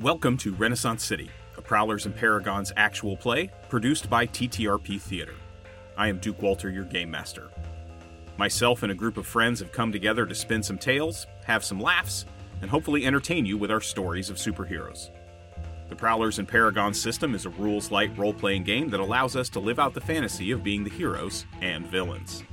Welcome 0.00 0.38
to 0.38 0.54
Renaissance 0.54 1.04
City, 1.04 1.28
a 1.58 1.60
Prowlers 1.60 2.06
and 2.06 2.16
Paragons 2.16 2.72
actual 2.76 3.16
play 3.16 3.50
produced 3.68 4.08
by 4.08 4.26
TTRP 4.26 4.98
Theater. 4.98 5.34
I 5.98 6.08
am 6.08 6.18
Duke 6.18 6.40
Walter, 6.40 6.70
your 6.70 6.84
game 6.84 7.10
master. 7.10 7.50
Myself 8.38 8.84
and 8.84 8.92
a 8.92 8.94
group 8.94 9.16
of 9.16 9.26
friends 9.26 9.58
have 9.58 9.72
come 9.72 9.90
together 9.90 10.24
to 10.24 10.34
spin 10.34 10.62
some 10.62 10.78
tales, 10.78 11.26
have 11.44 11.64
some 11.64 11.80
laughs, 11.80 12.24
and 12.62 12.70
hopefully 12.70 13.04
entertain 13.04 13.44
you 13.44 13.58
with 13.58 13.70
our 13.70 13.80
stories 13.80 14.30
of 14.30 14.36
superheroes. 14.36 15.10
The 15.88 15.96
Prowlers 15.96 16.38
and 16.38 16.46
Paragons 16.46 17.00
system 17.00 17.34
is 17.34 17.46
a 17.46 17.50
rules 17.50 17.90
light 17.90 18.16
role 18.16 18.32
playing 18.32 18.62
game 18.62 18.90
that 18.90 19.00
allows 19.00 19.34
us 19.34 19.48
to 19.50 19.60
live 19.60 19.80
out 19.80 19.92
the 19.92 20.00
fantasy 20.00 20.52
of 20.52 20.62
being 20.62 20.84
the 20.84 20.90
heroes 20.90 21.46
and 21.62 21.84
villains. 21.88 22.44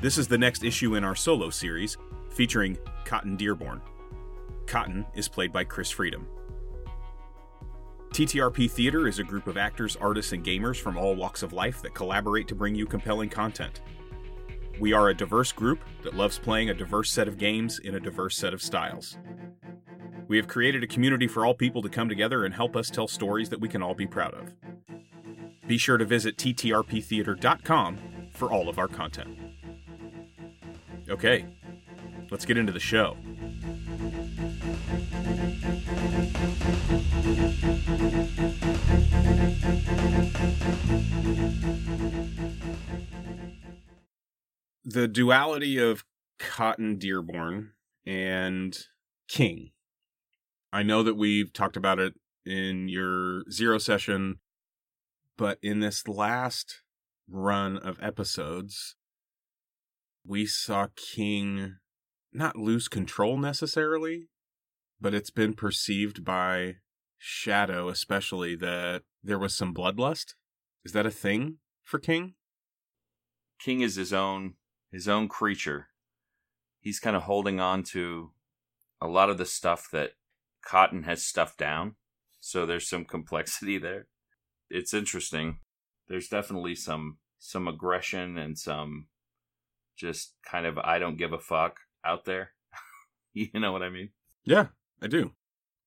This 0.00 0.16
is 0.16 0.26
the 0.26 0.38
next 0.38 0.64
issue 0.64 0.94
in 0.94 1.04
our 1.04 1.16
solo 1.16 1.50
series, 1.50 1.98
featuring 2.30 2.78
Cotton 3.04 3.36
Dearborn. 3.36 3.82
Cotton 4.66 5.04
is 5.14 5.28
played 5.28 5.52
by 5.52 5.64
Chris 5.64 5.90
Freedom. 5.90 6.26
TTRP 8.12 8.70
Theater 8.70 9.06
is 9.06 9.18
a 9.18 9.24
group 9.24 9.46
of 9.46 9.56
actors, 9.58 9.96
artists, 9.96 10.32
and 10.32 10.44
gamers 10.44 10.76
from 10.76 10.96
all 10.96 11.14
walks 11.14 11.42
of 11.42 11.52
life 11.52 11.82
that 11.82 11.94
collaborate 11.94 12.48
to 12.48 12.54
bring 12.54 12.74
you 12.74 12.86
compelling 12.86 13.28
content. 13.28 13.82
We 14.80 14.92
are 14.92 15.08
a 15.08 15.14
diverse 15.14 15.52
group 15.52 15.80
that 16.02 16.16
loves 16.16 16.38
playing 16.38 16.70
a 16.70 16.74
diverse 16.74 17.10
set 17.10 17.28
of 17.28 17.38
games 17.38 17.78
in 17.78 17.94
a 17.94 18.00
diverse 18.00 18.36
set 18.36 18.52
of 18.52 18.62
styles. 18.62 19.16
We 20.28 20.36
have 20.36 20.48
created 20.48 20.82
a 20.82 20.86
community 20.86 21.28
for 21.28 21.44
all 21.44 21.54
people 21.54 21.82
to 21.82 21.88
come 21.88 22.08
together 22.08 22.44
and 22.44 22.54
help 22.54 22.74
us 22.76 22.90
tell 22.90 23.06
stories 23.06 23.48
that 23.50 23.60
we 23.60 23.68
can 23.68 23.82
all 23.82 23.94
be 23.94 24.06
proud 24.06 24.34
of. 24.34 24.52
Be 25.66 25.78
sure 25.78 25.98
to 25.98 26.04
visit 26.04 26.36
ttrptheater.com 26.36 27.98
for 28.32 28.50
all 28.50 28.68
of 28.68 28.78
our 28.78 28.88
content. 28.88 29.38
Okay, 31.08 31.46
let's 32.30 32.44
get 32.44 32.56
into 32.56 32.72
the 32.72 32.80
show. 32.80 33.16
The 44.84 45.06
duality 45.06 45.78
of 45.78 46.04
Cotton 46.40 46.98
Dearborn 46.98 47.70
and 48.04 48.76
King. 49.28 49.70
I 50.72 50.82
know 50.82 51.04
that 51.04 51.14
we've 51.14 51.52
talked 51.52 51.76
about 51.76 52.00
it 52.00 52.14
in 52.44 52.88
your 52.88 53.44
zero 53.48 53.78
session, 53.78 54.40
but 55.36 55.58
in 55.62 55.78
this 55.78 56.08
last 56.08 56.82
run 57.30 57.76
of 57.76 58.02
episodes, 58.02 58.96
we 60.26 60.46
saw 60.46 60.88
King 60.96 61.76
not 62.32 62.56
lose 62.56 62.88
control 62.88 63.38
necessarily, 63.38 64.30
but 65.00 65.14
it's 65.14 65.30
been 65.30 65.54
perceived 65.54 66.24
by 66.24 66.76
Shadow, 67.18 67.88
especially, 67.88 68.56
that 68.56 69.02
there 69.22 69.38
was 69.38 69.54
some 69.54 69.72
bloodlust. 69.72 70.34
Is 70.84 70.90
that 70.90 71.06
a 71.06 71.10
thing 71.12 71.58
for 71.84 72.00
King? 72.00 72.34
King 73.60 73.80
is 73.80 73.94
his 73.94 74.12
own 74.12 74.54
his 74.92 75.08
own 75.08 75.28
creature. 75.28 75.88
He's 76.80 77.00
kind 77.00 77.16
of 77.16 77.22
holding 77.22 77.58
on 77.58 77.82
to 77.84 78.30
a 79.00 79.08
lot 79.08 79.30
of 79.30 79.38
the 79.38 79.46
stuff 79.46 79.88
that 79.92 80.12
Cotton 80.64 81.04
has 81.04 81.24
stuffed 81.24 81.58
down. 81.58 81.96
So 82.40 82.66
there's 82.66 82.88
some 82.88 83.04
complexity 83.16 83.78
there. 83.78 84.06
It's 84.70 84.94
interesting. 84.94 85.58
There's 86.08 86.28
definitely 86.28 86.74
some 86.74 87.18
some 87.38 87.66
aggression 87.66 88.38
and 88.38 88.56
some 88.56 89.06
just 89.96 90.34
kind 90.48 90.66
of 90.66 90.78
I 90.78 90.98
don't 90.98 91.18
give 91.18 91.32
a 91.32 91.38
fuck 91.38 91.80
out 92.04 92.24
there. 92.24 92.52
you 93.32 93.48
know 93.54 93.72
what 93.72 93.82
I 93.82 93.90
mean? 93.90 94.10
Yeah, 94.44 94.66
I 95.00 95.08
do. 95.08 95.32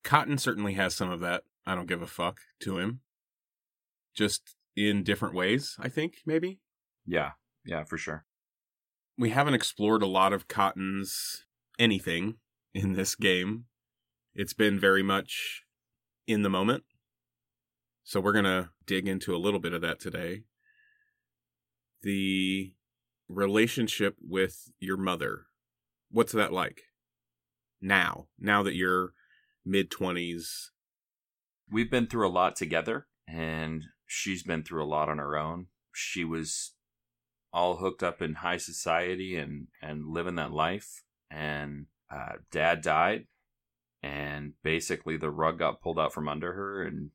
Cotton 0.04 0.38
certainly 0.38 0.74
has 0.74 0.94
some 0.94 1.10
of 1.10 1.20
that 1.20 1.44
I 1.66 1.74
don't 1.74 1.88
give 1.88 2.02
a 2.02 2.06
fuck 2.06 2.40
to 2.60 2.78
him. 2.78 3.00
Just 4.14 4.54
in 4.76 5.02
different 5.02 5.34
ways, 5.34 5.76
I 5.78 5.88
think, 5.88 6.18
maybe. 6.24 6.60
Yeah, 7.04 7.32
yeah, 7.64 7.84
for 7.84 7.98
sure. 7.98 8.24
We 9.18 9.30
haven't 9.30 9.54
explored 9.54 10.02
a 10.02 10.06
lot 10.06 10.32
of 10.32 10.48
Cotton's 10.48 11.44
anything 11.78 12.36
in 12.74 12.92
this 12.92 13.14
game. 13.14 13.64
It's 14.34 14.52
been 14.52 14.78
very 14.78 15.02
much 15.02 15.62
in 16.26 16.42
the 16.42 16.50
moment. 16.50 16.84
So 18.04 18.20
we're 18.20 18.32
going 18.32 18.44
to 18.44 18.70
dig 18.86 19.08
into 19.08 19.34
a 19.34 19.38
little 19.38 19.60
bit 19.60 19.72
of 19.72 19.80
that 19.80 19.98
today. 19.98 20.42
The 22.02 22.74
relationship 23.28 24.16
with 24.20 24.70
your 24.78 24.96
mother 24.96 25.46
what's 26.10 26.32
that 26.32 26.52
like 26.52 26.82
now? 27.80 28.26
Now 28.38 28.62
that 28.62 28.74
you're 28.74 29.12
mid 29.64 29.90
20s? 29.90 30.68
We've 31.70 31.90
been 31.90 32.06
through 32.06 32.28
a 32.28 32.30
lot 32.30 32.56
together, 32.56 33.06
and 33.26 33.84
she's 34.06 34.42
been 34.42 34.62
through 34.62 34.84
a 34.84 34.86
lot 34.86 35.08
on 35.08 35.18
her 35.18 35.36
own. 35.36 35.66
She 35.92 36.24
was 36.24 36.74
all 37.52 37.76
hooked 37.76 38.02
up 38.02 38.20
in 38.20 38.34
high 38.34 38.56
society 38.56 39.36
and, 39.36 39.68
and 39.82 40.06
living 40.06 40.34
that 40.36 40.52
life. 40.52 41.02
And 41.30 41.86
uh, 42.10 42.34
dad 42.52 42.82
died, 42.82 43.26
and 44.02 44.52
basically 44.62 45.16
the 45.16 45.30
rug 45.30 45.58
got 45.58 45.80
pulled 45.80 45.98
out 45.98 46.12
from 46.12 46.28
under 46.28 46.52
her, 46.52 46.82
and 46.82 47.10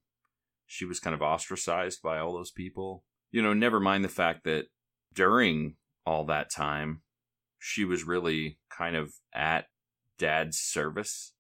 she 0.68 0.86
was 0.86 1.00
kind 1.00 1.14
of 1.14 1.22
ostracized 1.22 2.02
by 2.02 2.20
all 2.20 2.34
those 2.34 2.52
people. 2.52 3.06
You 3.32 3.42
know, 3.42 3.54
never 3.54 3.80
mind 3.80 4.04
the 4.04 4.10
fact 4.10 4.44
that 4.44 4.66
during 5.14 5.76
all 6.06 6.26
that 6.26 6.52
time, 6.52 7.02
she 7.60 7.86
was 7.86 8.04
really 8.04 8.58
kind 8.70 8.96
of 8.96 9.14
at 9.34 9.66
dad's 10.18 10.58
service. 10.58 11.34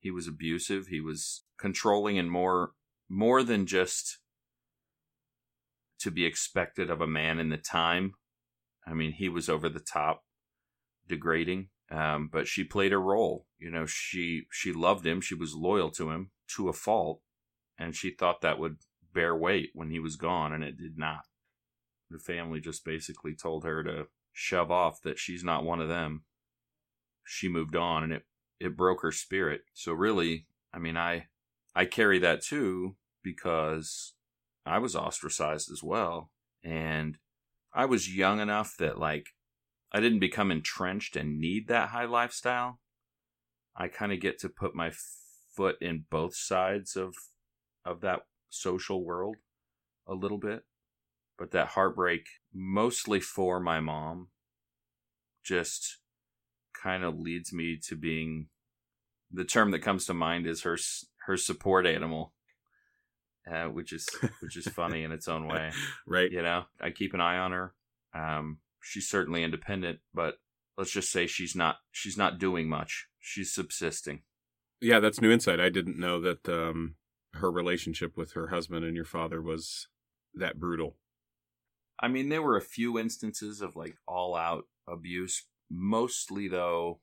He 0.00 0.10
was 0.10 0.26
abusive, 0.26 0.88
he 0.88 1.00
was 1.00 1.44
controlling 1.58 2.18
and 2.18 2.30
more 2.30 2.72
more 3.08 3.42
than 3.42 3.66
just 3.66 4.18
to 6.00 6.10
be 6.10 6.24
expected 6.24 6.90
of 6.90 7.00
a 7.00 7.06
man 7.06 7.38
in 7.38 7.50
the 7.50 7.56
time. 7.56 8.14
I 8.86 8.94
mean, 8.94 9.12
he 9.12 9.28
was 9.28 9.48
over 9.48 9.68
the 9.68 9.80
top 9.80 10.24
degrading, 11.08 11.68
um, 11.90 12.28
but 12.32 12.46
she 12.46 12.64
played 12.64 12.92
a 12.92 12.98
role. 12.98 13.46
You 13.58 13.70
know, 13.70 13.86
she 13.86 14.46
she 14.50 14.72
loved 14.72 15.06
him, 15.06 15.20
she 15.20 15.34
was 15.34 15.54
loyal 15.54 15.90
to 15.92 16.10
him 16.10 16.30
to 16.56 16.68
a 16.68 16.72
fault, 16.72 17.20
and 17.78 17.94
she 17.94 18.10
thought 18.10 18.40
that 18.42 18.58
would 18.58 18.76
bear 19.12 19.34
weight 19.34 19.70
when 19.74 19.90
he 19.90 19.98
was 19.98 20.16
gone, 20.16 20.52
and 20.52 20.62
it 20.62 20.76
did 20.76 20.98
not. 20.98 21.22
The 22.10 22.18
family 22.18 22.60
just 22.60 22.84
basically 22.84 23.34
told 23.34 23.64
her 23.64 23.82
to 23.82 24.06
shove 24.32 24.70
off 24.70 25.00
that 25.02 25.18
she's 25.18 25.42
not 25.42 25.64
one 25.64 25.80
of 25.80 25.88
them. 25.88 26.24
She 27.24 27.48
moved 27.48 27.74
on 27.74 28.04
and 28.04 28.12
it 28.12 28.22
it 28.60 28.76
broke 28.76 29.02
her 29.02 29.12
spirit. 29.12 29.62
So 29.74 29.92
really, 29.92 30.46
I 30.72 30.78
mean, 30.78 30.96
I 30.96 31.26
I 31.74 31.84
carry 31.84 32.18
that 32.20 32.42
too 32.42 32.96
because 33.22 34.14
I 34.64 34.78
was 34.78 34.94
ostracized 34.94 35.70
as 35.70 35.82
well 35.82 36.30
and 36.62 37.18
I 37.76 37.84
was 37.84 38.16
young 38.16 38.40
enough 38.40 38.74
that 38.78 38.98
like 38.98 39.28
I 39.92 40.00
didn't 40.00 40.18
become 40.18 40.50
entrenched 40.50 41.14
and 41.14 41.38
need 41.38 41.68
that 41.68 41.90
high 41.90 42.06
lifestyle. 42.06 42.80
I 43.76 43.86
kind 43.88 44.12
of 44.12 44.20
get 44.20 44.40
to 44.40 44.48
put 44.48 44.74
my 44.74 44.90
foot 45.54 45.76
in 45.80 46.06
both 46.10 46.34
sides 46.34 46.96
of 46.96 47.14
of 47.84 48.00
that 48.00 48.22
social 48.50 49.04
world 49.04 49.36
a 50.08 50.14
little 50.14 50.38
bit 50.38 50.64
but 51.38 51.50
that 51.50 51.68
heartbreak, 51.68 52.26
mostly 52.52 53.20
for 53.20 53.60
my 53.60 53.80
mom, 53.80 54.28
just 55.44 55.98
kind 56.72 57.04
of 57.04 57.18
leads 57.18 57.52
me 57.52 57.78
to 57.86 57.96
being 57.96 58.48
the 59.30 59.44
term 59.44 59.70
that 59.70 59.80
comes 59.80 60.06
to 60.06 60.14
mind 60.14 60.46
is 60.46 60.62
her 60.62 60.78
her 61.26 61.36
support 61.36 61.86
animal, 61.86 62.32
uh, 63.50 63.64
which 63.64 63.92
is 63.92 64.08
which 64.40 64.56
is 64.56 64.68
funny 64.72 65.02
in 65.02 65.12
its 65.12 65.28
own 65.28 65.46
way, 65.46 65.70
right? 66.06 66.30
You 66.30 66.42
know, 66.42 66.64
I 66.80 66.90
keep 66.90 67.14
an 67.14 67.20
eye 67.20 67.38
on 67.38 67.52
her. 67.52 67.74
Um, 68.14 68.58
she's 68.82 69.08
certainly 69.08 69.42
independent, 69.42 70.00
but 70.14 70.38
let's 70.76 70.92
just 70.92 71.10
say 71.10 71.26
she's 71.26 71.54
not 71.54 71.76
she's 71.92 72.16
not 72.16 72.38
doing 72.38 72.68
much. 72.68 73.06
She's 73.18 73.52
subsisting. 73.52 74.22
Yeah, 74.80 75.00
that's 75.00 75.20
new 75.20 75.32
insight. 75.32 75.60
I 75.60 75.70
didn't 75.70 75.98
know 75.98 76.20
that 76.20 76.48
um, 76.48 76.96
her 77.34 77.50
relationship 77.50 78.16
with 78.16 78.32
her 78.32 78.48
husband 78.48 78.84
and 78.84 78.94
your 78.94 79.04
father 79.04 79.40
was 79.40 79.88
that 80.34 80.58
brutal. 80.58 80.96
I 81.98 82.08
mean, 82.08 82.28
there 82.28 82.42
were 82.42 82.56
a 82.56 82.62
few 82.62 82.98
instances 82.98 83.62
of 83.62 83.74
like 83.74 83.96
all 84.06 84.36
out 84.36 84.64
abuse. 84.86 85.44
Mostly, 85.70 86.46
though, 86.46 87.00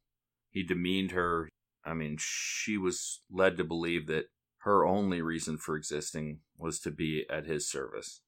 he 0.51 0.63
demeaned 0.63 1.11
her. 1.11 1.49
I 1.83 1.93
mean, 1.93 2.17
she 2.19 2.77
was 2.77 3.21
led 3.31 3.57
to 3.57 3.63
believe 3.63 4.07
that 4.07 4.25
her 4.63 4.85
only 4.85 5.21
reason 5.21 5.57
for 5.57 5.75
existing 5.75 6.39
was 6.57 6.79
to 6.79 6.91
be 6.91 7.25
at 7.29 7.45
his 7.45 7.69
service. 7.69 8.21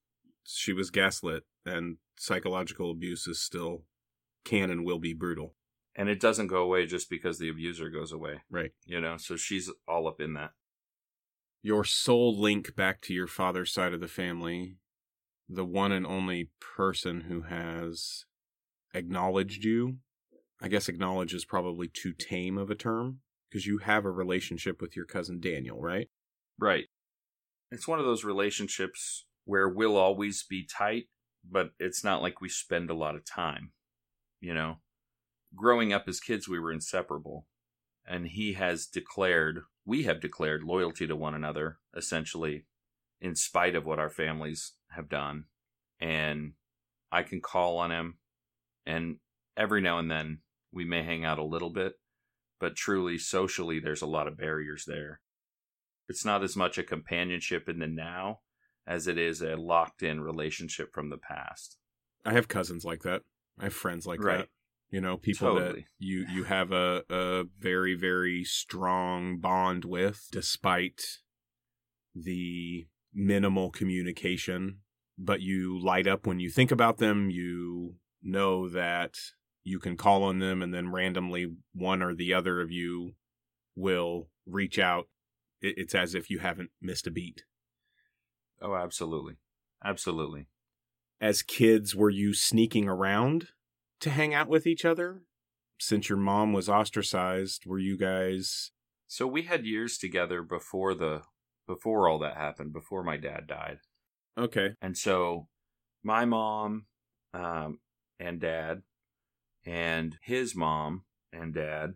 She 0.44 0.74
was 0.74 0.92
gaslit, 0.92 1.44
and 1.66 1.98
psychological 2.18 2.92
abuse 2.92 3.26
is 3.26 3.42
still 3.42 3.84
can 4.44 4.70
and 4.70 4.86
will 4.86 5.00
be 5.00 5.14
brutal. 5.14 5.56
And 5.96 6.10
it 6.10 6.20
doesn't 6.20 6.48
go 6.48 6.62
away 6.62 6.88
just 6.88 7.10
because 7.10 7.40
the 7.40 7.50
abuser 7.50 7.90
goes 7.90 8.12
away. 8.12 8.42
Right. 8.50 8.72
You 8.86 9.00
know, 9.00 9.16
so 9.16 9.38
she's 9.38 9.72
all 9.88 10.10
up 10.10 10.20
in 10.20 10.34
that. 10.34 10.52
Your 11.62 11.86
sole 11.86 12.38
link 12.38 12.76
back 12.76 13.02
to 13.04 13.14
your 13.14 13.28
father's 13.28 13.72
side 13.72 13.94
of 13.94 14.02
the 14.02 14.08
family, 14.10 14.76
the 15.48 15.66
one 15.66 15.94
and 15.94 16.06
only 16.06 16.50
person 16.60 17.22
who 17.22 17.44
has 17.44 18.26
acknowledged 18.94 19.64
you. 19.64 20.00
I 20.62 20.68
guess 20.68 20.90
acknowledge 20.90 21.34
is 21.34 21.46
probably 21.46 21.88
too 21.88 22.14
tame 22.14 22.58
of 22.58 22.70
a 22.70 22.76
term 22.76 23.20
because 23.50 23.66
you 23.66 23.80
have 23.80 24.04
a 24.04 24.12
relationship 24.12 24.82
with 24.82 24.98
your 24.98 25.06
cousin 25.06 25.40
Daniel, 25.40 25.80
right? 25.82 26.10
Right. 26.60 26.86
It's 27.72 27.88
one 27.88 28.00
of 28.00 28.06
those 28.06 28.24
relationships 28.24 29.26
where 29.46 29.68
we'll 29.68 29.98
always 29.98 30.44
be 30.44 30.66
tight, 30.66 31.06
but 31.50 31.72
it's 31.80 32.04
not 32.04 32.22
like 32.22 32.42
we 32.42 32.50
spend 32.50 32.90
a 32.90 32.96
lot 32.96 33.16
of 33.16 33.26
time. 33.26 33.72
You 34.40 34.54
know, 34.54 34.78
growing 35.56 35.94
up 35.94 36.06
as 36.08 36.20
kids, 36.20 36.48
we 36.48 36.60
were 36.60 36.72
inseparable. 36.72 37.48
And 38.08 38.28
he 38.28 38.54
has 38.54 38.86
declared, 38.86 39.62
we 39.86 40.04
have 40.04 40.22
declared 40.22 40.64
loyalty 40.64 41.08
to 41.08 41.16
one 41.16 41.34
another, 41.34 41.80
essentially, 41.96 42.66
in 43.20 43.36
spite 43.36 43.76
of 43.76 43.86
what 43.86 44.00
our 44.00 44.12
families 44.12 44.74
have 44.92 45.10
done. 45.10 45.46
And 46.00 46.54
I 47.12 47.24
can 47.24 47.42
call 47.42 47.78
on 47.78 47.92
him, 47.92 48.18
and 48.86 49.18
every 49.58 49.82
now 49.82 49.98
and 49.98 50.12
then 50.12 50.40
we 50.72 50.86
may 50.86 51.04
hang 51.04 51.26
out 51.26 51.40
a 51.40 51.44
little 51.44 51.70
bit, 51.70 51.94
but 52.60 52.76
truly, 52.76 53.18
socially, 53.18 53.80
there's 53.80 54.02
a 54.02 54.08
lot 54.08 54.28
of 54.28 54.38
barriers 54.38 54.86
there. 54.86 55.22
It's 56.08 56.26
not 56.26 56.44
as 56.44 56.56
much 56.56 56.78
a 56.78 56.84
companionship 56.84 57.68
in 57.68 57.80
the 57.80 57.88
now 57.88 58.40
as 58.88 59.08
it 59.08 59.18
is 59.18 59.42
a 59.42 59.56
locked 59.56 60.04
in 60.04 60.22
relationship 60.22 60.94
from 60.94 61.10
the 61.10 61.18
past. 61.18 61.78
I 62.24 62.34
have 62.34 62.48
cousins 62.48 62.86
like 62.86 63.02
that. 63.04 63.24
I 63.60 63.66
have 63.66 63.74
friends 63.74 64.06
like 64.06 64.24
Right. 64.24 64.40
that. 64.40 64.50
You 64.92 65.02
know, 65.02 65.18
people 65.18 65.56
that 65.56 65.84
you 65.98 66.26
you 66.30 66.44
have 66.44 66.72
a 66.72 67.04
a 67.10 67.46
very 67.60 67.96
very 67.96 68.44
strong 68.44 69.40
bond 69.40 69.84
with 69.84 70.28
despite 70.32 71.02
the 72.14 72.88
minimal 73.14 73.72
communication, 73.72 74.82
but 75.18 75.42
you 75.42 75.80
light 75.80 76.08
up 76.08 76.28
when 76.28 76.40
you 76.40 76.50
think 76.50 76.72
about 76.72 76.98
them, 76.98 77.30
you 77.30 77.96
know 78.22 78.70
that 78.70 79.16
you 79.64 79.80
can 79.80 79.98
call 79.98 80.24
on 80.24 80.40
them 80.40 80.62
and 80.62 80.74
then 80.74 80.92
randomly 80.92 81.52
one 81.74 82.02
or 82.02 82.14
the 82.14 82.34
other 82.34 82.62
of 82.62 82.72
you 82.72 83.16
will 83.76 84.30
reach 84.46 84.78
out. 84.78 85.08
It, 85.62 85.76
it's 85.78 85.96
as 85.96 86.16
if 86.16 86.30
you 86.30 86.40
haven't 86.40 86.72
missed 86.82 87.08
a 87.08 87.12
beat. 87.12 87.44
Oh, 88.62 88.76
absolutely. 88.76 89.36
Absolutely. 89.84 90.48
as 91.22 91.42
kids 91.42 91.96
were 91.96 92.10
you 92.10 92.34
sneaking 92.34 92.88
around 92.90 93.50
to 94.00 94.10
hang 94.10 94.34
out 94.34 94.48
with 94.48 94.66
each 94.66 94.84
other 94.86 95.22
since 95.80 96.10
your 96.10 96.18
mom 96.18 96.54
was 96.54 96.70
ostracized 96.70 97.66
were 97.66 97.80
you 97.80 97.98
guys 97.98 98.72
So 99.08 99.28
we 99.28 99.44
had 99.44 99.66
years 99.66 99.98
together 99.98 100.42
before 100.42 100.94
the 100.96 101.22
before 101.68 102.08
all 102.08 102.20
that 102.20 102.38
happened, 102.38 102.74
before 102.74 103.04
my 103.04 103.18
dad 103.18 103.48
died. 103.48 103.80
okay 104.38 104.72
And 104.82 104.98
so 104.98 105.48
my 106.04 106.26
mom 106.26 106.86
um, 107.34 107.80
and 108.20 108.40
dad 108.40 108.84
and 109.66 110.18
his 110.22 110.56
mom 110.56 111.04
and 111.34 111.54
dad, 111.54 111.94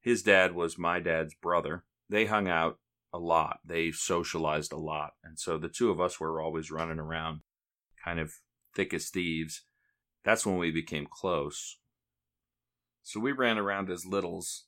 his 0.00 0.22
dad 0.22 0.54
was 0.54 0.78
my 0.78 1.00
dad's 1.00 1.34
brother. 1.34 1.84
They 2.08 2.26
hung 2.26 2.48
out 2.48 2.78
a 3.14 3.18
lot. 3.18 3.58
They 3.64 3.92
socialized 3.92 4.72
a 4.72 4.78
lot. 4.78 5.12
And 5.22 5.38
so 5.38 5.56
the 5.56 5.68
two 5.68 5.90
of 5.90 6.00
us 6.00 6.20
were 6.20 6.40
always 6.40 6.70
running 6.70 6.98
around 6.98 7.40
kind 8.04 8.18
of 8.18 8.32
thick 8.74 8.92
as 8.92 9.08
thieves. 9.08 9.62
That's 10.24 10.44
when 10.44 10.58
we 10.58 10.70
became 10.70 11.06
close. 11.10 11.78
So 13.02 13.20
we 13.20 13.32
ran 13.32 13.58
around 13.58 13.90
as 13.90 14.04
littles. 14.04 14.64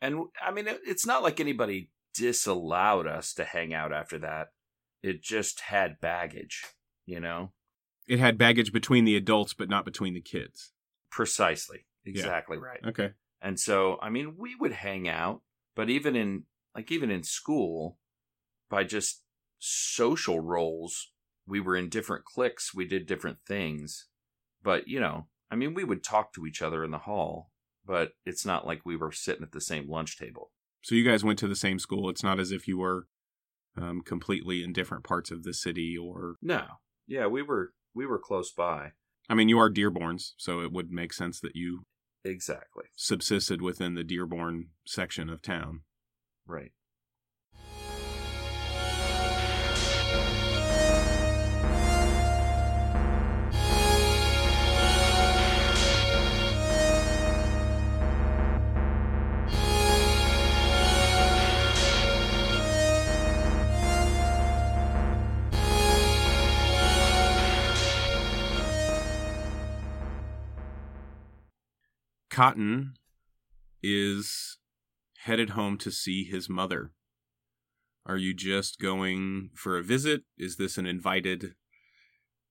And 0.00 0.26
I 0.42 0.50
mean, 0.50 0.66
it's 0.68 1.06
not 1.06 1.22
like 1.22 1.40
anybody 1.40 1.90
disallowed 2.14 3.06
us 3.06 3.34
to 3.34 3.44
hang 3.44 3.74
out 3.74 3.92
after 3.92 4.18
that. 4.20 4.48
It 5.02 5.22
just 5.22 5.60
had 5.60 6.00
baggage, 6.00 6.64
you 7.06 7.20
know? 7.20 7.52
it 8.10 8.18
had 8.18 8.36
baggage 8.36 8.72
between 8.72 9.04
the 9.04 9.16
adults 9.16 9.54
but 9.54 9.70
not 9.70 9.84
between 9.86 10.12
the 10.12 10.20
kids 10.20 10.72
Precisely. 11.10 11.86
Exactly 12.04 12.58
right. 12.58 12.80
okay 12.86 13.12
And 13.40 13.58
so, 13.58 13.98
I 14.02 14.10
mean, 14.10 14.34
we 14.38 14.54
would 14.56 14.72
hang 14.72 15.08
out, 15.08 15.42
but 15.74 15.88
even 15.88 16.16
in 16.16 16.44
like 16.74 16.90
even 16.90 17.10
in 17.10 17.22
school, 17.22 17.98
by 18.68 18.84
just 18.84 19.22
social 19.58 20.40
roles, 20.40 21.12
we 21.46 21.60
were 21.60 21.76
in 21.76 21.88
different 21.88 22.24
cliques, 22.24 22.74
we 22.74 22.86
did 22.86 23.06
different 23.06 23.38
things. 23.46 24.06
But, 24.62 24.88
you 24.88 25.00
know, 25.00 25.26
I 25.50 25.56
mean, 25.56 25.74
we 25.74 25.84
would 25.84 26.04
talk 26.04 26.32
to 26.34 26.46
each 26.46 26.62
other 26.62 26.84
in 26.84 26.90
the 26.90 26.98
hall, 26.98 27.50
but 27.84 28.12
it's 28.24 28.46
not 28.46 28.66
like 28.66 28.82
we 28.84 28.96
were 28.96 29.10
sitting 29.12 29.42
at 29.42 29.52
the 29.52 29.60
same 29.60 29.88
lunch 29.88 30.18
table. 30.18 30.52
so 30.82 30.94
you 30.94 31.04
guys 31.04 31.24
went 31.24 31.38
to 31.40 31.48
the 31.48 31.56
same 31.56 31.78
school 31.78 32.08
it's 32.08 32.22
not 32.22 32.38
as 32.40 32.52
if 32.52 32.66
you 32.68 32.78
were 32.78 33.06
um, 33.76 34.00
completely 34.02 34.62
in 34.62 34.72
different 34.72 35.04
parts 35.04 35.30
of 35.30 35.42
the 35.42 35.52
city 35.54 35.96
or 35.96 36.36
No. 36.42 36.64
Yeah, 37.06 37.26
we 37.26 37.42
were 37.42 37.72
we 37.94 38.06
were 38.06 38.18
close 38.18 38.52
by. 38.52 38.92
i 39.28 39.34
mean 39.34 39.48
you 39.48 39.58
are 39.58 39.70
dearborns 39.70 40.32
so 40.36 40.60
it 40.60 40.72
would 40.72 40.90
make 40.90 41.12
sense 41.12 41.40
that 41.40 41.56
you 41.56 41.82
Exactly. 42.24 42.84
subsisted 42.96 43.60
within 43.62 43.94
the 43.94 44.04
dearborn 44.04 44.68
section 44.86 45.28
of 45.30 45.40
town 45.42 45.80
Right. 46.50 46.72
Cotton 72.28 72.94
is 73.84 74.49
headed 75.24 75.50
home 75.50 75.76
to 75.78 75.90
see 75.90 76.24
his 76.24 76.48
mother. 76.48 76.92
Are 78.06 78.16
you 78.16 78.34
just 78.34 78.80
going 78.80 79.50
for 79.54 79.78
a 79.78 79.82
visit? 79.82 80.22
Is 80.38 80.56
this 80.56 80.78
an 80.78 80.86
invited 80.86 81.54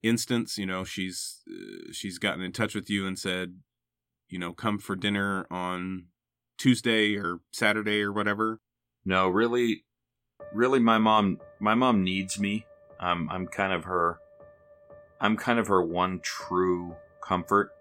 instance? 0.04 0.58
You 0.58 0.68
know, 0.68 0.84
she's 0.84 1.42
uh, 1.50 1.92
she's 1.92 2.20
gotten 2.20 2.44
in 2.44 2.52
touch 2.52 2.76
with 2.76 2.90
you 2.90 3.08
and 3.08 3.18
said, 3.18 3.56
you 4.30 4.38
know, 4.38 4.54
come 4.54 4.78
for 4.78 4.96
dinner 4.96 5.48
on 5.50 6.06
Tuesday 6.58 7.16
or 7.16 7.40
Saturday 7.52 8.02
or 8.02 8.14
whatever. 8.14 8.60
No, 9.06 9.28
really, 9.28 9.86
really, 10.54 10.80
my 10.80 10.98
mom, 10.98 11.40
my 11.60 11.74
mom 11.74 12.04
needs 12.04 12.40
me. 12.40 12.66
I'm, 13.00 13.30
I'm 13.30 13.48
kind 13.48 13.74
of 13.74 13.86
her, 13.86 14.20
I'm 15.20 15.38
kind 15.38 15.58
of 15.58 15.68
her 15.68 15.82
one 15.82 16.20
true 16.22 16.96
comfort, 17.24 17.72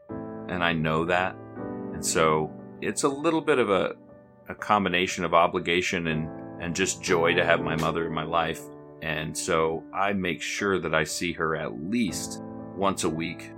and 0.49 0.62
I 0.65 0.73
know 0.73 1.05
that. 1.05 1.37
And 1.93 2.07
so 2.07 2.51
it's 2.81 3.03
a 3.03 3.09
little 3.09 3.41
bit 3.41 3.59
of 3.59 3.69
a, 3.69 3.97
a 4.49 4.55
combination 4.55 5.25
of 5.25 5.35
obligation 5.35 6.09
and, 6.09 6.28
and 6.61 6.75
just 6.75 7.02
joy 7.02 7.35
to 7.35 7.45
have 7.45 7.61
my 7.61 7.76
mother 7.76 8.07
in 8.07 8.12
my 8.12 8.25
life. 8.25 8.62
And 9.02 9.37
so 9.37 9.85
I 9.93 10.12
make 10.12 10.43
sure 10.43 10.78
that 10.81 10.95
I 10.95 11.05
see 11.05 11.33
her 11.35 11.57
at 11.57 11.81
least 11.88 12.43
once 12.75 13.05
a 13.05 13.09
week. 13.09 13.52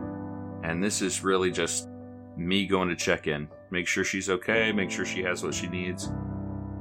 And 0.63 0.83
this 0.83 1.01
is 1.01 1.23
really 1.23 1.51
just 1.51 1.89
me 2.37 2.67
going 2.67 2.89
to 2.89 2.97
check 2.97 3.27
in, 3.27 3.49
make 3.71 3.87
sure 3.87 4.05
she's 4.05 4.29
okay, 4.29 4.73
make 4.73 4.91
sure 4.91 5.05
she 5.05 5.23
has 5.23 5.43
what 5.43 5.55
she 5.55 5.69
needs. 5.69 6.07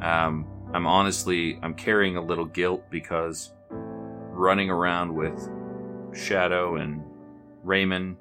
Um, 0.01 0.47
I'm 0.73 0.85
honestly 0.85 1.59
I'm 1.61 1.73
carrying 1.73 2.17
a 2.17 2.21
little 2.21 2.45
guilt 2.45 2.83
because 2.89 3.53
running 3.69 4.69
around 4.69 5.13
with 5.13 5.49
Shadow 6.13 6.75
and 6.75 7.03
Raymond, 7.63 8.17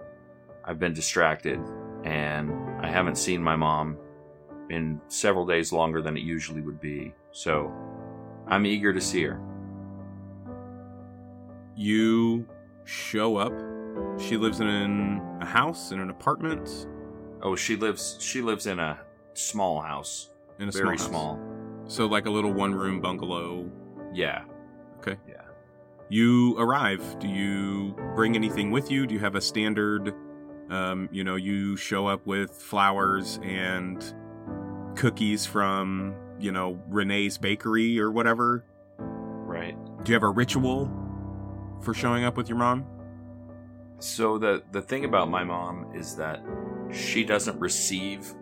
I've 0.65 0.79
been 0.79 0.95
distracted 0.95 1.61
and 2.05 2.53
I 2.81 2.89
haven't 2.89 3.17
seen 3.17 3.43
my 3.43 3.57
mom 3.57 3.99
in 4.71 5.01
several 5.09 5.47
days 5.47 5.73
longer 5.73 6.03
than 6.03 6.17
it 6.17 6.23
usually 6.23 6.61
would 6.61 6.81
be. 6.81 7.15
So 7.33 7.73
I'm 8.47 8.67
eager 8.67 8.93
to 8.93 9.01
see 9.01 9.23
her. 9.25 9.41
You 11.77 12.47
show 12.85 13.37
up. 13.37 13.53
She 14.21 14.37
lives 14.37 14.61
in 14.61 15.21
a 15.41 15.47
house, 15.47 15.93
in 15.93 16.01
an 16.01 16.11
apartment, 16.11 16.87
Oh, 17.41 17.55
she 17.55 17.77
lives 17.77 18.17
she 18.21 18.43
lives 18.43 18.67
in 18.67 18.81
a 18.81 18.99
small 19.35 19.81
house. 19.81 20.31
in 20.59 20.69
a 20.69 20.73
very 20.73 20.99
small. 20.99 21.37
house. 21.37 21.41
small. 21.45 21.85
So 21.87 22.07
like 22.07 22.27
a 22.27 22.31
little 22.31 22.53
one-room 22.53 23.01
bungalow. 23.01 23.71
Yeah. 24.13 24.43
Okay. 24.99 25.17
Yeah. 25.29 25.43
You 26.09 26.59
arrive. 26.59 27.03
Do 27.21 27.29
you 27.29 27.95
bring 28.17 28.35
anything 28.35 28.73
with 28.73 28.91
you? 28.91 29.07
Do 29.07 29.15
you 29.15 29.21
have 29.21 29.37
a 29.37 29.41
standard? 29.41 30.15
Um, 30.69 31.09
you 31.13 31.23
know, 31.23 31.37
you 31.37 31.77
show 31.77 32.09
up 32.09 32.27
with 32.27 32.51
flowers 32.51 33.39
and 33.45 34.03
cookies 34.99 35.47
from 35.47 36.13
you 36.41 36.51
know 36.51 36.79
Renee's 36.89 37.39
bakery 37.39 37.99
or 37.99 38.11
whatever. 38.11 38.65
Right. 38.99 39.77
Do 40.03 40.11
you 40.11 40.15
have 40.15 40.25
a 40.25 40.29
ritual 40.29 40.91
for 41.81 41.95
showing 41.95 42.25
up 42.25 42.37
with 42.37 42.49
your 42.49 42.59
mom? 42.59 42.85
So 44.01 44.39
the 44.39 44.63
the 44.73 44.83
thing 44.83 45.05
about 45.05 45.31
my 45.31 45.45
mom 45.45 45.93
is 45.95 46.17
that 46.17 46.43
she 46.93 47.25
doesn't 47.25 47.59
receive 47.61 48.35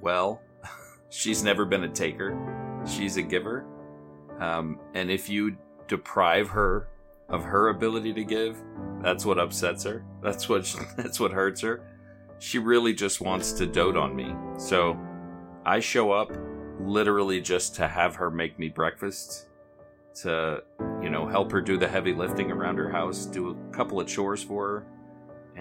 well. 0.00 0.40
She's 1.10 1.44
never 1.44 1.64
been 1.66 1.84
a 1.84 1.88
taker. 1.88 2.36
She's 2.86 3.18
a 3.18 3.22
giver. 3.22 3.66
Um, 4.40 4.80
and 4.94 5.10
if 5.10 5.28
you 5.28 5.56
deprive 5.88 6.48
her 6.48 6.88
of 7.28 7.42
her 7.42 7.68
ability 7.68 8.14
to 8.14 8.24
give, 8.24 8.62
that's 9.02 9.26
what 9.26 9.38
upsets 9.38 9.84
her. 9.84 10.04
That's 10.22 10.48
what 10.48 10.74
that's 10.96 11.20
what 11.20 11.32
hurts 11.32 11.60
her. 11.60 11.82
She 12.38 12.58
really 12.58 12.94
just 12.94 13.20
wants 13.20 13.52
to 13.52 13.66
dote 13.66 13.96
on 13.96 14.16
me. 14.16 14.34
So 14.58 14.98
I 15.68 15.80
show 15.80 16.12
up 16.12 16.32
literally 16.80 17.42
just 17.42 17.74
to 17.74 17.86
have 17.86 18.16
her 18.16 18.30
make 18.30 18.58
me 18.58 18.70
breakfast, 18.70 19.48
to 20.22 20.62
you 21.02 21.10
know 21.10 21.26
help 21.26 21.52
her 21.52 21.60
do 21.60 21.76
the 21.76 21.86
heavy 21.86 22.14
lifting 22.14 22.50
around 22.50 22.78
her 22.78 22.90
house, 22.90 23.26
do 23.26 23.50
a 23.50 23.76
couple 23.76 24.00
of 24.00 24.06
chores 24.06 24.42
for 24.42 24.66
her, 24.66 24.86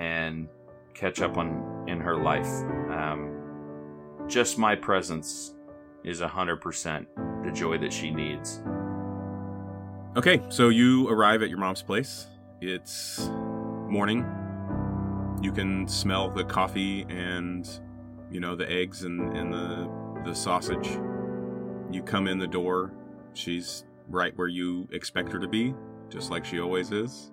and 0.02 0.48
catch 0.94 1.20
up 1.20 1.38
on 1.38 1.84
in 1.90 2.00
her 2.00 2.16
life. 2.16 2.48
Um, 2.90 4.24
just 4.30 4.58
my 4.58 4.76
presence 4.76 5.56
is 6.06 6.22
hundred 6.22 6.62
percent 6.62 7.06
the 7.44 7.52
joy 7.52 7.78
that 7.78 7.92
she 7.92 8.10
needs. 8.10 8.62
Okay, 10.16 10.42
so 10.48 10.70
you 10.70 11.10
arrive 11.10 11.44
at 11.44 11.50
your 11.50 11.60
mom's 11.60 11.82
place. 11.82 12.28
It's 12.62 13.28
morning. 13.90 14.26
You 15.42 15.52
can 15.52 15.86
smell 15.86 16.30
the 16.30 16.46
coffee 16.46 17.06
and, 17.10 17.70
you 18.32 18.40
know, 18.40 18.56
the 18.56 18.70
eggs 18.70 19.04
and, 19.04 19.36
and 19.36 19.54
the, 19.54 20.22
the 20.26 20.34
sausage. 20.34 20.88
You 21.92 22.04
come 22.04 22.28
in 22.28 22.38
the 22.38 22.48
door. 22.48 22.94
She's 23.34 23.86
right 24.08 24.36
where 24.38 24.48
you 24.48 24.88
expect 24.92 25.32
her 25.32 25.40
to 25.40 25.48
be, 25.48 25.74
just 26.10 26.32
like 26.32 26.46
she 26.46 26.60
always 26.60 26.92
is. 26.92 27.32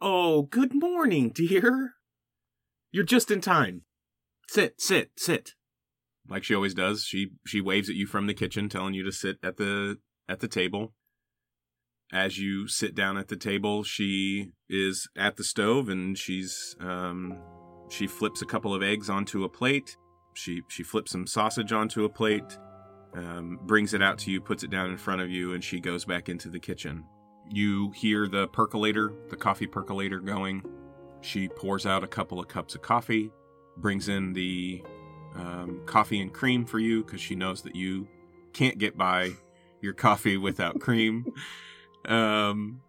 Oh, 0.00 0.42
good 0.42 0.74
morning, 0.74 1.30
dear. 1.30 1.94
You're 2.90 3.04
just 3.04 3.30
in 3.30 3.40
time. 3.40 3.82
Sit, 4.48 4.80
sit, 4.80 5.12
sit. 5.16 5.52
Like 6.28 6.44
she 6.44 6.54
always 6.54 6.74
does, 6.74 7.04
she 7.04 7.32
she 7.46 7.60
waves 7.60 7.88
at 7.88 7.96
you 7.96 8.06
from 8.06 8.26
the 8.26 8.34
kitchen, 8.34 8.68
telling 8.68 8.94
you 8.94 9.02
to 9.04 9.12
sit 9.12 9.38
at 9.42 9.56
the 9.56 9.98
at 10.28 10.40
the 10.40 10.48
table 10.48 10.92
as 12.12 12.38
you 12.38 12.68
sit 12.68 12.94
down 12.94 13.16
at 13.16 13.28
the 13.28 13.36
table, 13.36 13.82
she 13.82 14.50
is 14.68 15.08
at 15.16 15.36
the 15.36 15.44
stove 15.44 15.88
and 15.88 16.18
she's 16.18 16.76
um, 16.78 17.38
she 17.92 18.06
flips 18.06 18.40
a 18.40 18.46
couple 18.46 18.74
of 18.74 18.82
eggs 18.82 19.10
onto 19.10 19.44
a 19.44 19.48
plate. 19.48 19.98
She 20.32 20.62
she 20.68 20.82
flips 20.82 21.12
some 21.12 21.26
sausage 21.26 21.72
onto 21.72 22.06
a 22.06 22.08
plate, 22.08 22.58
um, 23.14 23.58
brings 23.64 23.92
it 23.92 24.02
out 24.02 24.16
to 24.20 24.30
you, 24.30 24.40
puts 24.40 24.62
it 24.62 24.70
down 24.70 24.88
in 24.88 24.96
front 24.96 25.20
of 25.20 25.30
you, 25.30 25.52
and 25.52 25.62
she 25.62 25.78
goes 25.78 26.06
back 26.06 26.30
into 26.30 26.48
the 26.48 26.58
kitchen. 26.58 27.04
You 27.50 27.90
hear 27.90 28.28
the 28.28 28.48
percolator, 28.48 29.12
the 29.28 29.36
coffee 29.36 29.66
percolator 29.66 30.20
going. 30.20 30.62
She 31.20 31.48
pours 31.48 31.84
out 31.84 32.02
a 32.02 32.06
couple 32.06 32.40
of 32.40 32.48
cups 32.48 32.74
of 32.74 32.80
coffee, 32.80 33.30
brings 33.76 34.08
in 34.08 34.32
the 34.32 34.82
um, 35.34 35.82
coffee 35.84 36.22
and 36.22 36.32
cream 36.32 36.64
for 36.64 36.78
you 36.78 37.04
because 37.04 37.20
she 37.20 37.34
knows 37.34 37.60
that 37.62 37.76
you 37.76 38.08
can't 38.54 38.78
get 38.78 38.96
by 38.96 39.32
your 39.82 39.92
coffee 39.92 40.38
without 40.38 40.80
cream. 40.80 41.26
Um, 42.04 42.80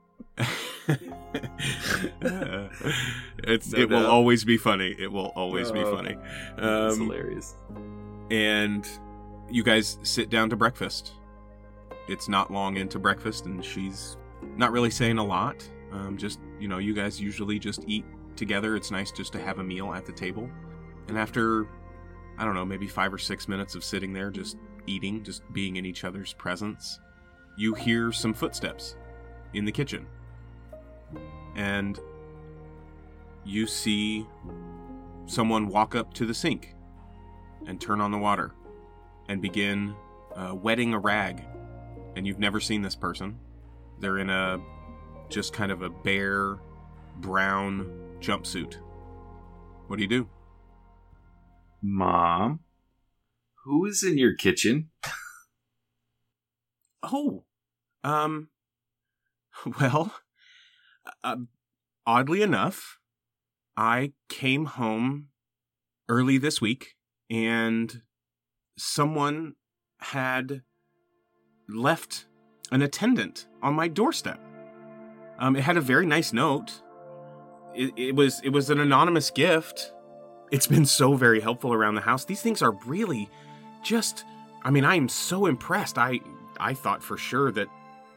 it's 3.43 3.71
no 3.71 3.79
it 3.79 3.89
doubt. 3.89 3.89
will 3.89 4.05
always 4.05 4.43
be 4.43 4.57
funny. 4.57 4.95
It 4.97 5.11
will 5.11 5.31
always 5.35 5.69
oh, 5.69 5.73
be 5.73 5.83
funny. 5.83 6.17
Um, 6.57 6.99
hilarious. 6.99 7.55
And 8.31 8.87
you 9.49 9.63
guys 9.63 9.97
sit 10.03 10.29
down 10.29 10.49
to 10.49 10.55
breakfast. 10.55 11.13
It's 12.07 12.27
not 12.27 12.51
long 12.51 12.77
into 12.77 12.99
breakfast, 12.99 13.45
and 13.45 13.63
she's 13.63 14.17
not 14.57 14.71
really 14.71 14.91
saying 14.91 15.17
a 15.17 15.25
lot. 15.25 15.67
Um, 15.91 16.17
just 16.17 16.39
you 16.59 16.67
know, 16.67 16.79
you 16.79 16.93
guys 16.93 17.21
usually 17.21 17.59
just 17.59 17.83
eat 17.87 18.05
together. 18.35 18.75
It's 18.75 18.91
nice 18.91 19.11
just 19.11 19.31
to 19.33 19.39
have 19.39 19.59
a 19.59 19.63
meal 19.63 19.93
at 19.93 20.05
the 20.05 20.11
table. 20.11 20.49
And 21.07 21.17
after, 21.17 21.67
I 22.37 22.45
don't 22.45 22.55
know, 22.55 22.65
maybe 22.65 22.87
five 22.87 23.13
or 23.13 23.17
six 23.17 23.47
minutes 23.47 23.75
of 23.75 23.83
sitting 23.83 24.13
there, 24.13 24.31
just 24.31 24.57
eating, 24.87 25.23
just 25.23 25.43
being 25.53 25.75
in 25.75 25.85
each 25.85 26.03
other's 26.03 26.33
presence, 26.33 26.99
you 27.57 27.73
hear 27.73 28.11
some 28.11 28.33
footsteps 28.33 28.95
in 29.53 29.65
the 29.65 29.71
kitchen. 29.71 30.05
And 31.55 31.99
you 33.45 33.67
see 33.67 34.25
someone 35.25 35.67
walk 35.67 35.95
up 35.95 36.13
to 36.15 36.25
the 36.25 36.33
sink 36.33 36.75
and 37.65 37.79
turn 37.79 38.01
on 38.01 38.11
the 38.11 38.17
water 38.17 38.53
and 39.29 39.41
begin 39.41 39.95
uh, 40.35 40.55
wetting 40.55 40.93
a 40.93 40.99
rag. 40.99 41.43
And 42.15 42.27
you've 42.27 42.39
never 42.39 42.59
seen 42.59 42.81
this 42.81 42.95
person. 42.95 43.39
They're 43.99 44.17
in 44.17 44.29
a 44.29 44.59
just 45.29 45.53
kind 45.53 45.71
of 45.71 45.81
a 45.81 45.89
bare 45.89 46.59
brown 47.17 48.17
jumpsuit. 48.19 48.75
What 49.87 49.97
do 49.97 50.01
you 50.01 50.09
do? 50.09 50.29
Mom, 51.81 52.61
who 53.65 53.85
is 53.85 54.03
in 54.03 54.17
your 54.17 54.35
kitchen? 54.35 54.89
oh, 57.03 57.43
um, 58.03 58.49
Well, 59.79 60.13
uh, 61.23 61.37
oddly 62.05 62.41
enough, 62.41 62.99
I 63.77 64.13
came 64.29 64.65
home 64.65 65.29
early 66.09 66.37
this 66.37 66.61
week 66.61 66.95
and 67.29 68.01
someone 68.77 69.53
had 69.99 70.61
left 71.69 72.25
an 72.71 72.81
attendant 72.81 73.47
on 73.61 73.73
my 73.73 73.87
doorstep. 73.87 74.39
Um, 75.39 75.55
it 75.55 75.63
had 75.63 75.77
a 75.77 75.81
very 75.81 76.05
nice 76.05 76.33
note. 76.33 76.81
It, 77.75 77.93
it 77.97 78.15
was 78.15 78.41
it 78.43 78.49
was 78.49 78.69
an 78.69 78.79
anonymous 78.79 79.31
gift. 79.31 79.93
It's 80.51 80.67
been 80.67 80.85
so 80.85 81.15
very 81.15 81.39
helpful 81.39 81.73
around 81.73 81.95
the 81.95 82.01
house. 82.01 82.25
These 82.25 82.41
things 82.41 82.61
are 82.61 82.71
really 82.85 83.29
just 83.83 84.25
I 84.63 84.71
mean, 84.71 84.85
I 84.85 84.95
am 84.95 85.09
so 85.09 85.45
impressed. 85.45 85.97
I 85.97 86.19
I 86.59 86.73
thought 86.73 87.03
for 87.03 87.17
sure 87.17 87.51
that 87.51 87.67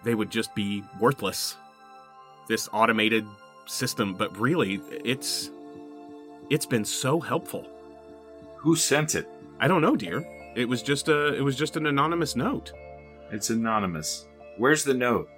they 0.07 0.15
would 0.15 0.31
just 0.31 0.55
be 0.55 0.85
worthless. 1.01 1.57
This 2.49 2.69
automated 2.73 3.27
system, 3.67 4.15
but 4.15 4.39
really, 4.39 4.81
it's 5.05 5.51
it's 6.49 6.65
been 6.65 6.85
so 6.85 7.21
helpful. 7.21 7.67
Who 8.59 8.77
sent 8.77 9.17
it? 9.17 9.29
I 9.59 9.67
don't 9.67 9.83
know, 9.83 9.97
dear. 9.97 10.25
It 10.55 10.69
was 10.69 10.81
just 10.81 11.09
a 11.09 11.35
it 11.35 11.41
was 11.43 11.57
just 11.57 11.77
an 11.77 11.87
anonymous 11.87 12.37
note. 12.37 12.73
It's 13.33 13.51
anonymous. 13.51 14.29
Where's 14.59 14.85
the 14.85 14.95
note? 14.95 15.29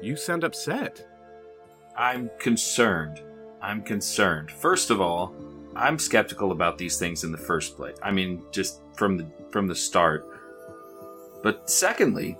You 0.00 0.16
sound 0.16 0.44
upset. 0.44 1.06
I'm 1.94 2.30
concerned. 2.38 3.20
I'm 3.60 3.82
concerned. 3.82 4.50
First 4.50 4.90
of 4.90 5.02
all, 5.02 5.34
I'm 5.76 5.98
skeptical 5.98 6.52
about 6.52 6.78
these 6.78 6.98
things 6.98 7.22
in 7.22 7.32
the 7.32 7.38
first 7.38 7.76
place. 7.76 7.98
I 8.02 8.12
mean, 8.12 8.42
just 8.50 8.80
from 8.94 9.18
the 9.18 9.26
from 9.50 9.66
the 9.66 9.74
start. 9.74 10.26
But 11.42 11.68
secondly, 11.68 12.38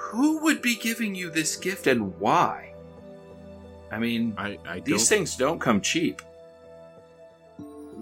who 0.00 0.42
would 0.42 0.62
be 0.62 0.74
giving 0.76 1.14
you 1.14 1.30
this 1.30 1.56
gift 1.56 1.86
and 1.86 2.18
why? 2.18 2.72
I 3.92 3.98
mean, 3.98 4.34
I, 4.38 4.58
I 4.66 4.80
these 4.80 5.08
things 5.08 5.36
don't 5.36 5.60
come 5.60 5.80
cheap. 5.80 6.22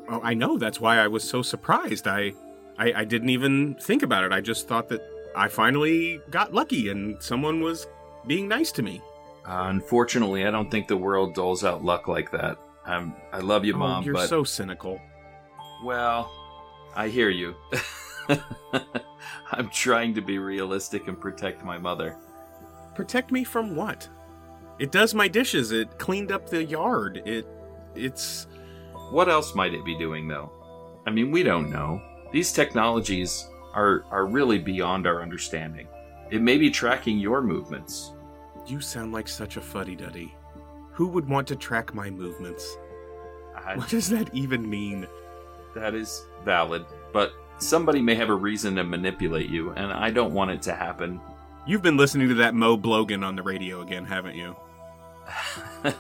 Oh, 0.09 0.21
I 0.23 0.35
know. 0.35 0.57
That's 0.57 0.81
why 0.81 0.99
I 0.99 1.09
was 1.09 1.23
so 1.23 1.43
surprised. 1.43 2.07
I, 2.07 2.33
I, 2.79 2.93
I 2.97 3.05
didn't 3.05 3.31
even 3.31 3.75
think 3.75 4.03
about 4.03 4.25
it. 4.25 4.33
I 4.33 4.41
just 4.41 4.69
thought 4.69 4.89
that 4.89 5.03
I 5.37 5.49
finally 5.49 6.21
got 6.31 6.55
lucky 6.55 6.89
and 6.89 7.23
someone 7.23 7.61
was 7.61 7.87
being 8.27 8.49
nice 8.49 8.73
to 8.73 8.83
me. 8.83 9.03
Uh, 9.45 9.67
unfortunately, 9.69 10.47
I 10.47 10.51
don't 10.51 10.71
think 10.71 10.89
the 10.89 10.97
world 10.97 11.35
doles 11.35 11.65
out 11.65 11.85
luck 11.85 12.07
like 12.09 12.31
that. 12.31 12.59
I'm, 12.87 13.15
I 13.33 13.41
love 13.41 13.65
you, 13.65 13.75
oh, 13.75 13.79
mom. 13.79 14.05
You're 14.05 14.15
but 14.15 14.29
so 14.29 14.45
cynical. 14.45 15.01
Well, 15.85 16.31
I 16.95 17.09
hear 17.09 17.29
you. 17.29 17.55
I'm 19.53 19.71
trying 19.71 20.15
to 20.15 20.21
be 20.21 20.39
realistic 20.39 21.09
and 21.09 21.21
protect 21.21 21.65
my 21.65 21.79
mother. 21.79 22.17
Protect 22.95 23.33
me 23.33 23.45
from 23.45 23.75
what? 23.75 24.09
It 24.79 24.93
does 24.93 25.15
my 25.15 25.29
dishes. 25.29 25.73
It 25.73 25.99
cleaned 25.99 26.33
up 26.33 26.49
the 26.49 26.65
yard. 26.65 27.23
It 27.25 27.47
it's 27.95 28.47
What 29.11 29.29
else 29.29 29.55
might 29.55 29.75
it 29.75 29.85
be 29.85 29.97
doing 29.99 30.29
though? 30.29 30.53
I 31.07 31.11
mean, 31.11 31.31
we 31.31 31.43
don't 31.43 31.71
know. 31.71 32.01
These 32.33 32.53
technologies 32.53 33.49
are 33.75 34.05
are 34.11 34.27
really 34.27 34.59
beyond 34.59 35.07
our 35.07 35.23
understanding. 35.23 35.89
It 36.31 36.43
may 36.43 36.59
be 36.59 36.71
tracking 36.71 37.19
your 37.19 37.41
movements. 37.41 38.13
You 38.67 38.81
sound 38.81 39.13
like 39.13 39.29
such 39.29 39.57
a 39.57 39.63
fuddy-duddy. 39.63 40.35
Who 40.93 41.07
would 41.09 41.27
want 41.27 41.49
to 41.49 41.57
track 41.57 41.95
my 41.95 42.11
movements? 42.11 42.77
I... 43.57 43.77
What 43.77 43.89
does 43.89 44.11
that 44.11 44.35
even 44.35 44.69
mean? 44.69 45.07
That 45.75 45.95
is 45.95 46.27
valid, 46.45 46.85
but 47.13 47.33
somebody 47.59 48.01
may 48.01 48.15
have 48.15 48.31
a 48.31 48.35
reason 48.35 48.77
to 48.77 48.85
manipulate 48.85 49.51
you, 49.51 49.71
and 49.71 49.93
I 49.93 50.11
don't 50.11 50.35
want 50.35 50.51
it 50.51 50.63
to 50.63 50.75
happen. 50.75 51.21
You've 51.67 51.83
been 51.83 51.97
listening 51.97 52.29
to 52.29 52.35
that 52.35 52.55
Mo 52.55 52.77
Blogan 52.77 53.23
on 53.23 53.37
the 53.37 53.43
radio 53.43 53.83
again, 53.83 54.05
haven't 54.05 54.37
you? 54.37 54.57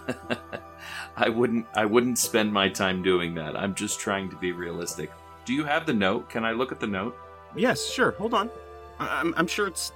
I 1.16 1.28
wouldn't 1.28 1.66
I 1.74 1.84
wouldn't 1.84 2.18
spend 2.18 2.52
my 2.52 2.68
time 2.68 3.02
doing 3.02 3.34
that. 3.34 3.56
I'm 3.56 3.74
just 3.74 4.00
trying 4.00 4.30
to 4.30 4.36
be 4.36 4.52
realistic. 4.52 5.10
Do 5.44 5.52
you 5.52 5.64
have 5.64 5.84
the 5.84 5.92
note? 5.92 6.30
Can 6.30 6.44
I 6.44 6.52
look 6.52 6.72
at 6.72 6.80
the 6.80 6.86
note? 6.86 7.16
Yes, 7.54 7.86
sure. 7.86 8.12
Hold 8.12 8.34
on. 8.34 8.50
I- 8.98 9.20
am 9.20 9.34
I'm 9.36 9.46
sure 9.46 9.66
it's. 9.66 9.92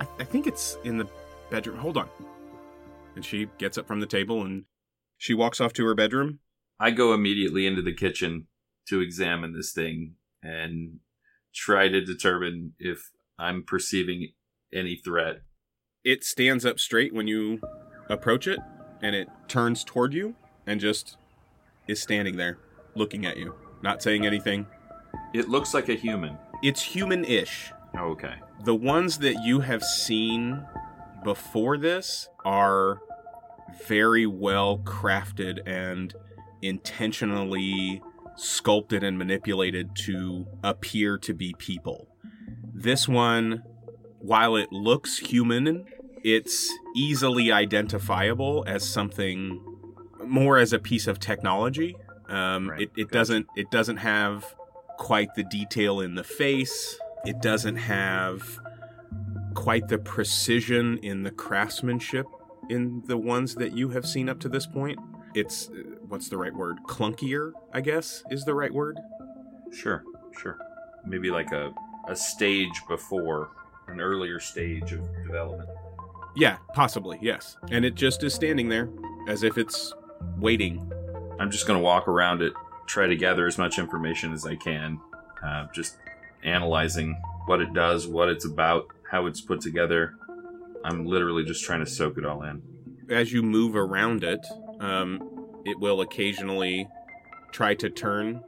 I-, 0.00 0.08
I 0.20 0.24
think 0.24 0.46
it's 0.46 0.78
in 0.84 0.96
the 0.96 1.08
bedroom. 1.50 1.78
Hold 1.78 1.98
on. 1.98 2.08
And 3.14 3.24
she 3.24 3.48
gets 3.58 3.76
up 3.76 3.86
from 3.86 4.00
the 4.00 4.06
table 4.06 4.42
and 4.42 4.64
she 5.18 5.34
walks 5.34 5.60
off 5.60 5.72
to 5.74 5.84
her 5.86 5.94
bedroom 5.94 6.40
I 6.78 6.90
go 6.90 7.14
immediately 7.14 7.66
into 7.66 7.80
the 7.82 7.94
kitchen 7.94 8.48
to 8.88 9.00
examine 9.00 9.54
this 9.54 9.72
thing 9.72 10.14
and 10.46 11.00
try 11.54 11.88
to 11.88 12.04
determine 12.04 12.74
if 12.78 13.10
I'm 13.38 13.64
perceiving 13.64 14.32
any 14.72 14.96
threat. 14.96 15.40
It 16.04 16.22
stands 16.22 16.64
up 16.64 16.78
straight 16.78 17.12
when 17.12 17.26
you 17.26 17.60
approach 18.08 18.46
it, 18.46 18.60
and 19.02 19.16
it 19.16 19.28
turns 19.48 19.82
toward 19.82 20.14
you 20.14 20.36
and 20.66 20.80
just 20.80 21.16
is 21.88 22.00
standing 22.00 22.36
there 22.36 22.58
looking 22.94 23.26
at 23.26 23.36
you, 23.36 23.54
not 23.82 24.02
saying 24.02 24.24
anything. 24.24 24.66
It 25.34 25.48
looks 25.48 25.74
like 25.74 25.88
a 25.88 25.94
human. 25.94 26.38
It's 26.62 26.82
human 26.82 27.24
ish. 27.24 27.72
Oh, 27.98 28.10
okay. 28.10 28.34
The 28.64 28.74
ones 28.74 29.18
that 29.18 29.42
you 29.42 29.60
have 29.60 29.82
seen 29.82 30.64
before 31.24 31.76
this 31.76 32.28
are 32.44 33.00
very 33.86 34.26
well 34.26 34.78
crafted 34.78 35.58
and 35.66 36.14
intentionally 36.62 38.02
sculpted 38.36 39.02
and 39.02 39.18
manipulated 39.18 39.96
to 39.96 40.46
appear 40.62 41.18
to 41.18 41.34
be 41.34 41.54
people. 41.58 42.08
This 42.74 43.08
one, 43.08 43.62
while 44.18 44.56
it 44.56 44.72
looks 44.72 45.18
human, 45.18 45.86
it's 46.22 46.70
easily 46.94 47.52
identifiable 47.52 48.64
as 48.66 48.88
something 48.88 49.62
more 50.24 50.58
as 50.58 50.72
a 50.72 50.78
piece 50.78 51.06
of 51.06 51.18
technology. 51.18 51.96
Um, 52.28 52.70
Right, 52.70 52.82
It, 52.82 52.90
it 52.96 53.10
doesn't 53.10 53.46
it 53.56 53.70
doesn't 53.70 53.98
have 53.98 54.54
quite 54.98 55.34
the 55.34 55.44
detail 55.44 56.00
in 56.00 56.14
the 56.14 56.24
face. 56.24 56.98
It 57.24 57.40
doesn't 57.40 57.76
have 57.76 58.58
quite 59.54 59.88
the 59.88 59.98
precision 59.98 60.98
in 60.98 61.22
the 61.22 61.30
craftsmanship 61.30 62.26
in 62.68 63.02
the 63.06 63.16
ones 63.16 63.54
that 63.54 63.72
you 63.76 63.90
have 63.90 64.06
seen 64.06 64.28
up 64.28 64.40
to 64.40 64.48
this 64.48 64.66
point. 64.66 64.98
It's 65.34 65.70
what's 66.08 66.28
the 66.28 66.36
right 66.36 66.54
word? 66.54 66.78
Clunkier, 66.86 67.52
I 67.72 67.80
guess, 67.80 68.22
is 68.30 68.44
the 68.44 68.54
right 68.54 68.72
word. 68.72 68.98
Sure, 69.72 70.04
sure. 70.40 70.58
Maybe 71.04 71.30
like 71.30 71.52
a, 71.52 71.72
a 72.08 72.16
stage 72.16 72.82
before, 72.88 73.50
an 73.88 74.00
earlier 74.00 74.40
stage 74.40 74.92
of 74.92 75.00
development. 75.24 75.68
Yeah, 76.34 76.58
possibly, 76.74 77.18
yes. 77.20 77.56
And 77.70 77.84
it 77.84 77.94
just 77.94 78.22
is 78.22 78.34
standing 78.34 78.68
there 78.68 78.88
as 79.28 79.42
if 79.42 79.58
it's 79.58 79.94
waiting. 80.38 80.90
I'm 81.38 81.50
just 81.50 81.66
going 81.66 81.78
to 81.78 81.82
walk 81.82 82.08
around 82.08 82.42
it, 82.42 82.52
try 82.86 83.06
to 83.06 83.16
gather 83.16 83.46
as 83.46 83.58
much 83.58 83.78
information 83.78 84.32
as 84.32 84.46
I 84.46 84.56
can, 84.56 85.00
uh, 85.44 85.66
just 85.72 85.96
analyzing 86.42 87.20
what 87.46 87.60
it 87.60 87.72
does, 87.72 88.06
what 88.06 88.28
it's 88.28 88.44
about, 88.44 88.86
how 89.10 89.26
it's 89.26 89.40
put 89.40 89.60
together. 89.60 90.14
I'm 90.84 91.06
literally 91.06 91.44
just 91.44 91.64
trying 91.64 91.80
to 91.80 91.90
soak 91.90 92.18
it 92.18 92.24
all 92.24 92.42
in. 92.42 92.62
As 93.08 93.32
you 93.32 93.42
move 93.42 93.76
around 93.76 94.24
it, 94.24 94.44
um, 94.80 95.35
it 95.66 95.78
will 95.78 96.00
occasionally 96.00 96.88
try 97.52 97.74
to 97.74 97.90
turn. 97.90 98.42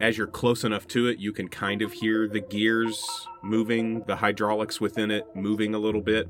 As 0.00 0.16
you're 0.16 0.26
close 0.26 0.64
enough 0.64 0.86
to 0.88 1.08
it, 1.08 1.18
you 1.18 1.32
can 1.32 1.48
kind 1.48 1.82
of 1.82 1.92
hear 1.92 2.26
the 2.26 2.40
gears 2.40 3.04
moving, 3.42 4.02
the 4.06 4.16
hydraulics 4.16 4.80
within 4.80 5.10
it 5.10 5.24
moving 5.34 5.74
a 5.74 5.78
little 5.78 6.00
bit. 6.00 6.28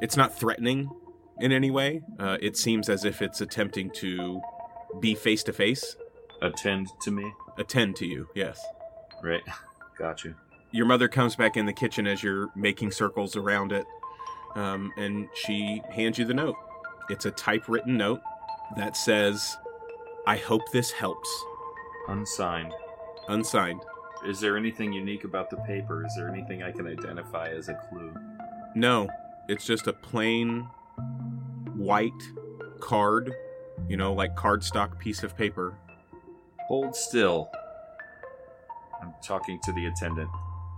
It's 0.00 0.16
not 0.16 0.36
threatening 0.36 0.90
in 1.38 1.52
any 1.52 1.70
way. 1.70 2.02
Uh, 2.18 2.36
it 2.40 2.56
seems 2.56 2.88
as 2.88 3.04
if 3.04 3.22
it's 3.22 3.40
attempting 3.40 3.90
to 3.96 4.40
be 4.98 5.14
face 5.14 5.42
to 5.44 5.52
face, 5.52 5.96
Attend 6.42 6.88
to 7.02 7.10
me, 7.10 7.32
attend 7.58 7.96
to 7.96 8.06
you, 8.06 8.26
yes. 8.34 8.64
right? 9.22 9.42
Got 9.98 10.24
you. 10.24 10.34
your 10.72 10.86
mother 10.86 11.06
comes 11.06 11.36
back 11.36 11.56
in 11.58 11.66
the 11.66 11.72
kitchen 11.74 12.06
as 12.06 12.22
you're 12.22 12.48
making 12.56 12.90
circles 12.92 13.36
around 13.36 13.72
it, 13.72 13.84
um, 14.54 14.90
and 14.96 15.28
she 15.34 15.82
hands 15.90 16.18
you 16.18 16.24
the 16.24 16.32
note. 16.32 16.56
It's 17.10 17.26
a 17.26 17.32
typewritten 17.32 17.96
note 17.96 18.22
that 18.76 18.96
says, 18.96 19.56
I 20.28 20.36
hope 20.36 20.62
this 20.72 20.92
helps. 20.92 21.28
Unsigned. 22.06 22.72
Unsigned. 23.28 23.80
Is 24.24 24.38
there 24.38 24.56
anything 24.56 24.92
unique 24.92 25.24
about 25.24 25.50
the 25.50 25.56
paper? 25.56 26.06
Is 26.06 26.14
there 26.16 26.28
anything 26.28 26.62
I 26.62 26.70
can 26.70 26.86
identify 26.86 27.48
as 27.48 27.68
a 27.68 27.74
clue? 27.74 28.14
No, 28.76 29.08
it's 29.48 29.66
just 29.66 29.88
a 29.88 29.92
plain 29.92 30.68
white 31.74 32.12
card, 32.78 33.34
you 33.88 33.96
know, 33.96 34.12
like 34.12 34.36
cardstock 34.36 34.96
piece 35.00 35.24
of 35.24 35.36
paper. 35.36 35.74
Hold 36.68 36.94
still. 36.94 37.50
I'm 39.02 39.14
talking 39.20 39.58
to 39.64 39.72
the 39.72 39.86
attendant, 39.86 40.30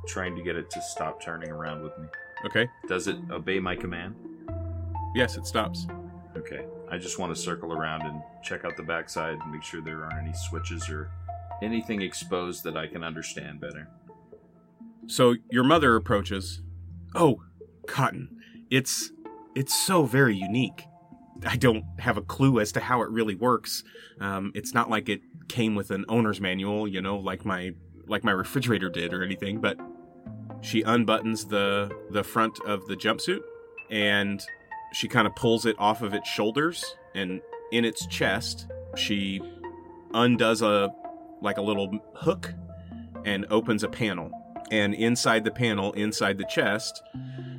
trying 0.07 0.35
to 0.37 0.43
get 0.43 0.57
it 0.57 0.71
to 0.71 0.81
stop 0.81 1.21
turning 1.23 1.51
around 1.51 1.83
with 1.83 1.99
me. 1.99 2.07
Okay? 2.47 2.69
Does 2.89 3.07
it 3.07 3.17
obey 3.31 3.59
my 3.59 3.77
command? 3.77 4.15
Yes, 5.15 5.37
it 5.37 5.47
stops. 5.47 5.87
Okay. 6.37 6.65
I 6.91 6.99
just 6.99 7.19
want 7.19 7.35
to 7.35 7.41
circle 7.41 7.73
around 7.73 8.03
and 8.03 8.23
check 8.43 8.65
out 8.65 8.77
the 8.77 8.83
backside 8.83 9.39
and 9.39 9.53
make 9.53 9.63
sure 9.63 9.81
there 9.81 10.05
aren't 10.05 10.19
any 10.23 10.33
switches 10.35 10.89
or 10.89 11.11
anything 11.63 12.03
exposed 12.03 12.65
that 12.65 12.77
I 12.77 12.87
can 12.87 13.05
understand 13.05 13.61
better. 13.61 13.89
So 15.07 15.37
your 15.51 15.65
mother 15.65 15.97
approaches. 15.97 16.63
Oh, 17.15 17.43
Cotton, 17.87 18.37
it's 18.71 19.11
it's 19.55 19.75
so 19.75 20.05
very 20.05 20.37
unique. 20.37 20.85
I 21.45 21.57
don't 21.57 21.85
have 21.99 22.17
a 22.17 22.23
clue 22.23 22.61
as 22.61 22.73
to 22.73 22.81
how 22.81 23.03
it 23.03 23.11
really 23.11 23.35
works. 23.35 23.85
Um, 24.21 24.53
it's 24.55 24.73
not 24.73 24.89
like 24.89 25.09
it 25.09 25.21
came 25.49 25.75
with 25.75 25.91
an 25.91 26.05
owner's 26.09 26.41
manual, 26.41 26.87
you 26.87 27.03
know, 27.03 27.19
like 27.19 27.45
my 27.45 27.73
like 28.07 28.25
my 28.25 28.33
refrigerator 28.33 28.89
did 28.89 29.13
or 29.13 29.23
anything. 29.23 29.61
But 29.61 29.79
she 30.61 30.83
unbuttons 30.83 31.49
the 31.49 31.91
the 32.11 32.23
front 32.23 32.61
of 32.61 32.87
the 32.87 32.97
jumpsuit 32.97 33.41
and 33.91 34.43
she 34.93 35.09
kind 35.09 35.27
of 35.27 35.35
pulls 35.35 35.67
it 35.67 35.77
off 35.79 36.03
of 36.03 36.15
its 36.15 36.29
shoulders 36.29 36.97
and 37.15 37.41
in 37.71 37.85
its 37.85 38.07
chest 38.07 38.67
she 38.97 39.41
undoes 40.15 40.63
a 40.63 40.93
like 41.41 41.57
a 41.57 41.63
little 41.63 41.99
hook 42.15 42.53
and 43.25 43.47
opens 43.51 43.83
a 43.83 43.89
panel 43.89 44.31
and 44.73 44.95
inside 44.95 45.45
the 45.45 45.51
panel, 45.51 45.93
inside 45.93 46.39
the 46.39 46.47
chest, 46.47 47.03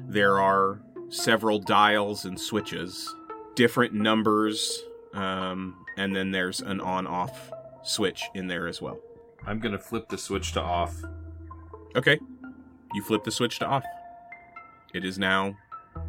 there 0.07 0.39
are 0.39 0.81
several 1.09 1.59
dials 1.59 2.25
and 2.25 2.39
switches, 2.39 3.13
different 3.53 3.93
numbers, 3.93 4.81
um, 5.13 5.85
and 5.95 6.15
then 6.15 6.31
there's 6.31 6.59
an 6.61 6.81
on-off 6.81 7.51
switch 7.83 8.23
in 8.33 8.47
there 8.47 8.67
as 8.67 8.81
well. 8.81 8.99
I'm 9.45 9.59
going 9.59 9.73
to 9.73 9.79
flip 9.79 10.09
the 10.09 10.17
switch 10.17 10.53
to 10.53 10.61
off. 10.61 10.95
Okay, 11.95 12.19
you 12.95 13.03
flip 13.03 13.23
the 13.23 13.31
switch 13.31 13.59
to 13.59 13.67
off. 13.67 13.85
It 14.95 15.05
is 15.05 15.19
now 15.19 15.55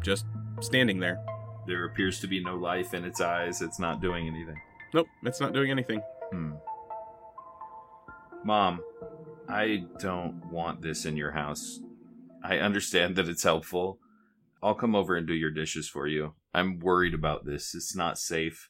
just 0.01 0.25
standing 0.61 0.99
there. 0.99 1.19
There 1.67 1.85
appears 1.85 2.19
to 2.21 2.27
be 2.27 2.43
no 2.43 2.55
life 2.55 2.93
in 2.93 3.03
its 3.03 3.21
eyes. 3.21 3.61
It's 3.61 3.79
not 3.79 4.01
doing 4.01 4.27
anything. 4.27 4.55
Nope, 4.93 5.07
it's 5.23 5.39
not 5.41 5.53
doing 5.53 5.71
anything. 5.71 6.01
Hmm. 6.31 6.53
Mom, 8.43 8.81
I 9.49 9.85
don't 9.99 10.45
want 10.51 10.81
this 10.81 11.05
in 11.05 11.17
your 11.17 11.31
house. 11.31 11.79
I 12.43 12.59
understand 12.59 13.15
that 13.15 13.27
it's 13.27 13.43
helpful. 13.43 13.99
I'll 14.61 14.75
come 14.75 14.95
over 14.95 15.15
and 15.15 15.27
do 15.27 15.33
your 15.33 15.51
dishes 15.51 15.89
for 15.89 16.07
you. 16.07 16.33
I'm 16.53 16.79
worried 16.79 17.13
about 17.13 17.45
this. 17.45 17.73
It's 17.73 17.95
not 17.95 18.17
safe. 18.17 18.69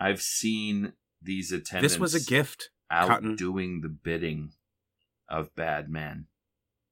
I've 0.00 0.20
seen 0.20 0.92
these 1.22 1.52
attendants 1.52 1.94
This 1.94 2.00
was 2.00 2.14
a 2.14 2.24
gift. 2.24 2.70
out 2.90 3.08
Cotton. 3.08 3.36
doing 3.36 3.80
the 3.80 3.88
bidding 3.88 4.50
of 5.28 5.54
bad 5.54 5.88
men 5.88 6.26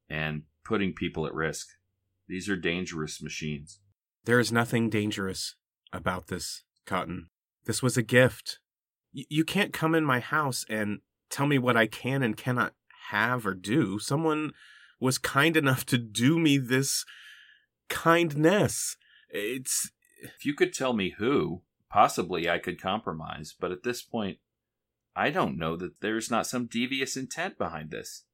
and 0.09 0.43
putting 0.65 0.93
people 0.93 1.27
at 1.27 1.35
risk. 1.35 1.69
These 2.29 2.49
are 2.49 2.57
dangerous 2.57 3.23
machines. 3.23 3.81
There 4.27 4.41
is 4.41 4.53
nothing 4.53 4.91
dangerous 4.91 5.55
about 5.93 6.27
this, 6.27 6.65
Cotton. 6.85 7.31
This 7.65 7.83
was 7.83 7.97
a 7.97 8.03
gift. 8.03 8.59
Y- 9.15 9.25
you 9.31 9.45
can't 9.45 9.73
come 9.73 9.95
in 9.95 10.05
my 10.05 10.21
house 10.21 10.65
and 10.69 11.01
tell 11.31 11.47
me 11.47 11.59
what 11.59 11.77
I 11.77 11.87
can 11.87 12.23
and 12.23 12.37
cannot 12.37 12.75
have 13.11 13.47
or 13.47 13.55
do. 13.55 13.99
Someone 13.99 14.53
was 15.01 15.17
kind 15.19 15.57
enough 15.57 15.87
to 15.87 15.99
do 15.99 16.39
me 16.39 16.59
this 16.59 17.05
kindness. 17.89 18.97
It's 19.29 19.91
If 20.21 20.45
you 20.45 20.55
could 20.55 20.73
tell 20.73 20.93
me 20.93 21.15
who, 21.19 21.63
possibly 21.91 22.49
I 22.51 22.59
could 22.59 22.81
compromise, 22.81 23.55
but 23.59 23.71
at 23.71 23.85
this 23.85 24.03
point, 24.03 24.39
I 25.15 25.31
don't 25.31 25.57
know 25.57 25.77
that 25.77 26.01
there's 26.01 26.31
not 26.31 26.47
some 26.47 26.67
devious 26.67 27.17
intent 27.17 27.59
behind 27.59 27.91
this. 27.91 28.25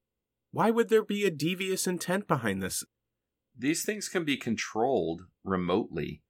why 0.50 0.70
would 0.70 0.88
there 0.88 1.04
be 1.04 1.24
a 1.24 1.30
devious 1.30 1.86
intent 1.86 2.26
behind 2.28 2.62
this? 2.62 2.84
These 3.56 3.84
things 3.84 4.08
can 4.08 4.24
be 4.24 4.36
controlled 4.36 5.22
remotely. 5.44 6.22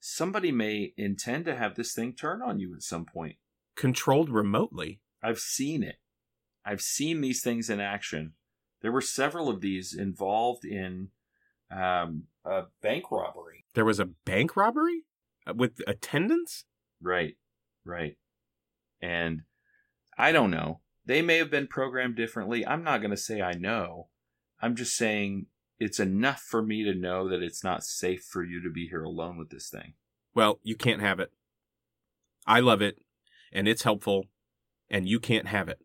Somebody 0.00 0.52
may 0.52 0.92
intend 0.96 1.44
to 1.46 1.56
have 1.56 1.74
this 1.74 1.92
thing 1.94 2.12
turn 2.12 2.42
on 2.42 2.60
you 2.60 2.74
at 2.74 2.82
some 2.82 3.04
point. 3.04 3.36
Controlled 3.76 4.30
remotely. 4.30 5.00
I've 5.22 5.38
seen 5.38 5.82
it. 5.82 5.96
I've 6.64 6.80
seen 6.80 7.20
these 7.20 7.42
things 7.42 7.70
in 7.70 7.80
action. 7.80 8.34
There 8.82 8.92
were 8.92 9.00
several 9.00 9.48
of 9.48 9.60
these 9.60 9.94
involved 9.94 10.64
in 10.64 11.08
um, 11.70 12.24
a 12.44 12.64
bank 12.82 13.10
robbery. 13.10 13.64
There 13.74 13.84
was 13.84 13.98
a 13.98 14.06
bank 14.06 14.56
robbery 14.56 15.04
Uh, 15.46 15.54
with 15.54 15.80
attendants? 15.86 16.64
Right, 17.00 17.36
right. 17.84 18.16
And 19.00 19.42
I 20.18 20.32
don't 20.32 20.50
know. 20.50 20.80
They 21.04 21.22
may 21.22 21.38
have 21.38 21.50
been 21.50 21.66
programmed 21.68 22.16
differently. 22.16 22.66
I'm 22.66 22.82
not 22.82 23.00
going 23.00 23.10
to 23.12 23.16
say 23.16 23.40
I 23.40 23.52
know. 23.52 24.08
I'm 24.60 24.74
just 24.74 24.96
saying 24.96 25.46
it's 25.78 26.00
enough 26.00 26.40
for 26.40 26.62
me 26.62 26.84
to 26.84 26.94
know 26.94 27.28
that 27.28 27.42
it's 27.42 27.62
not 27.62 27.84
safe 27.84 28.24
for 28.24 28.42
you 28.42 28.62
to 28.62 28.70
be 28.70 28.88
here 28.88 29.02
alone 29.02 29.36
with 29.38 29.50
this 29.50 29.68
thing. 29.68 29.94
Well, 30.34 30.60
you 30.62 30.76
can't 30.76 31.00
have 31.00 31.20
it. 31.20 31.32
I 32.46 32.60
love 32.60 32.82
it. 32.82 32.98
and 33.52 33.68
it's 33.68 33.84
helpful, 33.84 34.26
and 34.90 35.08
you 35.08 35.18
can't 35.18 35.46
have 35.48 35.68
it. 35.68 35.78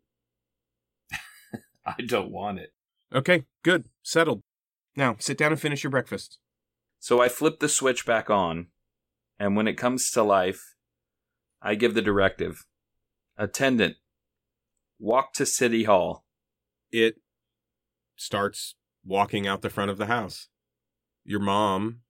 I 1.86 2.02
don't 2.06 2.30
want 2.30 2.58
it. 2.58 2.72
Okay, 3.14 3.44
good. 3.62 3.86
Settled. 4.02 4.42
Now, 4.96 5.16
sit 5.18 5.38
down 5.38 5.52
and 5.52 5.60
finish 5.60 5.82
your 5.82 5.90
breakfast. 5.90 6.38
So 6.98 7.22
I 7.22 7.28
flip 7.28 7.60
the 7.60 7.68
switch 7.68 8.04
back 8.04 8.28
on, 8.30 8.66
and 9.38 9.56
when 9.56 9.68
it 9.68 9.78
comes 9.78 10.10
to 10.10 10.22
life, 10.22 10.74
I 11.62 11.74
give 11.74 11.94
the 11.94 12.02
directive 12.02 12.66
Attendant, 13.36 13.96
walk 14.98 15.32
to 15.34 15.46
City 15.46 15.84
Hall. 15.84 16.24
It 16.90 17.16
starts 18.16 18.74
walking 19.04 19.46
out 19.46 19.62
the 19.62 19.70
front 19.70 19.90
of 19.90 19.98
the 19.98 20.06
house. 20.06 20.48
Your 21.24 21.40
mom, 21.40 22.00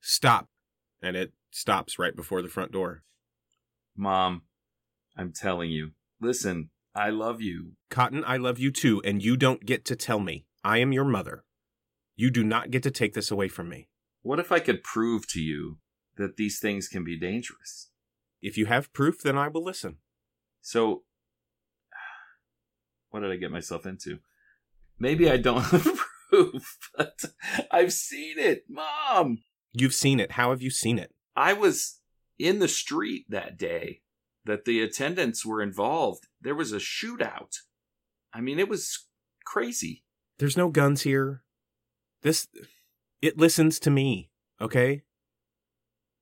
stop. 0.00 0.48
And 1.02 1.16
it 1.16 1.32
stops 1.50 1.98
right 1.98 2.16
before 2.16 2.42
the 2.42 2.48
front 2.48 2.72
door. 2.72 3.02
Mom, 3.96 4.42
I'm 5.16 5.32
telling 5.32 5.70
you, 5.70 5.92
listen, 6.20 6.70
I 6.94 7.10
love 7.10 7.40
you. 7.40 7.72
Cotton, 7.90 8.24
I 8.26 8.36
love 8.36 8.58
you 8.58 8.70
too, 8.70 9.02
and 9.04 9.22
you 9.22 9.36
don't 9.36 9.64
get 9.64 9.84
to 9.86 9.96
tell 9.96 10.20
me. 10.20 10.46
I 10.64 10.78
am 10.78 10.92
your 10.92 11.04
mother. 11.04 11.44
You 12.16 12.30
do 12.30 12.42
not 12.42 12.70
get 12.70 12.82
to 12.84 12.90
take 12.90 13.14
this 13.14 13.30
away 13.30 13.48
from 13.48 13.68
me. 13.68 13.88
What 14.22 14.40
if 14.40 14.50
I 14.50 14.58
could 14.58 14.82
prove 14.82 15.28
to 15.28 15.40
you 15.40 15.78
that 16.16 16.36
these 16.36 16.58
things 16.58 16.88
can 16.88 17.04
be 17.04 17.18
dangerous? 17.18 17.90
If 18.42 18.56
you 18.56 18.66
have 18.66 18.92
proof, 18.92 19.22
then 19.22 19.36
I 19.36 19.48
will 19.48 19.62
listen. 19.62 19.98
So, 20.60 21.02
what 23.10 23.20
did 23.20 23.30
I 23.30 23.36
get 23.36 23.50
myself 23.50 23.86
into? 23.86 24.18
Maybe 24.98 25.30
I 25.30 25.36
don't 25.36 25.60
have 25.62 26.00
proof, 26.30 26.78
but 26.96 27.24
I've 27.70 27.92
seen 27.92 28.38
it. 28.38 28.64
Mom! 28.68 29.38
You've 29.72 29.94
seen 29.94 30.20
it. 30.20 30.32
How 30.32 30.50
have 30.50 30.62
you 30.62 30.70
seen 30.70 30.98
it? 30.98 31.12
I 31.34 31.52
was 31.52 32.00
in 32.38 32.58
the 32.60 32.68
street 32.68 33.26
that 33.28 33.58
day 33.58 34.00
that 34.44 34.64
the 34.64 34.80
attendants 34.82 35.44
were 35.44 35.60
involved. 35.60 36.28
There 36.40 36.54
was 36.54 36.72
a 36.72 36.76
shootout. 36.78 37.56
I 38.32 38.40
mean, 38.40 38.58
it 38.58 38.68
was 38.68 39.06
crazy. 39.44 40.04
There's 40.38 40.56
no 40.56 40.68
guns 40.70 41.02
here. 41.02 41.42
This, 42.22 42.48
it 43.22 43.38
listens 43.38 43.78
to 43.80 43.90
me, 43.90 44.30
okay? 44.60 45.02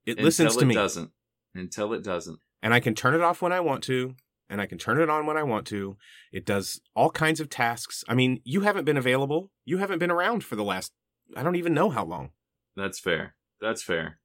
It 0.07 0.13
Until 0.13 0.25
listens 0.25 0.57
to 0.57 0.65
me. 0.67 0.75
Until 0.75 0.75
it 0.75 0.75
me. 0.75 0.75
doesn't. 0.75 1.11
Until 1.55 1.93
it 1.95 2.03
doesn't. 2.05 2.39
and 2.63 2.75
I 2.75 2.81
can 2.81 2.95
turn 2.95 3.15
it 3.15 3.21
off 3.21 3.41
when 3.43 3.53
I 3.53 3.61
want 3.61 3.85
to, 3.85 4.15
and 4.55 4.61
I 4.61 4.67
can 4.67 4.79
turn 4.79 5.01
it 5.01 5.11
on 5.11 5.27
when 5.27 5.37
I 5.37 5.43
want 5.43 5.67
to. 5.67 5.97
It 6.31 6.47
does 6.47 6.81
all 6.95 7.11
kinds 7.11 7.41
of 7.41 7.51
tasks. 7.51 8.05
I 8.09 8.15
mean, 8.15 8.41
you 8.45 8.61
haven't 8.61 8.85
been 8.85 8.97
available. 8.97 9.51
You 9.65 9.79
haven't 9.79 9.99
been 9.99 10.13
around 10.13 10.45
for 10.45 10.55
the 10.55 10.63
last, 10.63 10.93
I 11.37 11.43
don't 11.43 11.57
even 11.57 11.75
know 11.75 11.91
how 11.91 12.05
long. 12.05 12.31
That's 12.77 13.01
fair. 13.01 13.35
That's 13.61 13.83
fair. 13.83 14.21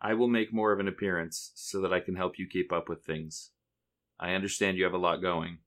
I 0.00 0.14
will 0.14 0.28
make 0.28 0.50
more 0.50 0.72
of 0.72 0.80
an 0.80 0.88
appearance 0.88 1.52
so 1.54 1.82
that 1.82 1.92
I 1.92 2.00
can 2.00 2.16
help 2.16 2.38
you 2.38 2.48
keep 2.50 2.72
up 2.72 2.88
with 2.88 3.04
things. 3.04 3.50
I 4.18 4.32
understand 4.32 4.78
you 4.78 4.84
have 4.84 4.94
a 4.94 4.98
lot 4.98 5.20
going. 5.20 5.58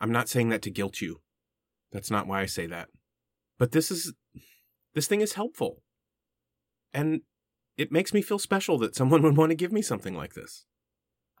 I'm 0.00 0.10
not 0.10 0.30
saying 0.30 0.48
that 0.48 0.62
to 0.62 0.70
guilt 0.70 1.02
you. 1.02 1.20
That's 1.92 2.10
not 2.10 2.26
why 2.26 2.40
I 2.40 2.46
say 2.46 2.66
that. 2.68 2.88
But 3.58 3.72
this 3.72 3.90
is, 3.90 4.14
this 4.94 5.06
thing 5.06 5.20
is 5.20 5.34
helpful. 5.34 5.82
And 6.94 7.20
it 7.76 7.92
makes 7.92 8.14
me 8.14 8.22
feel 8.22 8.38
special 8.38 8.78
that 8.78 8.96
someone 8.96 9.20
would 9.24 9.36
want 9.36 9.50
to 9.50 9.54
give 9.54 9.70
me 9.70 9.82
something 9.82 10.14
like 10.14 10.32
this. 10.32 10.64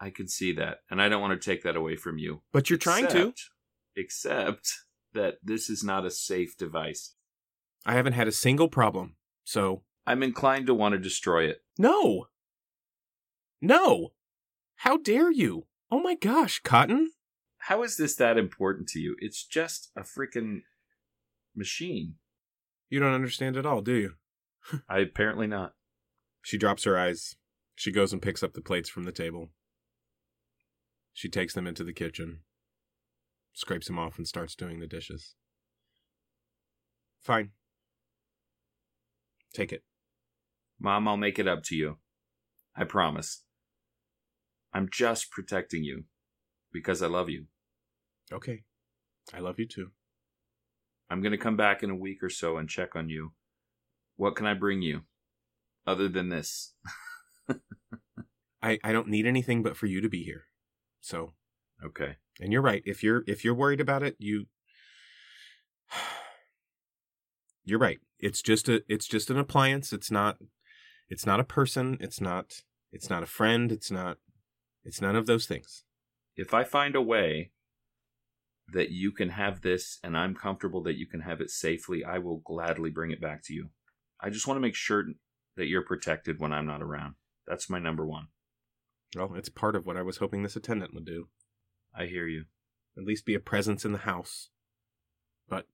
I 0.00 0.10
can 0.10 0.28
see 0.28 0.52
that, 0.52 0.78
and 0.90 1.00
I 1.02 1.08
don't 1.08 1.20
want 1.20 1.40
to 1.40 1.44
take 1.50 1.62
that 1.62 1.76
away 1.76 1.94
from 1.96 2.16
you. 2.18 2.40
But 2.52 2.70
you're 2.70 2.78
trying 2.78 3.06
to. 3.08 3.28
Except- 3.28 3.50
Except 3.96 4.72
that 5.12 5.34
this 5.42 5.68
is 5.68 5.82
not 5.84 6.06
a 6.06 6.10
safe 6.10 6.56
device. 6.56 7.14
I 7.84 7.94
haven't 7.94 8.12
had 8.14 8.28
a 8.28 8.32
single 8.32 8.68
problem. 8.68 9.16
So, 9.44 9.82
I'm 10.06 10.22
inclined 10.22 10.66
to 10.68 10.74
want 10.74 10.92
to 10.92 10.98
destroy 10.98 11.44
it. 11.44 11.58
no. 11.78 12.26
No. 13.60 14.12
How 14.76 14.96
dare 14.96 15.30
you? 15.30 15.66
Oh 15.90 16.00
my 16.00 16.14
gosh, 16.14 16.60
Cotton. 16.62 17.10
How 17.58 17.82
is 17.82 17.96
this 17.98 18.14
that 18.16 18.38
important 18.38 18.88
to 18.90 18.98
you? 19.00 19.16
It's 19.18 19.44
just 19.44 19.90
a 19.94 20.00
freaking 20.00 20.62
machine. 21.54 22.14
You 22.88 23.00
don't 23.00 23.12
understand 23.12 23.56
at 23.58 23.66
all, 23.66 23.82
do 23.82 23.92
you? 23.94 24.14
I 24.88 25.00
apparently 25.00 25.46
not. 25.46 25.74
She 26.42 26.56
drops 26.56 26.84
her 26.84 26.98
eyes. 26.98 27.36
She 27.74 27.92
goes 27.92 28.12
and 28.14 28.22
picks 28.22 28.42
up 28.42 28.54
the 28.54 28.62
plates 28.62 28.88
from 28.88 29.04
the 29.04 29.12
table. 29.12 29.50
She 31.12 31.28
takes 31.28 31.54
them 31.54 31.66
into 31.66 31.84
the 31.84 31.92
kitchen, 31.92 32.40
scrapes 33.52 33.86
them 33.86 33.98
off, 33.98 34.16
and 34.16 34.26
starts 34.26 34.54
doing 34.54 34.80
the 34.80 34.86
dishes. 34.86 35.34
Fine. 37.20 37.50
Take 39.52 39.72
it. 39.72 39.82
Mom, 40.78 41.06
I'll 41.08 41.16
make 41.16 41.38
it 41.38 41.48
up 41.48 41.62
to 41.64 41.76
you. 41.76 41.98
I 42.76 42.84
promise. 42.84 43.42
I'm 44.72 44.88
just 44.90 45.30
protecting 45.30 45.84
you 45.84 46.04
because 46.72 47.02
I 47.02 47.06
love 47.06 47.28
you. 47.28 47.46
Okay. 48.32 48.62
I 49.34 49.40
love 49.40 49.58
you 49.58 49.66
too. 49.66 49.90
I'm 51.10 51.20
going 51.20 51.32
to 51.32 51.38
come 51.38 51.56
back 51.56 51.82
in 51.82 51.90
a 51.90 51.96
week 51.96 52.22
or 52.22 52.30
so 52.30 52.56
and 52.56 52.68
check 52.68 52.94
on 52.94 53.08
you. 53.08 53.32
What 54.16 54.36
can 54.36 54.46
I 54.46 54.54
bring 54.54 54.80
you 54.80 55.02
other 55.86 56.08
than 56.08 56.28
this? 56.28 56.74
I, 58.62 58.78
I 58.84 58.92
don't 58.92 59.08
need 59.08 59.26
anything 59.26 59.62
but 59.62 59.76
for 59.76 59.86
you 59.86 60.00
to 60.00 60.08
be 60.08 60.22
here. 60.22 60.44
So, 61.00 61.32
Okay. 61.82 62.16
and 62.40 62.52
you're 62.52 62.62
right. 62.62 62.82
If 62.84 63.02
you're 63.02 63.24
if 63.26 63.44
you're 63.44 63.54
worried 63.54 63.80
about 63.80 64.02
it, 64.02 64.16
you 64.18 64.46
You're 67.64 67.78
right. 67.78 68.00
It's 68.18 68.42
just 68.42 68.68
a 68.68 68.82
it's 68.88 69.06
just 69.06 69.30
an 69.30 69.38
appliance. 69.38 69.92
It's 69.92 70.10
not 70.10 70.38
it's 71.08 71.26
not 71.26 71.40
a 71.40 71.44
person. 71.44 71.96
It's 72.00 72.20
not 72.20 72.62
it's 72.92 73.10
not 73.10 73.22
a 73.22 73.26
friend. 73.26 73.72
It's 73.72 73.90
not 73.90 74.18
it's 74.84 75.00
none 75.00 75.16
of 75.16 75.26
those 75.26 75.46
things. 75.46 75.84
If 76.36 76.54
I 76.54 76.64
find 76.64 76.94
a 76.94 77.02
way 77.02 77.52
that 78.72 78.90
you 78.90 79.10
can 79.12 79.30
have 79.30 79.62
this 79.62 79.98
and 80.02 80.16
I'm 80.16 80.34
comfortable 80.34 80.82
that 80.84 80.96
you 80.96 81.06
can 81.06 81.20
have 81.20 81.40
it 81.40 81.50
safely, 81.50 82.04
I 82.04 82.18
will 82.18 82.38
gladly 82.38 82.90
bring 82.90 83.10
it 83.10 83.20
back 83.20 83.42
to 83.44 83.54
you. 83.54 83.70
I 84.20 84.30
just 84.30 84.46
want 84.46 84.56
to 84.56 84.62
make 84.62 84.74
sure 84.74 85.04
that 85.56 85.66
you're 85.66 85.82
protected 85.84 86.38
when 86.38 86.52
I'm 86.52 86.66
not 86.66 86.82
around. 86.82 87.14
That's 87.46 87.68
my 87.68 87.78
number 87.78 88.06
one. 88.06 88.28
Well, 89.16 89.34
it's 89.34 89.48
part 89.48 89.74
of 89.74 89.86
what 89.86 89.96
I 89.96 90.02
was 90.02 90.18
hoping 90.18 90.42
this 90.42 90.56
attendant 90.56 90.94
would 90.94 91.04
do. 91.04 91.28
I 91.96 92.06
hear 92.06 92.26
you. 92.26 92.44
At 92.96 93.04
least 93.04 93.26
be 93.26 93.34
a 93.34 93.40
presence 93.40 93.84
in 93.84 93.92
the 93.92 93.98
house. 93.98 94.50
But 95.48 95.66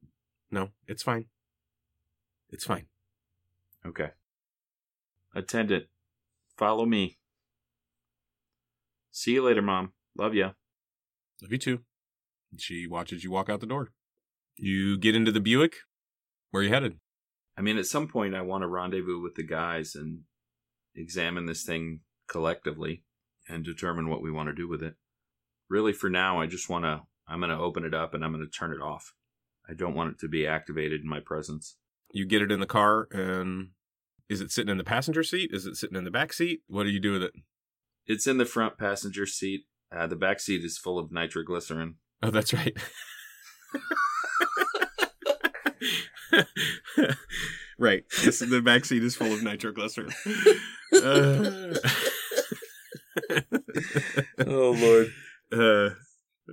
no, 0.51 0.71
it's 0.87 1.03
fine. 1.03 1.27
It's 2.51 2.65
fine. 2.65 2.87
Okay. 3.85 4.11
Attendant, 5.35 5.87
follow 6.57 6.87
me. 6.87 7.19
See 9.11 9.33
you 9.33 9.45
later, 9.45 9.63
Mom. 9.63 9.93
Love 10.17 10.35
ya. 10.35 10.53
Love 11.43 11.53
you 11.53 11.59
too. 11.59 11.81
She 12.57 12.87
watches 12.87 13.23
you 13.23 13.31
walk 13.31 13.51
out 13.51 13.61
the 13.61 13.67
door. 13.67 13.91
You 14.57 14.97
get 14.97 15.15
into 15.15 15.33
the 15.33 15.41
Buick. 15.41 15.75
Where 16.51 16.63
are 16.63 16.65
you 16.65 16.73
headed? 16.73 16.99
I 17.59 17.61
mean, 17.61 17.77
at 17.77 17.87
some 17.87 18.09
point, 18.09 18.35
I 18.35 18.43
want 18.43 18.63
to 18.63 18.69
rendezvous 18.69 19.21
with 19.21 19.35
the 19.35 19.43
guys 19.43 19.95
and 19.95 20.21
examine 20.95 21.47
this 21.47 21.65
thing 21.65 22.01
collectively 22.29 23.05
and 23.49 23.65
determine 23.65 24.09
what 24.09 24.23
we 24.23 24.31
want 24.31 24.49
to 24.49 24.55
do 24.55 24.69
with 24.69 24.83
it. 24.83 24.95
Really, 25.69 25.93
for 25.93 26.09
now, 26.09 26.41
I 26.41 26.47
just 26.47 26.69
want 26.69 26.85
to. 26.85 27.03
I'm 27.29 27.41
going 27.41 27.51
to 27.51 27.59
open 27.59 27.85
it 27.85 27.95
up 27.95 28.15
and 28.15 28.25
I'm 28.25 28.33
going 28.33 28.45
to 28.45 28.51
turn 28.51 28.73
it 28.73 28.81
off. 28.81 29.15
I 29.69 29.75
don't 29.75 29.95
want 29.95 30.13
it 30.13 30.21
to 30.21 30.29
be 30.29 30.47
activated 30.47 31.01
in 31.01 31.09
my 31.09 31.19
presence. 31.19 31.77
You 32.13 32.25
get 32.25 32.43
it 32.43 32.53
in 32.53 32.61
the 32.61 32.67
car, 32.67 33.09
and 33.11 33.71
is 34.29 34.41
it 34.41 34.53
sitting 34.53 34.71
in 34.71 34.79
the 34.79 34.85
passenger 34.85 35.25
seat? 35.25 35.51
Is 35.53 35.67
it 35.67 35.77
sitting 35.77 35.97
in 35.97 36.05
the 36.05 36.11
back 36.11 36.33
seat? 36.33 36.61
What 36.69 36.85
do 36.85 36.91
you 36.91 37.01
do 37.01 37.13
with 37.13 37.25
it? 37.25 37.33
It's 38.07 38.29
in 38.29 38.39
the 38.39 38.45
front 38.45 38.79
passenger 38.79 39.27
seat. 39.27 39.63
Uh, 39.95 40.07
the 40.07 40.15
back 40.17 40.39
seat 40.41 40.65
is 40.65 40.79
full 40.79 40.99
of 40.99 41.11
nitroglycerin. 41.11 41.97
Oh, 42.23 42.31
that's 42.31 42.55
right. 42.55 42.77
right. 47.79 48.05
This, 48.25 48.39
the 48.41 48.63
back 48.63 48.85
seat 48.85 49.03
is 49.03 49.17
full 49.17 49.33
of 49.33 49.43
nitroglycerin. 49.43 50.13
Uh, 50.95 51.75
oh, 54.47 54.71
Lord. 54.73 55.13
uh, 55.53 55.95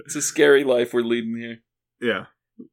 It's 0.05 0.15
a 0.15 0.21
scary 0.21 0.63
life 0.63 0.93
we're 0.93 1.01
leading 1.01 1.35
here. 1.37 1.57
yeah. 2.01 2.25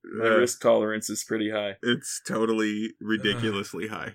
My 0.04 0.26
Uh, 0.26 0.36
risk 0.38 0.60
tolerance 0.60 1.08
is 1.08 1.24
pretty 1.24 1.50
high. 1.50 1.76
It's 1.82 2.20
totally 2.28 2.92
ridiculously 3.00 3.88
high. 3.88 4.12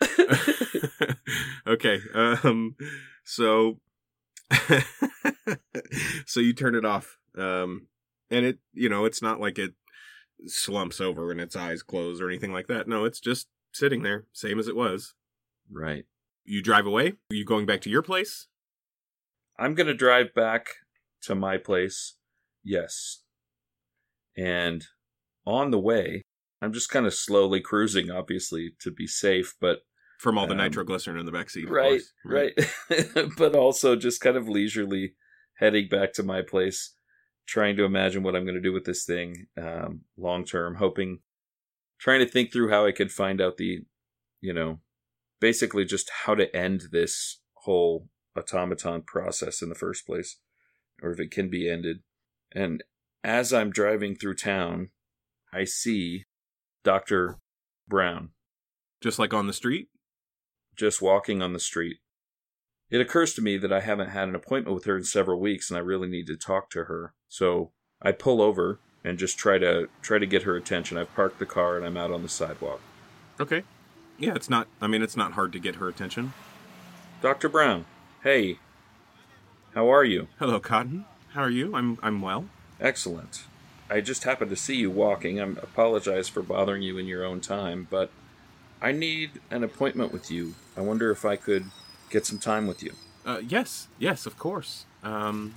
okay. 1.66 2.00
Um 2.16 2.76
so 3.24 3.78
so 6.26 6.40
you 6.40 6.52
turn 6.54 6.74
it 6.74 6.84
off. 6.84 7.18
Um 7.36 7.88
and 8.30 8.46
it 8.46 8.58
you 8.72 8.88
know, 8.88 9.04
it's 9.04 9.22
not 9.22 9.40
like 9.40 9.58
it 9.58 9.74
slumps 10.46 11.00
over 11.00 11.30
and 11.30 11.40
its 11.40 11.56
eyes 11.56 11.82
close 11.82 12.20
or 12.20 12.28
anything 12.28 12.52
like 12.52 12.66
that. 12.68 12.88
No, 12.88 13.04
it's 13.04 13.20
just 13.20 13.48
sitting 13.72 14.02
there, 14.02 14.26
same 14.32 14.58
as 14.58 14.66
it 14.68 14.76
was. 14.76 15.14
right. 15.70 16.04
You 16.44 16.60
drive 16.62 16.86
away? 16.86 17.08
Are 17.30 17.36
you 17.36 17.44
going 17.44 17.66
back 17.66 17.82
to 17.82 17.90
your 17.90 18.02
place? 18.02 18.48
I'm 19.62 19.74
going 19.74 19.86
to 19.86 19.94
drive 19.94 20.34
back 20.34 20.66
to 21.22 21.34
my 21.34 21.56
place. 21.56 22.16
Yes. 22.64 23.22
And 24.36 24.84
on 25.46 25.70
the 25.70 25.78
way, 25.78 26.22
I'm 26.60 26.72
just 26.72 26.90
kind 26.90 27.06
of 27.06 27.14
slowly 27.14 27.60
cruising, 27.60 28.10
obviously, 28.10 28.74
to 28.80 28.90
be 28.90 29.06
safe, 29.06 29.54
but 29.60 29.80
From 30.18 30.38
all 30.38 30.46
the 30.46 30.52
Um, 30.52 30.58
nitroglycerin 30.58 31.18
in 31.18 31.26
the 31.26 31.32
back 31.32 31.50
seat. 31.50 31.68
right, 31.68 32.00
course. 32.24 32.54
right. 32.90 33.28
but 33.36 33.54
also 33.56 33.96
just 33.96 34.20
kind 34.20 34.36
of 34.36 34.48
leisurely 34.48 35.14
heading 35.58 35.88
back 35.88 36.12
to 36.14 36.22
my 36.22 36.42
place, 36.42 36.94
trying 37.46 37.76
to 37.76 37.84
imagine 37.84 38.22
what 38.22 38.34
I'm 38.36 38.44
going 38.44 38.54
to 38.54 38.60
do 38.60 38.72
with 38.72 38.84
this 38.84 39.04
thing 39.04 39.46
um, 39.60 40.02
long 40.16 40.44
term, 40.44 40.76
hoping, 40.76 41.20
trying 41.98 42.20
to 42.20 42.26
think 42.30 42.52
through 42.52 42.70
how 42.70 42.86
I 42.86 42.92
could 42.92 43.10
find 43.12 43.40
out 43.40 43.56
the, 43.56 43.80
you 44.40 44.52
know, 44.52 44.80
basically 45.40 45.84
just 45.84 46.08
how 46.24 46.34
to 46.36 46.54
end 46.54 46.84
this 46.92 47.40
whole 47.64 48.08
automaton 48.36 49.02
process 49.02 49.62
in 49.62 49.68
the 49.68 49.74
first 49.74 50.06
place, 50.06 50.38
or 51.02 51.10
if 51.10 51.20
it 51.20 51.30
can 51.30 51.48
be 51.48 51.70
ended. 51.70 51.98
And 52.54 52.82
as 53.24 53.52
I'm 53.52 53.70
driving 53.70 54.14
through 54.14 54.34
town, 54.34 54.90
I 55.52 55.64
see 55.64 56.24
Dr. 56.84 57.38
Brown 57.88 58.30
Just 59.00 59.18
like 59.18 59.34
on 59.34 59.46
the 59.46 59.52
street? 59.52 59.88
just 60.74 61.02
walking 61.02 61.42
on 61.42 61.52
the 61.52 61.60
street. 61.60 61.98
It 62.90 63.00
occurs 63.00 63.34
to 63.34 63.42
me 63.42 63.58
that 63.58 63.72
I 63.72 63.80
haven't 63.80 64.08
had 64.08 64.28
an 64.28 64.34
appointment 64.34 64.74
with 64.74 64.86
her 64.86 64.96
in 64.96 65.04
several 65.04 65.38
weeks 65.38 65.70
and 65.70 65.76
I 65.76 65.80
really 65.80 66.08
need 66.08 66.26
to 66.28 66.36
talk 66.36 66.70
to 66.70 66.84
her. 66.84 67.14
So 67.28 67.72
I 68.00 68.12
pull 68.12 68.40
over 68.40 68.78
and 69.04 69.18
just 69.18 69.36
try 69.38 69.58
to 69.58 69.88
try 70.00 70.18
to 70.18 70.26
get 70.26 70.42
her 70.44 70.56
attention. 70.56 70.96
I've 70.96 71.14
parked 71.14 71.38
the 71.38 71.46
car 71.46 71.76
and 71.76 71.84
I'm 71.84 71.96
out 71.98 72.10
on 72.10 72.22
the 72.22 72.28
sidewalk. 72.28 72.80
Okay. 73.38 73.64
Yeah, 74.18 74.34
it's 74.34 74.48
not, 74.48 74.66
I 74.80 74.86
mean, 74.86 75.02
it's 75.02 75.16
not 75.16 75.32
hard 75.32 75.52
to 75.52 75.58
get 75.58 75.76
her 75.76 75.88
attention. 75.88 76.32
Dr. 77.20 77.48
Brown, 77.48 77.84
hey. 78.22 78.58
How 79.74 79.92
are 79.92 80.04
you? 80.04 80.28
Hello, 80.38 80.60
Cotton. 80.60 81.06
How 81.32 81.42
are 81.42 81.50
you? 81.50 81.74
I'm, 81.74 81.98
I'm 82.02 82.22
well. 82.22 82.46
Excellent. 82.80 83.44
I 83.90 84.00
just 84.00 84.24
happened 84.24 84.50
to 84.50 84.56
see 84.56 84.76
you 84.76 84.90
walking. 84.90 85.40
I 85.40 85.44
apologize 85.44 86.28
for 86.28 86.42
bothering 86.42 86.82
you 86.82 86.98
in 86.98 87.06
your 87.06 87.24
own 87.24 87.40
time, 87.40 87.88
but 87.90 88.10
I 88.80 88.92
need 88.92 89.40
an 89.50 89.64
appointment 89.64 90.12
with 90.12 90.30
you. 90.30 90.54
I 90.76 90.82
wonder 90.82 91.10
if 91.10 91.24
I 91.24 91.36
could 91.36 91.66
get 92.10 92.24
some 92.24 92.38
time 92.38 92.66
with 92.66 92.82
you. 92.82 92.92
Uh, 93.26 93.40
yes, 93.46 93.88
yes, 93.98 94.26
of 94.26 94.38
course. 94.38 94.84
Um, 95.02 95.54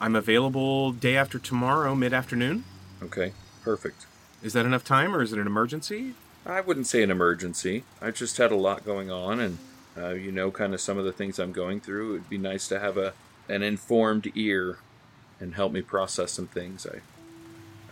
I'm 0.00 0.14
available 0.14 0.92
day 0.92 1.16
after 1.16 1.38
tomorrow, 1.38 1.94
mid 1.94 2.12
afternoon. 2.12 2.64
Okay, 3.02 3.32
perfect. 3.62 4.06
Is 4.42 4.52
that 4.52 4.66
enough 4.66 4.84
time, 4.84 5.14
or 5.14 5.22
is 5.22 5.32
it 5.32 5.38
an 5.38 5.46
emergency? 5.46 6.14
I 6.44 6.60
wouldn't 6.60 6.86
say 6.86 7.02
an 7.02 7.10
emergency. 7.10 7.84
I 8.00 8.10
just 8.10 8.36
had 8.36 8.50
a 8.50 8.56
lot 8.56 8.84
going 8.84 9.10
on, 9.10 9.38
and 9.40 9.58
uh, 9.96 10.10
you 10.10 10.32
know, 10.32 10.50
kind 10.50 10.74
of 10.74 10.80
some 10.80 10.98
of 10.98 11.04
the 11.04 11.12
things 11.12 11.38
I'm 11.38 11.52
going 11.52 11.80
through. 11.80 12.10
It 12.10 12.12
would 12.12 12.30
be 12.30 12.38
nice 12.38 12.68
to 12.68 12.78
have 12.78 12.96
a 12.96 13.14
an 13.48 13.62
informed 13.62 14.30
ear 14.34 14.78
and 15.40 15.54
help 15.54 15.72
me 15.72 15.82
process 15.82 16.32
some 16.32 16.46
things. 16.46 16.86
I 16.86 17.00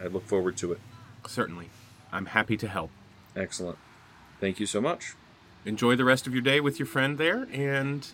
I 0.02 0.06
look 0.08 0.26
forward 0.26 0.56
to 0.58 0.72
it. 0.72 0.80
Certainly. 1.26 1.68
I'm 2.12 2.26
happy 2.26 2.56
to 2.56 2.68
help. 2.68 2.90
Excellent. 3.36 3.78
Thank 4.40 4.58
you 4.58 4.66
so 4.66 4.80
much. 4.80 5.14
Enjoy 5.64 5.94
the 5.94 6.04
rest 6.04 6.26
of 6.26 6.32
your 6.32 6.42
day 6.42 6.60
with 6.60 6.78
your 6.78 6.86
friend 6.86 7.18
there, 7.18 7.46
and 7.52 8.06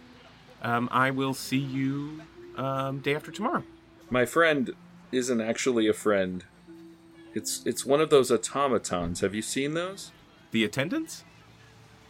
um, 0.62 0.88
I 0.90 1.10
will 1.10 1.32
see 1.32 1.58
you 1.58 2.22
um, 2.56 2.98
day 2.98 3.14
after 3.14 3.30
tomorrow. 3.30 3.62
My 4.10 4.26
friend 4.26 4.72
isn't 5.12 5.40
actually 5.40 5.86
a 5.86 5.92
friend. 5.92 6.44
It's 7.34 7.64
it's 7.64 7.86
one 7.86 8.00
of 8.00 8.10
those 8.10 8.30
automatons. 8.32 9.20
Have 9.20 9.34
you 9.34 9.42
seen 9.42 9.74
those? 9.74 10.10
The 10.50 10.64
attendants? 10.64 11.24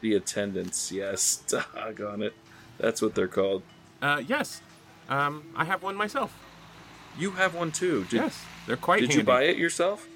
The 0.01 0.15
attendants. 0.15 0.93
Yes, 0.93 1.37
dog 1.49 2.01
on 2.01 2.23
it. 2.23 2.35
That's 2.79 3.01
what 3.01 3.15
they're 3.15 3.29
called. 3.29 3.63
Uh, 4.03 4.23
yes. 4.27 4.61
Um, 5.09 5.45
I 5.57 5.65
have 5.65 5.83
one 5.83 5.97
myself. 5.97 6.37
You 7.19 7.33
have 7.33 7.55
one 7.55 7.73
too. 7.73 8.05
Did, 8.05 8.21
yes, 8.21 8.45
they're 8.67 8.77
quite. 8.77 9.01
Did 9.01 9.11
handy. 9.11 9.21
you 9.23 9.27
buy 9.27 9.43
it 9.45 9.57
yourself? 9.57 10.07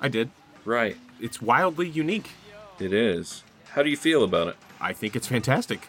I 0.00 0.08
did. 0.08 0.30
Right. 0.64 0.96
It's 1.20 1.40
wildly 1.40 1.88
unique. 1.88 2.30
It 2.78 2.92
is. 2.92 3.44
How 3.70 3.82
do 3.82 3.90
you 3.90 3.96
feel 3.96 4.24
about 4.24 4.48
it? 4.48 4.56
I 4.80 4.92
think 4.92 5.14
it's 5.14 5.26
fantastic. 5.28 5.88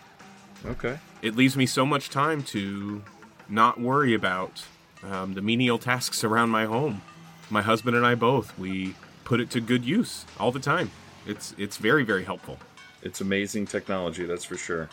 Okay. 0.66 1.00
It 1.22 1.36
leaves 1.36 1.56
me 1.58 1.66
so 1.66 1.86
much 1.86 2.10
time 2.10 2.44
to 2.44 3.02
not 3.50 3.80
worry 3.80 4.14
about 4.14 4.64
um, 5.04 5.34
the 5.34 5.42
menial 5.42 5.78
tasks 5.78 6.24
around 6.24 6.50
my 6.50 6.66
home. 6.66 7.02
My 7.50 7.62
husband 7.62 7.96
and 7.96 8.06
I 8.06 8.16
both 8.16 8.58
we 8.58 8.96
put 9.24 9.40
it 9.40 9.50
to 9.52 9.62
good 9.62 9.84
use 9.86 10.26
all 10.40 10.52
the 10.52 10.60
time. 10.60 10.92
It's 11.26 11.56
it's 11.58 11.78
very 11.78 12.04
very 12.04 12.24
helpful. 12.24 12.58
It's 13.02 13.22
amazing 13.22 13.68
technology, 13.68 14.26
that's 14.26 14.44
for 14.44 14.58
sure. 14.58 14.90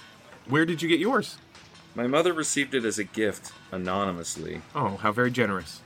Where 0.49 0.64
did 0.64 0.81
you 0.81 0.88
get 0.88 1.01
yours? 1.01 1.37
My 1.94 2.07
mother 2.07 2.33
received 2.33 2.75
it 2.75 2.85
as 2.85 2.99
a 2.99 3.05
gift 3.05 3.53
anonymously. 3.73 4.62
Oh, 4.75 4.97
how 4.97 5.12
very 5.12 5.31
generous. 5.31 5.81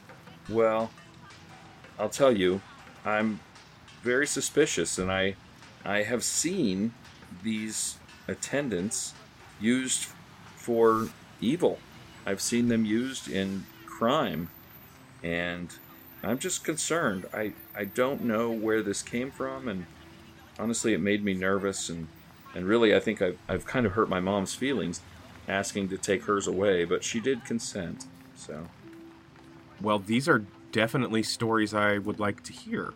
Well, 0.48 0.90
I'll 1.98 2.08
tell 2.08 2.36
you, 2.36 2.60
I'm 3.04 3.40
very 4.02 4.26
suspicious 4.26 4.98
and 4.98 5.10
I 5.10 5.36
I 5.84 6.02
have 6.02 6.22
seen 6.22 6.94
these 7.42 7.98
attendants 8.28 9.14
used 9.60 10.08
for 10.56 11.08
evil. 11.40 11.78
I've 12.24 12.40
seen 12.40 12.68
them 12.68 12.84
used 12.84 13.28
in 13.28 13.66
crime 13.86 14.48
and 15.22 15.74
I'm 16.22 16.38
just 16.38 16.62
concerned. 16.64 17.26
I 17.32 17.52
I 17.74 17.84
don't 17.84 18.22
know 18.22 18.50
where 18.50 18.82
this 18.82 19.02
came 19.02 19.30
from 19.30 19.66
and 19.68 19.86
honestly 20.62 20.94
it 20.94 21.00
made 21.00 21.24
me 21.24 21.34
nervous 21.34 21.88
and 21.88 22.06
and 22.54 22.66
really 22.66 22.94
I 22.94 23.00
think 23.00 23.20
I've 23.20 23.38
I've 23.48 23.66
kind 23.66 23.84
of 23.86 23.92
hurt 23.92 24.08
my 24.08 24.20
mom's 24.20 24.54
feelings 24.54 25.00
asking 25.48 25.88
to 25.88 25.98
take 25.98 26.22
hers 26.24 26.46
away, 26.46 26.84
but 26.84 27.02
she 27.02 27.18
did 27.18 27.44
consent. 27.44 28.06
So 28.36 28.68
Well, 29.80 29.98
these 29.98 30.28
are 30.28 30.44
definitely 30.70 31.24
stories 31.24 31.74
I 31.74 31.98
would 31.98 32.20
like 32.20 32.44
to 32.44 32.52
hear. 32.52 32.94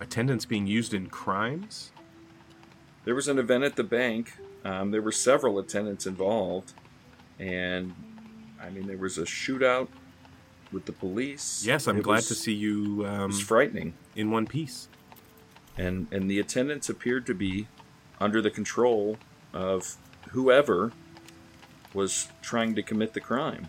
Attendants 0.00 0.46
being 0.46 0.66
used 0.66 0.94
in 0.94 1.08
crimes? 1.08 1.92
There 3.04 3.14
was 3.14 3.28
an 3.28 3.38
event 3.38 3.64
at 3.64 3.76
the 3.76 3.84
bank. 3.84 4.32
Um, 4.64 4.90
there 4.92 5.02
were 5.02 5.12
several 5.12 5.58
attendants 5.58 6.06
involved, 6.06 6.72
and 7.38 7.94
I 8.62 8.70
mean 8.70 8.86
there 8.86 8.96
was 8.96 9.18
a 9.18 9.22
shootout 9.24 9.88
with 10.72 10.84
the 10.86 10.92
police. 10.92 11.64
Yes, 11.66 11.86
I'm 11.86 11.98
It 11.98 12.02
glad 12.02 12.16
was- 12.16 12.28
to 12.28 12.34
see 12.34 12.54
you 12.54 13.04
It 13.04 13.08
um, 13.08 13.26
was 13.30 13.40
frightening, 13.40 13.92
in 14.16 14.30
one 14.30 14.46
piece. 14.46 14.88
And 15.78 16.06
and 16.10 16.30
the 16.30 16.38
attendants 16.38 16.88
appeared 16.88 17.26
to 17.26 17.34
be 17.34 17.68
under 18.20 18.42
the 18.42 18.50
control 18.50 19.16
of 19.52 19.96
whoever 20.30 20.92
was 21.94 22.28
trying 22.42 22.74
to 22.74 22.82
commit 22.82 23.14
the 23.14 23.20
crime, 23.20 23.68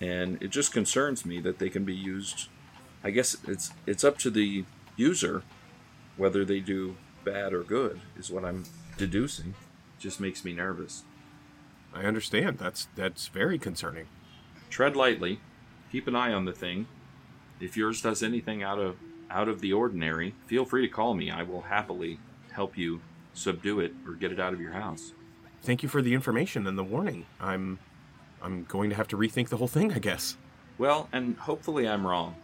and 0.00 0.42
it 0.42 0.48
just 0.48 0.72
concerns 0.72 1.24
me 1.24 1.40
that 1.40 1.58
they 1.58 1.68
can 1.68 1.84
be 1.84 1.94
used. 1.94 2.48
I 3.04 3.10
guess 3.10 3.36
it's 3.46 3.70
it's 3.86 4.02
up 4.02 4.18
to 4.18 4.30
the 4.30 4.64
user 4.96 5.42
whether 6.16 6.44
they 6.44 6.60
do 6.60 6.96
bad 7.24 7.52
or 7.52 7.62
good 7.62 8.00
is 8.16 8.30
what 8.30 8.44
I'm 8.44 8.64
deducing. 8.96 9.54
Just 9.98 10.20
makes 10.20 10.44
me 10.44 10.52
nervous. 10.52 11.04
I 11.94 12.02
understand. 12.02 12.58
That's 12.58 12.88
that's 12.96 13.28
very 13.28 13.58
concerning. 13.58 14.06
tread 14.70 14.96
lightly 14.96 15.40
keep 15.90 16.08
an 16.08 16.16
eye 16.16 16.32
on 16.32 16.44
the 16.44 16.52
thing 16.52 16.86
if 17.60 17.76
yours 17.76 18.02
does 18.02 18.22
anything 18.22 18.62
out 18.62 18.78
of 18.78 18.96
out 19.30 19.48
of 19.48 19.60
the 19.60 19.72
ordinary 19.72 20.34
feel 20.46 20.64
free 20.64 20.82
to 20.86 20.92
call 20.92 21.14
me. 21.14 21.30
I 21.30 21.42
will 21.42 21.62
happily 21.62 22.18
help 22.52 22.76
you 22.78 23.00
subdue 23.34 23.80
it 23.80 23.92
or 24.06 24.14
get 24.14 24.32
it 24.32 24.40
out 24.40 24.52
of 24.52 24.60
your 24.60 24.72
house. 24.72 25.12
Thank 25.62 25.82
you 25.82 25.88
for 25.88 26.00
the 26.00 26.14
information 26.14 26.66
and 26.66 26.78
the 26.78 26.84
warning. 26.84 27.26
I'm 27.40 27.78
I'm 28.42 28.64
going 28.64 28.90
to 28.90 28.96
have 28.96 29.08
to 29.08 29.16
rethink 29.16 29.48
the 29.48 29.56
whole 29.56 29.68
thing, 29.68 29.92
I 29.92 29.98
guess. 29.98 30.36
well 30.78 31.08
and 31.12 31.36
hopefully 31.38 31.88
i'm 31.88 32.06
wrong 32.06 32.34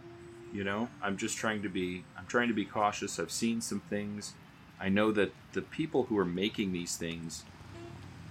you 0.53 0.63
know? 0.63 0.87
I'm 1.01 1.17
just 1.17 1.35
trying 1.37 1.63
to 1.63 1.69
be 1.69 2.03
i'm 2.17 2.25
trying 2.27 2.47
to 2.49 2.53
be 2.53 2.65
cautious. 2.65 3.19
I've 3.19 3.31
seen 3.31 3.59
some 3.61 3.79
things. 3.89 4.33
I 4.79 4.89
know 4.89 5.11
that 5.11 5.31
the 5.53 5.61
people 5.63 6.03
who 6.03 6.17
are 6.17 6.25
making 6.25 6.73
these 6.73 6.95
things 6.95 7.43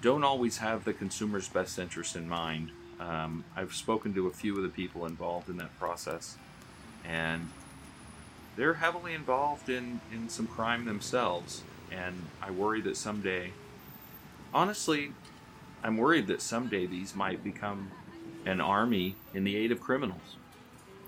don't 0.01 0.23
always 0.25 0.59
have 0.59 0.85
the 0.85 0.93
consumer's 0.93 1.49
best 1.49 1.79
interest 1.79 2.15
in 2.17 2.29
mind. 2.29 2.71
Um, 3.01 3.45
i've 3.57 3.75
spoken 3.75 4.15
to 4.15 4.29
a 4.29 4.31
few 4.31 4.57
of 4.57 4.63
the 4.63 4.69
people 4.69 5.07
involved 5.07 5.49
in 5.49 5.57
that 5.57 5.77
process 5.81 6.37
and 7.05 7.49
they're 8.57 8.75
heavily 8.75 9.15
involved 9.15 9.69
in, 9.69 10.01
in 10.13 10.29
some 10.29 10.47
crime 10.47 10.85
themselves 10.85 11.63
and 11.91 12.15
i 12.43 12.51
worry 12.51 12.81
that 12.81 12.97
someday 12.97 13.51
honestly 14.55 15.13
i'm 15.83 15.97
worried 15.97 16.27
that 16.27 16.41
someday 16.43 16.87
these 16.87 17.15
might 17.15 17.43
become 17.43 17.91
an 18.47 18.61
army 18.61 19.15
in 19.35 19.45
the 19.45 19.57
aid 19.57 19.71
of 19.73 19.81
criminals 19.81 20.37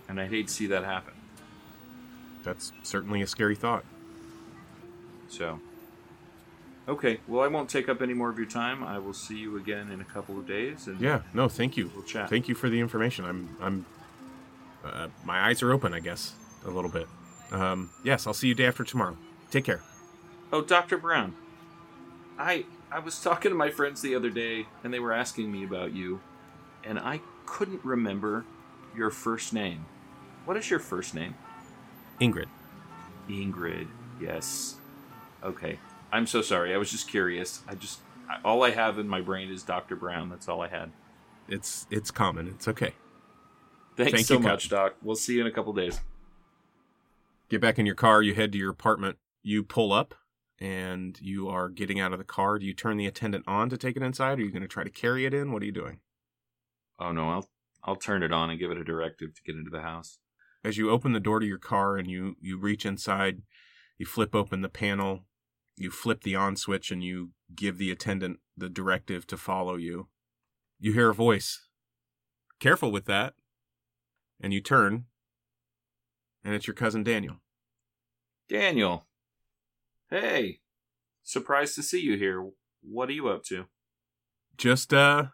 and 0.09 0.21
i'd 0.21 0.31
hate 0.31 0.49
to 0.49 0.53
see 0.55 0.67
that 0.67 0.85
happen 0.85 1.13
That's 2.43 2.73
certainly 2.83 3.23
a 3.23 3.27
scary 3.27 3.55
thought. 3.57 3.85
so 5.29 5.61
okay 6.89 7.19
well 7.27 7.43
i 7.43 7.47
won't 7.49 7.69
take 7.71 7.89
up 7.89 8.03
any 8.03 8.13
more 8.15 8.29
of 8.31 8.37
your 8.39 8.47
time 8.49 8.85
i 8.85 8.99
will 8.99 9.15
see 9.15 9.39
you 9.39 9.57
again 9.57 9.91
in 9.91 10.01
a 10.01 10.05
couple 10.05 10.39
of 10.39 10.47
days 10.47 10.87
and 10.87 11.01
Yeah, 11.01 11.23
no, 11.33 11.49
thank 11.49 11.77
you. 11.77 11.91
We'll 11.95 12.05
chat. 12.05 12.29
Thank 12.31 12.47
you 12.49 12.55
for 12.55 12.69
the 12.69 12.79
information. 12.81 13.25
I'm 13.25 13.57
I'm 13.61 13.87
uh, 14.85 15.09
my 15.25 15.47
eyes 15.49 15.63
are 15.63 15.73
open, 15.73 15.95
I 15.95 16.01
guess, 16.01 16.35
a 16.67 16.71
little 16.71 16.91
bit. 16.91 17.09
Um, 17.53 17.91
yes, 18.03 18.27
I'll 18.27 18.35
see 18.35 18.49
you 18.49 18.55
day 18.55 18.67
after 18.67 18.85
tomorrow. 18.85 19.17
Take 19.51 19.65
care. 19.65 19.83
Oh, 20.53 20.63
Dr. 20.63 20.99
Brown. 20.99 21.35
I 22.39 22.65
I 22.91 22.99
was 22.99 23.21
talking 23.21 23.51
to 23.51 23.57
my 23.57 23.71
friends 23.71 24.03
the 24.03 24.15
other 24.15 24.31
day 24.31 24.67
and 24.83 24.93
they 24.93 25.01
were 25.01 25.13
asking 25.13 25.51
me 25.51 25.65
about 25.65 25.93
you 25.93 26.21
and 26.85 26.99
I 26.99 27.21
couldn't 27.47 27.85
remember 27.85 28.45
your 28.97 29.11
first 29.11 29.53
name. 29.53 29.87
What 30.45 30.57
is 30.57 30.71
your 30.71 30.81
first 30.81 31.15
name? 31.15 31.35
Ingrid. 32.21 32.47
Ingrid. 33.29 33.89
Yes. 34.21 34.77
Okay. 35.43 35.79
I'm 36.13 36.27
so 36.27 36.43
sorry. 36.43 36.75
I 36.75 36.77
was 36.77 36.91
just 36.91 37.09
curious. 37.09 37.63
I 37.69 37.75
just 37.75 38.01
I, 38.29 38.39
all 38.45 38.63
I 38.63 38.71
have 38.71 38.99
in 38.99 39.09
my 39.09 39.21
brain 39.21 39.51
is 39.51 39.63
Dr. 39.63 39.97
Brown. 39.97 40.29
That's 40.29 40.49
all 40.49 40.61
I 40.61 40.69
had. 40.69 40.93
It's 41.49 41.87
it's 41.91 42.11
common. 42.11 42.49
It's 42.49 42.69
okay. 42.69 42.95
Thanks 43.97 44.13
Thank 44.13 44.27
so 44.27 44.35
you, 44.35 44.41
much, 44.41 44.69
Doc. 44.69 44.95
We'll 45.03 45.17
see 45.17 45.35
you 45.35 45.41
in 45.43 45.47
a 45.47 45.53
couple 45.53 45.73
days. 45.73 46.01
Get 47.49 47.61
back 47.61 47.79
in 47.79 47.87
your 47.87 47.95
car. 47.95 48.23
You 48.23 48.35
head 48.35 48.53
to 48.53 48.59
your 48.59 48.71
apartment. 48.71 49.19
You 49.43 49.63
pull 49.63 49.93
up, 49.93 50.15
and 50.59 51.19
you 51.21 51.49
are 51.49 51.69
getting 51.69 52.01
out 52.01 52.13
of 52.13 52.19
the 52.19 52.25
car. 52.25 52.59
Do 52.59 52.67
you 52.67 52.75
turn 52.75 52.97
the 52.97 53.07
attendant 53.07 53.45
on 53.47 53.69
to 53.71 53.77
take 53.77 53.97
it 53.97 54.03
inside? 54.03 54.39
Or 54.39 54.43
are 54.43 54.45
you 54.45 54.51
going 54.51 54.63
to 54.63 54.69
try 54.69 54.85
to 54.85 54.91
carry 54.91 55.27
it 55.27 55.35
in? 55.35 55.53
What 55.53 55.63
are 55.63 55.67
you 55.67 55.73
doing? 55.73 55.99
Oh 56.99 57.13
no, 57.13 57.29
I'll 57.29 57.49
I'll 57.83 57.97
turn 57.97 58.23
it 58.23 58.33
on 58.33 58.51
and 58.51 58.59
give 58.59 58.71
it 58.71 58.79
a 58.79 58.85
directive 58.85 59.35
to 59.35 59.43
get 59.45 59.57
into 59.57 59.71
the 59.71 59.83
house. 59.83 60.19
As 60.65 60.79
you 60.79 60.91
open 60.91 61.13
the 61.13 61.21
door 61.21 61.41
to 61.41 61.47
your 61.47 61.59
car 61.59 61.97
and 61.97 62.09
you 62.11 62.37
you 62.41 62.59
reach 62.59 62.87
inside, 62.87 63.43
you 63.99 64.07
flip 64.07 64.35
open 64.35 64.63
the 64.63 64.69
panel, 64.69 65.27
you 65.77 65.91
flip 65.91 66.23
the 66.23 66.37
on 66.37 66.57
switch, 66.57 66.91
and 66.91 67.05
you 67.05 67.31
give 67.55 67.79
the 67.79 67.91
attendant 67.91 68.39
the 68.57 68.69
directive 68.69 69.27
to 69.27 69.37
follow 69.37 69.77
you. 69.77 70.09
You 70.79 70.93
hear 70.93 71.11
a 71.11 71.15
voice. 71.15 71.67
Careful 72.61 72.91
with 72.91 73.05
that. 73.07 73.35
And 74.41 74.53
you 74.53 74.61
turn, 74.61 75.07
and 76.45 76.55
it's 76.55 76.67
your 76.67 76.75
cousin 76.75 77.03
Daniel. 77.03 77.37
Daniel. 78.49 79.07
Hey. 80.11 80.61
Surprised 81.23 81.75
to 81.77 81.83
see 81.83 82.01
you 82.01 82.17
here. 82.17 82.51
What 82.83 83.09
are 83.09 83.13
you 83.13 83.29
up 83.29 83.45
to? 83.45 83.65
Just 84.57 84.93
uh 84.93 85.27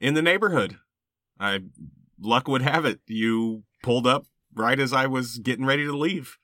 in 0.00 0.14
the 0.14 0.22
neighborhood. 0.22 0.78
I 1.38 1.60
luck 2.20 2.46
would 2.48 2.62
have 2.62 2.84
it. 2.84 3.00
You 3.06 3.64
pulled 3.82 4.06
up 4.06 4.26
right 4.54 4.78
as 4.78 4.92
I 4.92 5.06
was 5.06 5.38
getting 5.38 5.66
ready 5.66 5.84
to 5.84 5.96
leave. 5.96 6.36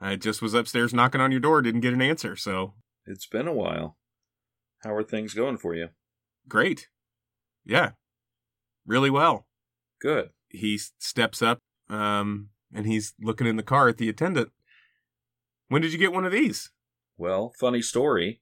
I 0.00 0.16
just 0.16 0.42
was 0.42 0.54
upstairs 0.54 0.92
knocking 0.94 1.20
on 1.20 1.30
your 1.32 1.40
door, 1.40 1.62
didn't 1.62 1.80
get 1.80 1.92
an 1.94 2.02
answer, 2.02 2.36
so 2.36 2.74
It's 3.06 3.26
been 3.26 3.48
a 3.48 3.52
while. 3.54 3.96
How 4.84 4.94
are 4.94 5.02
things 5.02 5.34
going 5.34 5.56
for 5.56 5.74
you? 5.74 5.88
great. 6.48 6.88
Yeah. 7.64 7.90
Really 8.86 9.10
well. 9.10 9.46
Good. 10.00 10.30
He 10.48 10.78
steps 10.78 11.40
up 11.42 11.58
um 11.88 12.50
and 12.72 12.86
he's 12.86 13.14
looking 13.20 13.46
in 13.46 13.56
the 13.56 13.62
car 13.62 13.88
at 13.88 13.98
the 13.98 14.08
attendant. 14.08 14.50
When 15.68 15.82
did 15.82 15.92
you 15.92 15.98
get 15.98 16.12
one 16.12 16.24
of 16.24 16.32
these? 16.32 16.70
Well, 17.16 17.52
funny 17.58 17.82
story. 17.82 18.40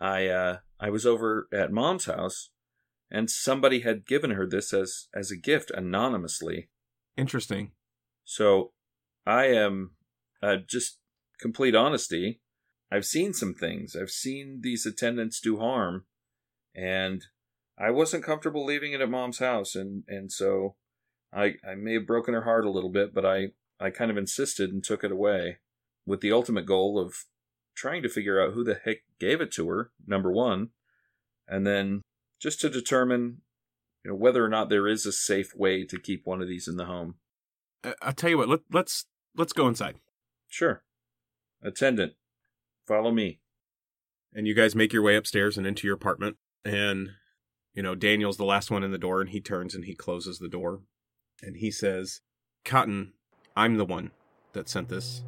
I 0.00 0.28
uh 0.28 0.58
I 0.80 0.90
was 0.90 1.04
over 1.04 1.48
at 1.52 1.72
mom's 1.72 2.06
house 2.06 2.50
and 3.10 3.30
somebody 3.30 3.80
had 3.80 4.06
given 4.06 4.30
her 4.30 4.46
this 4.46 4.72
as 4.72 5.08
as 5.14 5.30
a 5.30 5.36
gift 5.36 5.70
anonymously. 5.70 6.68
Interesting. 7.16 7.72
So 8.24 8.72
I 9.26 9.46
am 9.46 9.92
uh, 10.42 10.56
just 10.66 10.98
complete 11.40 11.74
honesty. 11.74 12.40
I've 12.90 13.06
seen 13.06 13.32
some 13.34 13.54
things. 13.54 13.96
I've 13.96 14.10
seen 14.10 14.60
these 14.62 14.86
attendants 14.86 15.40
do 15.40 15.58
harm, 15.58 16.04
and 16.74 17.24
I 17.78 17.90
wasn't 17.90 18.24
comfortable 18.24 18.64
leaving 18.64 18.92
it 18.92 19.00
at 19.00 19.10
mom's 19.10 19.38
house, 19.38 19.74
and 19.74 20.04
and 20.08 20.30
so 20.30 20.76
I 21.32 21.54
I 21.68 21.74
may 21.76 21.94
have 21.94 22.06
broken 22.06 22.34
her 22.34 22.42
heart 22.42 22.64
a 22.64 22.70
little 22.70 22.90
bit, 22.90 23.14
but 23.14 23.24
I 23.26 23.48
I 23.80 23.90
kind 23.90 24.10
of 24.10 24.16
insisted 24.16 24.72
and 24.72 24.82
took 24.82 25.04
it 25.04 25.12
away 25.12 25.58
with 26.06 26.20
the 26.20 26.32
ultimate 26.32 26.66
goal 26.66 26.98
of 26.98 27.14
trying 27.74 28.02
to 28.02 28.08
figure 28.08 28.40
out 28.40 28.54
who 28.54 28.64
the 28.64 28.80
heck 28.84 28.98
gave 29.20 29.40
it 29.40 29.52
to 29.52 29.68
her. 29.68 29.92
Number 30.06 30.32
one, 30.32 30.70
and 31.46 31.66
then 31.66 32.02
just 32.40 32.60
to 32.62 32.70
determine 32.70 33.42
you 34.04 34.10
know 34.10 34.16
whether 34.16 34.44
or 34.44 34.48
not 34.48 34.68
there 34.68 34.86
is 34.88 35.06
a 35.06 35.12
safe 35.12 35.54
way 35.54 35.84
to 35.84 35.98
keep 35.98 36.22
one 36.24 36.40
of 36.42 36.48
these 36.48 36.66
in 36.68 36.76
the 36.76 36.86
home. 36.86 37.16
I'll 38.02 38.12
tell 38.12 38.30
you 38.30 38.38
what. 38.38 38.48
Let, 38.48 38.60
let's 38.72 39.06
let's 39.36 39.52
go 39.52 39.68
inside. 39.68 39.96
Sure. 40.48 40.82
Attendant, 41.62 42.12
follow 42.86 43.10
me. 43.10 43.40
and 44.32 44.46
you 44.46 44.54
guys 44.54 44.74
make 44.74 44.92
your 44.92 45.02
way 45.02 45.16
upstairs 45.16 45.58
and 45.58 45.66
into 45.66 45.86
your 45.86 45.96
apartment 45.96 46.36
and 46.64 47.10
you 47.74 47.82
know 47.82 47.94
daniel's 47.94 48.36
the 48.36 48.44
last 48.44 48.70
one 48.70 48.82
in 48.84 48.92
the 48.92 48.98
door 48.98 49.20
and 49.20 49.30
he 49.30 49.40
turns 49.40 49.74
and 49.74 49.84
he 49.84 49.94
closes 49.94 50.38
the 50.38 50.48
door 50.48 50.82
and 51.42 51.56
he 51.56 51.70
says 51.70 52.20
cotton 52.64 53.12
i'm 53.56 53.76
the 53.76 53.84
one 53.84 54.10
that 54.52 54.68
sent 54.68 54.88
this 54.88 55.24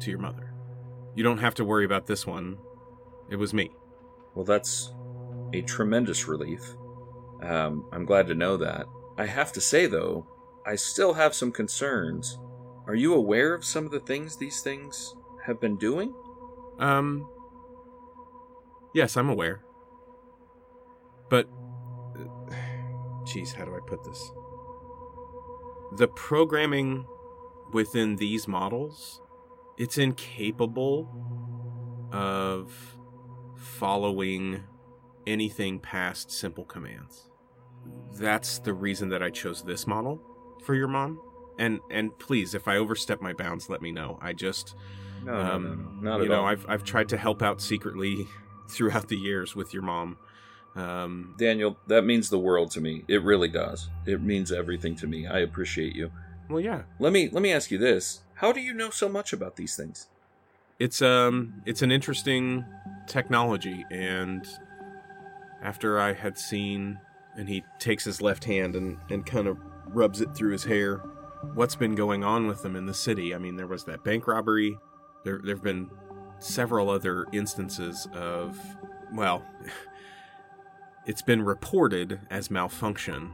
to 0.00 0.10
your 0.10 0.18
mother 0.18 0.52
you 1.14 1.22
don't 1.22 1.38
have 1.38 1.54
to 1.54 1.64
worry 1.64 1.84
about 1.84 2.06
this 2.06 2.26
one 2.26 2.58
it 3.30 3.36
was 3.36 3.52
me 3.54 3.70
Well, 4.34 4.44
that's 4.44 4.92
a 5.52 5.62
tremendous 5.62 6.28
relief. 6.28 6.60
Um, 7.42 7.88
I'm 7.92 8.04
glad 8.04 8.26
to 8.28 8.34
know 8.34 8.56
that. 8.58 8.86
I 9.18 9.26
have 9.26 9.52
to 9.54 9.60
say, 9.60 9.86
though, 9.86 10.26
I 10.66 10.76
still 10.76 11.14
have 11.14 11.34
some 11.34 11.52
concerns. 11.52 12.38
Are 12.86 12.94
you 12.94 13.14
aware 13.14 13.54
of 13.54 13.64
some 13.64 13.84
of 13.86 13.90
the 13.90 14.00
things 14.00 14.36
these 14.36 14.60
things 14.60 15.14
have 15.46 15.60
been 15.60 15.76
doing? 15.78 16.12
um 16.78 17.26
yes 18.92 19.16
i'm 19.16 19.30
aware 19.30 19.64
but 21.30 21.48
uh, 22.14 22.52
jeez 23.24 23.54
how 23.54 23.64
do 23.64 23.74
i 23.74 23.80
put 23.86 24.04
this 24.04 24.30
the 25.92 26.08
programming 26.08 27.06
within 27.72 28.16
these 28.16 28.46
models 28.48 29.20
it's 29.78 29.98
incapable 29.98 31.08
of 32.12 32.96
following 33.56 34.62
anything 35.26 35.78
past 35.78 36.30
simple 36.30 36.64
commands 36.64 37.28
that's 38.14 38.58
the 38.60 38.72
reason 38.72 39.08
that 39.08 39.22
i 39.22 39.30
chose 39.30 39.62
this 39.64 39.86
model 39.86 40.20
for 40.64 40.74
your 40.74 40.88
mom 40.88 41.20
and 41.58 41.80
and 41.90 42.16
please 42.18 42.54
if 42.54 42.66
i 42.68 42.76
overstep 42.76 43.20
my 43.20 43.32
bounds 43.32 43.68
let 43.68 43.82
me 43.82 43.92
know 43.92 44.18
i 44.22 44.32
just 44.32 44.74
No, 45.24 45.34
um, 45.34 45.98
not 46.02 46.18
you 46.18 46.24
at 46.24 46.28
know, 46.30 46.40
all. 46.40 46.46
I've 46.46 46.64
I've 46.68 46.84
tried 46.84 47.08
to 47.10 47.16
help 47.16 47.42
out 47.42 47.60
secretly 47.60 48.26
throughout 48.70 49.08
the 49.08 49.16
years 49.16 49.54
with 49.56 49.72
your 49.72 49.82
mom. 49.82 50.18
Um, 50.76 51.34
Daniel, 51.38 51.76
that 51.86 52.04
means 52.04 52.28
the 52.28 52.38
world 52.38 52.70
to 52.72 52.80
me. 52.80 53.02
It 53.08 53.22
really 53.22 53.48
does. 53.48 53.88
It 54.04 54.20
means 54.22 54.52
everything 54.52 54.94
to 54.96 55.06
me. 55.06 55.26
I 55.26 55.38
appreciate 55.38 55.96
you. 55.96 56.10
well, 56.48 56.60
yeah, 56.60 56.82
Let 56.98 57.12
me 57.12 57.28
let 57.32 57.42
me 57.42 57.52
ask 57.52 57.70
you 57.70 57.78
this: 57.78 58.20
How 58.34 58.52
do 58.52 58.60
you 58.60 58.74
know 58.74 58.90
so 58.90 59.08
much 59.08 59.32
about 59.32 59.56
these 59.56 59.74
things? 59.76 60.08
it's 60.78 61.00
um 61.00 61.62
it's 61.64 61.80
an 61.80 61.90
interesting 61.90 62.64
technology, 63.06 63.86
and 63.90 64.46
after 65.62 65.98
I 65.98 66.12
had 66.12 66.38
seen, 66.38 66.98
and 67.36 67.48
he 67.48 67.64
takes 67.78 68.04
his 68.04 68.20
left 68.20 68.44
hand 68.44 68.76
and 68.76 68.98
and 69.08 69.24
kind 69.24 69.46
of 69.48 69.56
rubs 69.88 70.20
it 70.20 70.34
through 70.34 70.52
his 70.52 70.64
hair. 70.64 70.98
What's 71.54 71.76
been 71.76 71.94
going 71.94 72.24
on 72.24 72.46
with 72.46 72.62
them 72.62 72.76
in 72.76 72.86
the 72.86 72.94
city? 72.94 73.34
I 73.34 73.38
mean, 73.38 73.56
there 73.56 73.66
was 73.66 73.84
that 73.84 74.04
bank 74.04 74.26
robbery. 74.26 74.76
There 75.24 75.40
there've 75.42 75.62
been 75.62 75.88
several 76.38 76.90
other 76.90 77.24
instances 77.32 78.06
of 78.12 78.58
well, 79.14 79.42
it's 81.06 81.22
been 81.22 81.42
reported 81.42 82.20
as 82.30 82.50
malfunction, 82.50 83.32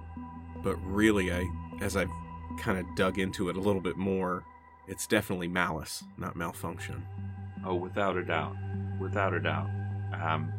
but 0.63 0.77
really, 0.85 1.33
I 1.33 1.49
as 1.81 1.97
I've 1.97 2.11
kind 2.59 2.79
of 2.79 2.87
dug 2.95 3.19
into 3.19 3.49
it 3.49 3.57
a 3.57 3.61
little 3.61 3.81
bit 3.81 3.97
more, 3.97 4.45
it's 4.87 5.07
definitely 5.07 5.49
malice, 5.49 6.05
not 6.19 6.37
malfunction. 6.37 7.05
Oh, 7.65 7.75
without 7.75 8.17
a 8.17 8.25
doubt. 8.25 8.57
Without 9.01 9.35
a 9.35 9.41
doubt. 9.41 9.71
Um, 10.21 10.53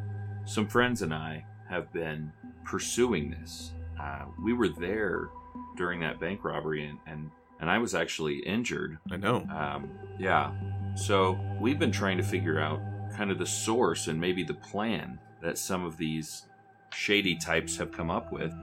some 0.46 0.68
friends 0.68 1.02
and 1.02 1.14
I 1.14 1.46
have 1.70 1.94
been 1.94 2.32
pursuing 2.66 3.30
this. 3.30 3.72
Uh, 4.02 4.26
we 4.44 4.54
were 4.54 4.70
there 4.70 5.30
during 5.78 6.00
that 6.00 6.20
bank 6.20 6.44
robbery, 6.44 6.86
and, 6.86 6.98
and, 7.06 7.30
and 7.60 7.70
I 7.70 7.78
was 7.78 7.94
actually 7.94 8.40
injured. 8.40 8.98
I 9.12 9.18
know. 9.18 9.46
Um, 9.56 9.90
yeah. 10.18 10.52
So 10.96 11.40
we've 11.62 11.80
been 11.80 11.92
trying 11.92 12.18
to 12.18 12.24
figure 12.24 12.60
out 12.60 12.82
kind 13.16 13.32
of 13.32 13.38
the 13.38 13.46
source 13.46 14.08
and 14.08 14.20
maybe 14.20 14.44
the 14.44 14.56
plan 14.56 15.20
that 15.42 15.58
some 15.58 15.86
of 15.86 15.98
these 15.98 16.48
shady 16.94 17.36
types 17.36 17.78
have 17.78 17.92
come 17.92 18.10
up 18.10 18.32
with. 18.32 18.54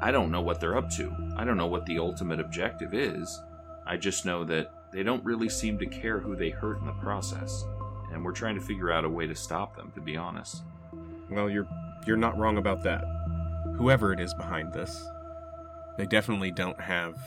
I 0.00 0.10
don't 0.10 0.30
know 0.30 0.42
what 0.42 0.60
they're 0.60 0.76
up 0.76 0.90
to. 0.92 1.14
I 1.36 1.44
don't 1.44 1.56
know 1.56 1.66
what 1.66 1.86
the 1.86 1.98
ultimate 1.98 2.40
objective 2.40 2.92
is. 2.94 3.42
I 3.86 3.96
just 3.96 4.26
know 4.26 4.44
that 4.44 4.72
they 4.92 5.02
don't 5.02 5.24
really 5.24 5.48
seem 5.48 5.78
to 5.78 5.86
care 5.86 6.18
who 6.18 6.36
they 6.36 6.50
hurt 6.50 6.80
in 6.80 6.86
the 6.86 6.92
process. 6.92 7.64
And 8.12 8.24
we're 8.24 8.32
trying 8.32 8.54
to 8.56 8.60
figure 8.60 8.90
out 8.90 9.04
a 9.04 9.08
way 9.08 9.26
to 9.26 9.34
stop 9.34 9.76
them, 9.76 9.90
to 9.94 10.00
be 10.00 10.16
honest. 10.16 10.62
Well, 11.30 11.50
you're 11.50 11.68
you're 12.06 12.16
not 12.16 12.38
wrong 12.38 12.56
about 12.58 12.82
that. 12.84 13.04
Whoever 13.76 14.12
it 14.12 14.20
is 14.20 14.32
behind 14.32 14.72
this, 14.72 15.06
they 15.98 16.06
definitely 16.06 16.50
don't 16.50 16.80
have 16.80 17.18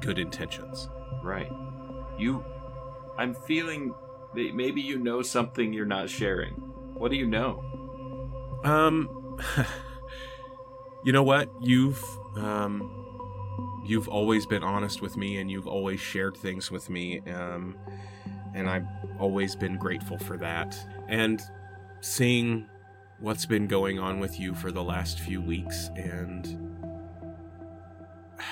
good 0.00 0.18
intentions. 0.18 0.88
Right. 1.22 1.50
You. 2.18 2.44
I'm 3.18 3.34
feeling 3.34 3.94
that 4.34 4.54
maybe 4.54 4.80
you 4.80 4.98
know 4.98 5.22
something 5.22 5.72
you're 5.72 5.86
not 5.86 6.08
sharing. 6.08 6.54
What 6.94 7.10
do 7.10 7.16
you 7.16 7.26
know? 7.26 7.62
Um 8.64 9.17
You 11.04 11.12
know 11.12 11.22
what? 11.22 11.48
You've 11.60 12.02
um 12.36 12.90
you've 13.86 14.08
always 14.08 14.44
been 14.46 14.62
honest 14.62 15.00
with 15.00 15.16
me 15.16 15.38
and 15.38 15.50
you've 15.50 15.66
always 15.68 16.00
shared 16.00 16.36
things 16.36 16.70
with 16.70 16.90
me 16.90 17.20
um 17.20 17.76
and 18.54 18.68
I've 18.68 18.86
always 19.18 19.54
been 19.54 19.78
grateful 19.78 20.18
for 20.18 20.36
that. 20.38 20.76
And 21.08 21.40
seeing 22.00 22.66
what's 23.20 23.46
been 23.46 23.66
going 23.66 23.98
on 23.98 24.20
with 24.20 24.38
you 24.38 24.54
for 24.54 24.70
the 24.72 24.82
last 24.82 25.20
few 25.20 25.40
weeks 25.40 25.88
and 25.96 26.46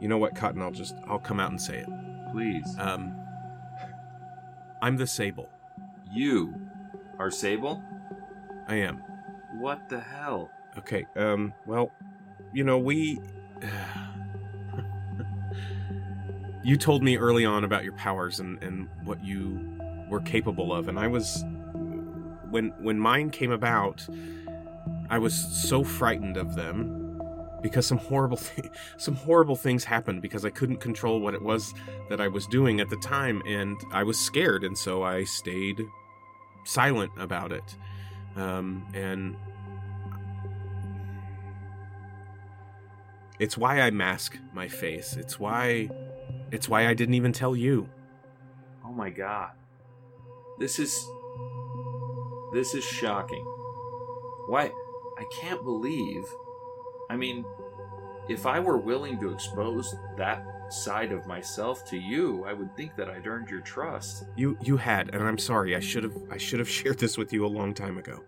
You 0.00 0.08
know 0.08 0.18
what, 0.18 0.34
Cotton, 0.36 0.60
I'll 0.62 0.70
just 0.72 0.94
I'll 1.06 1.18
come 1.18 1.40
out 1.40 1.50
and 1.50 1.60
say 1.60 1.78
it. 1.78 1.88
Please. 2.32 2.76
Um 2.78 3.14
I'm 4.82 4.96
the 4.96 5.06
Sable. 5.06 5.48
You 6.12 6.54
are 7.18 7.30
Sable? 7.30 7.82
I 8.68 8.76
am. 8.76 9.02
What 9.54 9.88
the 9.88 9.98
hell? 9.98 10.50
Okay. 10.76 11.06
Um. 11.16 11.52
Well, 11.66 11.90
you 12.52 12.62
know, 12.64 12.78
we 12.78 13.18
you 16.62 16.76
told 16.76 17.02
me 17.02 17.16
early 17.16 17.44
on 17.44 17.64
about 17.64 17.82
your 17.82 17.94
powers 17.94 18.40
and, 18.40 18.62
and 18.62 18.88
what 19.04 19.24
you 19.24 19.58
were 20.08 20.20
capable 20.20 20.72
of, 20.72 20.88
and 20.88 20.98
I 20.98 21.08
was 21.08 21.44
when 22.50 22.72
when 22.80 22.98
mine 22.98 23.30
came 23.30 23.50
about, 23.50 24.06
I 25.10 25.18
was 25.18 25.34
so 25.34 25.82
frightened 25.82 26.36
of 26.36 26.54
them 26.54 27.20
because 27.62 27.86
some 27.86 27.98
horrible 27.98 28.36
th- 28.56 28.68
some 28.98 29.14
horrible 29.14 29.56
things 29.56 29.84
happened 29.84 30.22
because 30.22 30.44
I 30.44 30.50
couldn't 30.50 30.78
control 30.80 31.20
what 31.20 31.34
it 31.34 31.42
was 31.42 31.74
that 32.10 32.20
I 32.20 32.28
was 32.28 32.46
doing 32.46 32.80
at 32.80 32.90
the 32.90 32.96
time 32.96 33.42
and 33.46 33.76
I 33.92 34.02
was 34.02 34.18
scared 34.18 34.64
and 34.64 34.76
so 34.76 35.02
I 35.02 35.24
stayed 35.24 35.80
silent 36.64 37.12
about 37.16 37.52
it 37.52 37.76
um, 38.36 38.86
and 38.94 39.36
it's 43.38 43.56
why 43.56 43.80
I 43.80 43.90
mask 43.90 44.38
my 44.52 44.68
face 44.68 45.16
it's 45.16 45.38
why 45.38 45.90
it's 46.50 46.68
why 46.68 46.86
I 46.86 46.94
didn't 46.94 47.14
even 47.14 47.32
tell 47.32 47.54
you 47.54 47.88
Oh 48.88 48.92
my 48.92 49.10
god. 49.10 49.50
This 50.58 50.78
is 50.78 51.06
this 52.54 52.72
is 52.72 52.82
shocking. 52.82 53.44
Why 54.46 54.72
I 55.18 55.24
can't 55.40 55.62
believe 55.62 56.24
I 57.10 57.16
mean 57.16 57.44
if 58.30 58.46
I 58.46 58.60
were 58.60 58.78
willing 58.78 59.20
to 59.20 59.30
expose 59.30 59.94
that 60.16 60.42
side 60.72 61.12
of 61.12 61.26
myself 61.26 61.84
to 61.86 61.96
you, 61.96 62.44
I 62.44 62.52
would 62.52 62.74
think 62.76 62.94
that 62.96 63.08
I'd 63.08 63.26
earned 63.26 63.48
your 63.50 63.60
trust. 63.60 64.24
you 64.36 64.56
you 64.62 64.76
had 64.76 65.14
and 65.14 65.22
I'm 65.22 65.38
sorry 65.38 65.74
I 65.76 65.80
should 65.80 66.04
have 66.04 66.16
I 66.30 66.36
should 66.36 66.58
have 66.58 66.68
shared 66.78 66.98
this 66.98 67.16
with 67.18 67.32
you 67.32 67.44
a 67.44 67.48
long 67.48 67.74
time 67.74 67.98
ago 67.98 68.20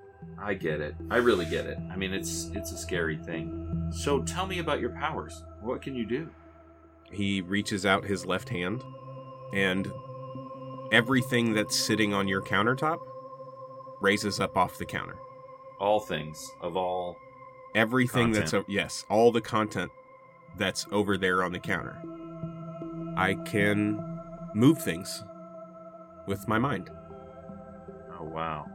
I 0.42 0.54
get 0.54 0.80
it. 0.80 0.94
I 1.10 1.16
really 1.18 1.44
get 1.44 1.66
it. 1.66 1.76
I 1.92 1.96
mean 1.96 2.12
it's 2.14 2.50
it's 2.54 2.72
a 2.72 2.78
scary 2.78 3.16
thing. 3.18 3.90
So 3.92 4.22
tell 4.22 4.46
me 4.46 4.58
about 4.60 4.80
your 4.80 4.90
powers. 4.90 5.42
What 5.60 5.82
can 5.82 5.94
you 5.94 6.06
do? 6.06 6.28
he 7.12 7.40
reaches 7.40 7.84
out 7.84 8.04
his 8.04 8.24
left 8.24 8.48
hand 8.48 8.84
and 9.52 9.90
everything 10.92 11.52
that's 11.54 11.76
sitting 11.76 12.14
on 12.14 12.28
your 12.28 12.40
countertop 12.40 12.98
raises 14.00 14.38
up 14.40 14.56
off 14.56 14.78
the 14.78 14.84
counter 14.84 15.16
All 15.80 15.98
things 16.00 16.52
of 16.60 16.76
all 16.76 17.16
everything 17.74 18.32
that's 18.32 18.52
Content. 18.52 18.66
o- 18.68 18.72
yes 18.72 19.04
all 19.08 19.30
the 19.32 19.40
content 19.40 19.90
that's 20.56 20.86
over 20.90 21.16
there 21.18 21.42
on 21.44 21.52
the 21.52 21.58
counter 21.58 22.00
i 23.16 23.34
can 23.44 24.20
move 24.54 24.78
things 24.78 25.22
with 26.26 26.46
my 26.48 26.58
mind 26.58 26.90
Oh 28.20 28.24
wow. 28.24 28.68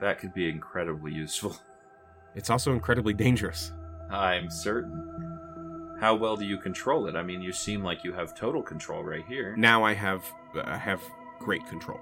That 0.00 0.18
could 0.18 0.32
be 0.32 0.48
incredibly 0.48 1.12
useful. 1.12 1.54
it's 2.34 2.48
also 2.48 2.72
incredibly 2.72 3.12
dangerous 3.12 3.72
I'm 4.10 4.50
certain. 4.50 5.98
How 6.00 6.14
well 6.14 6.34
do 6.36 6.46
you 6.46 6.56
control 6.56 7.08
it? 7.08 7.14
I 7.14 7.22
mean, 7.22 7.42
you 7.42 7.52
seem 7.52 7.82
like 7.82 8.04
you 8.04 8.14
have 8.14 8.34
total 8.34 8.62
control 8.62 9.02
right 9.04 9.24
here. 9.28 9.54
now 9.56 9.84
i 9.84 9.92
have 9.92 10.24
i 10.64 10.78
have 10.78 11.02
great 11.40 11.66
control 11.66 12.00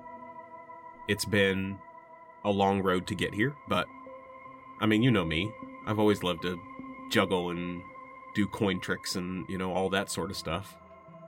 it's 1.09 1.25
been 1.25 1.77
a 2.45 2.51
long 2.51 2.81
road 2.83 3.07
to 3.09 3.15
get 3.17 3.35
here 3.35 3.53
but 3.69 3.87
i 4.81 4.87
mean 4.87 5.03
you 5.03 5.11
know 5.11 5.25
me 5.25 5.51
i've 5.87 5.99
always 5.99 6.23
loved 6.23 6.43
to 6.43 6.57
juggle 7.11 7.51
and 7.51 7.83
do 8.37 8.47
coin 8.47 8.79
tricks 8.81 9.17
and 9.17 9.45
you 9.49 9.59
know 9.59 9.73
all 9.73 9.91
that 9.91 10.11
sort 10.11 10.31
of 10.31 10.37
stuff 10.37 10.77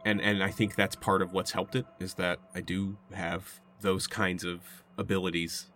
and 0.09 0.21
and 0.21 0.43
i 0.43 0.51
think 0.51 0.75
that's 0.75 0.97
part 0.97 1.23
of 1.23 1.33
what's 1.33 1.53
helped 1.53 1.75
it 1.75 1.87
is 2.01 2.15
that 2.15 2.39
i 2.55 2.61
do 2.61 2.97
have 3.13 3.61
those 3.81 4.07
kinds 4.07 4.45
of 4.45 4.61
abilities 4.97 5.67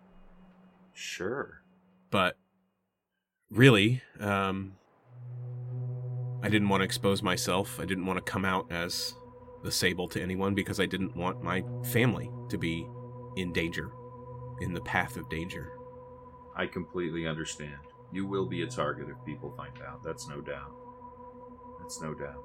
Sure. 0.95 1.61
but 2.11 2.35
really 3.49 4.01
um 4.19 4.73
i 6.41 6.49
didn't 6.49 6.69
want 6.69 6.81
to 6.81 6.85
expose 6.85 7.21
myself 7.21 7.79
i 7.79 7.85
didn't 7.85 8.05
want 8.05 8.23
to 8.23 8.31
come 8.31 8.45
out 8.45 8.71
as 8.71 9.15
the 9.63 9.71
sable 9.71 10.07
to 10.09 10.21
anyone 10.21 10.53
because 10.53 10.79
i 10.79 10.85
didn't 10.85 11.15
want 11.15 11.41
my 11.43 11.63
family 11.85 12.29
to 12.49 12.57
be 12.57 12.87
in 13.37 13.53
danger 13.53 13.89
in 14.61 14.73
the 14.73 14.81
path 14.81 15.17
of 15.17 15.29
danger 15.29 15.71
I 16.55 16.67
completely 16.67 17.25
understand. 17.25 17.79
You 18.11 18.27
will 18.27 18.45
be 18.45 18.61
a 18.61 18.67
target 18.67 19.07
if 19.09 19.25
people 19.25 19.51
find 19.57 19.73
out. 19.87 20.03
That's 20.03 20.27
no 20.29 20.39
doubt. 20.39 20.71
That's 21.81 21.99
no 21.99 22.13
doubt. 22.13 22.43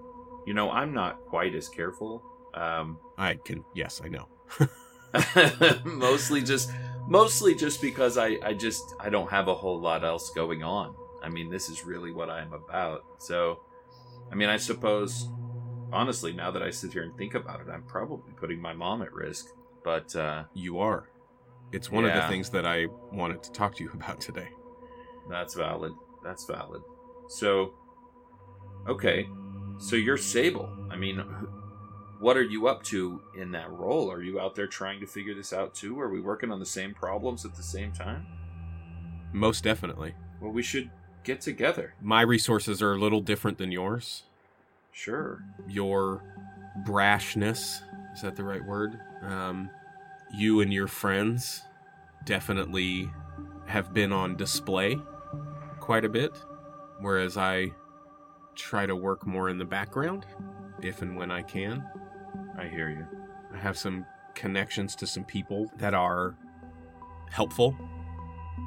You 0.49 0.55
know, 0.55 0.71
I'm 0.71 0.95
not 0.95 1.27
quite 1.27 1.55
as 1.55 1.69
careful. 1.69 2.23
Um, 2.55 2.99
i 3.19 3.35
can 3.35 3.63
yes 3.75 4.01
i 4.03 4.09
know 4.09 4.27
mostly 5.85 6.43
just 6.43 6.71
mostly 7.07 7.55
just 7.55 7.83
because 7.83 8.17
I, 8.17 8.39
I 8.43 8.55
just 8.55 8.95
I 8.99 9.11
don't 9.11 9.31
have 9.31 9.49
a 9.49 9.55
whole 9.55 9.79
lot 9.79 10.03
else 10.03 10.31
going 10.31 10.63
on. 10.63 10.95
I 11.23 11.29
mean, 11.29 11.51
this 11.51 11.69
is 11.69 11.85
really 11.85 12.11
what 12.11 12.31
I'm 12.31 12.55
about. 12.55 13.05
So, 13.19 13.61
I 14.33 14.35
mean, 14.35 14.49
I 14.49 14.57
suppose 14.57 15.29
honestly, 15.93 16.33
now 16.33 16.51
that 16.51 16.63
I 16.63 16.71
sit 16.71 16.95
here 16.95 17.03
and 17.03 17.15
think 17.19 17.35
about 17.35 17.61
it, 17.61 17.67
I'm 17.71 17.83
probably 17.83 18.33
putting 18.33 18.61
my 18.61 18.73
mom 18.73 19.03
at 19.03 19.13
risk. 19.13 19.45
But 19.85 20.17
uh, 20.17 20.45
you 20.55 20.79
are 20.79 21.11
it's 21.71 21.93
one 21.93 22.07
of 22.07 22.15
the 22.15 22.27
things 22.29 22.49
that 22.49 22.65
i 22.65 22.87
wanted 23.13 23.43
to 23.43 23.53
talk 23.53 23.75
to 23.77 23.85
you 23.85 23.91
about 24.01 24.19
today 24.19 24.49
that's 25.29 25.55
valid. 25.55 25.93
That's 26.25 26.47
valid. 26.47 26.83
So, 27.29 27.75
okay, 28.89 29.29
so 29.79 29.97
you're 29.97 30.17
Sable. 30.17 30.71
I 30.91 30.97
mean, 30.97 31.19
what 32.19 32.37
are 32.37 32.43
you 32.43 32.67
up 32.69 32.83
to 32.85 33.21
in 33.37 33.53
that 33.53 33.71
role? 33.71 34.11
Are 34.11 34.23
you 34.23 34.41
out 34.41 34.55
there 34.55 34.67
trying 34.67 35.01
to 35.01 35.07
figure 35.07 35.35
this 35.35 35.53
out 35.53 35.75
too? 35.75 35.99
Are 36.01 36.09
we 36.09 36.21
working 36.21 36.51
on 36.51 36.59
the 36.59 36.67
same 36.67 36.93
problems 36.95 37.45
at 37.45 37.55
the 37.55 37.63
same 37.63 37.93
time? 37.93 38.27
most 39.33 39.63
definitely 39.63 40.15
Well, 40.41 40.51
we 40.53 40.63
should 40.63 40.91
get 41.23 41.43
together. 41.43 41.93
my 42.01 42.23
resources 42.23 42.81
are 42.81 42.95
a 42.95 42.99
little 42.99 43.21
different 43.21 43.59
than 43.59 43.71
yours 43.71 44.23
Sure. 44.91 45.45
your 45.69 46.23
brashness 46.87 47.83
is 48.15 48.23
that 48.23 48.37
the 48.37 48.43
right 48.43 48.65
word 48.65 48.99
um, 49.23 49.69
you 50.35 50.63
and 50.63 50.73
your 50.73 50.87
friends 50.89 51.61
definitely 52.25 53.11
have 53.67 53.93
been 53.93 54.13
on 54.13 54.35
display 54.35 54.99
quite 55.79 56.07
a 56.07 56.09
bit 56.09 56.33
whereas 57.01 57.37
i 57.37 57.71
try 58.59 58.85
to 58.85 58.97
work 58.97 59.27
more 59.27 59.49
in 59.49 59.57
the 59.57 59.65
background 59.65 60.27
if 60.83 61.01
and 61.03 61.17
when 61.17 61.31
i 61.31 61.41
can 61.43 61.85
I 62.59 62.67
hear 62.67 62.91
you. 62.91 63.07
i 63.55 63.57
have 63.59 63.79
some 63.79 64.05
connections 64.35 64.95
to 64.97 65.07
some 65.07 65.25
people 65.25 65.71
that 65.79 65.95
are 65.95 66.37
helpful 67.31 67.77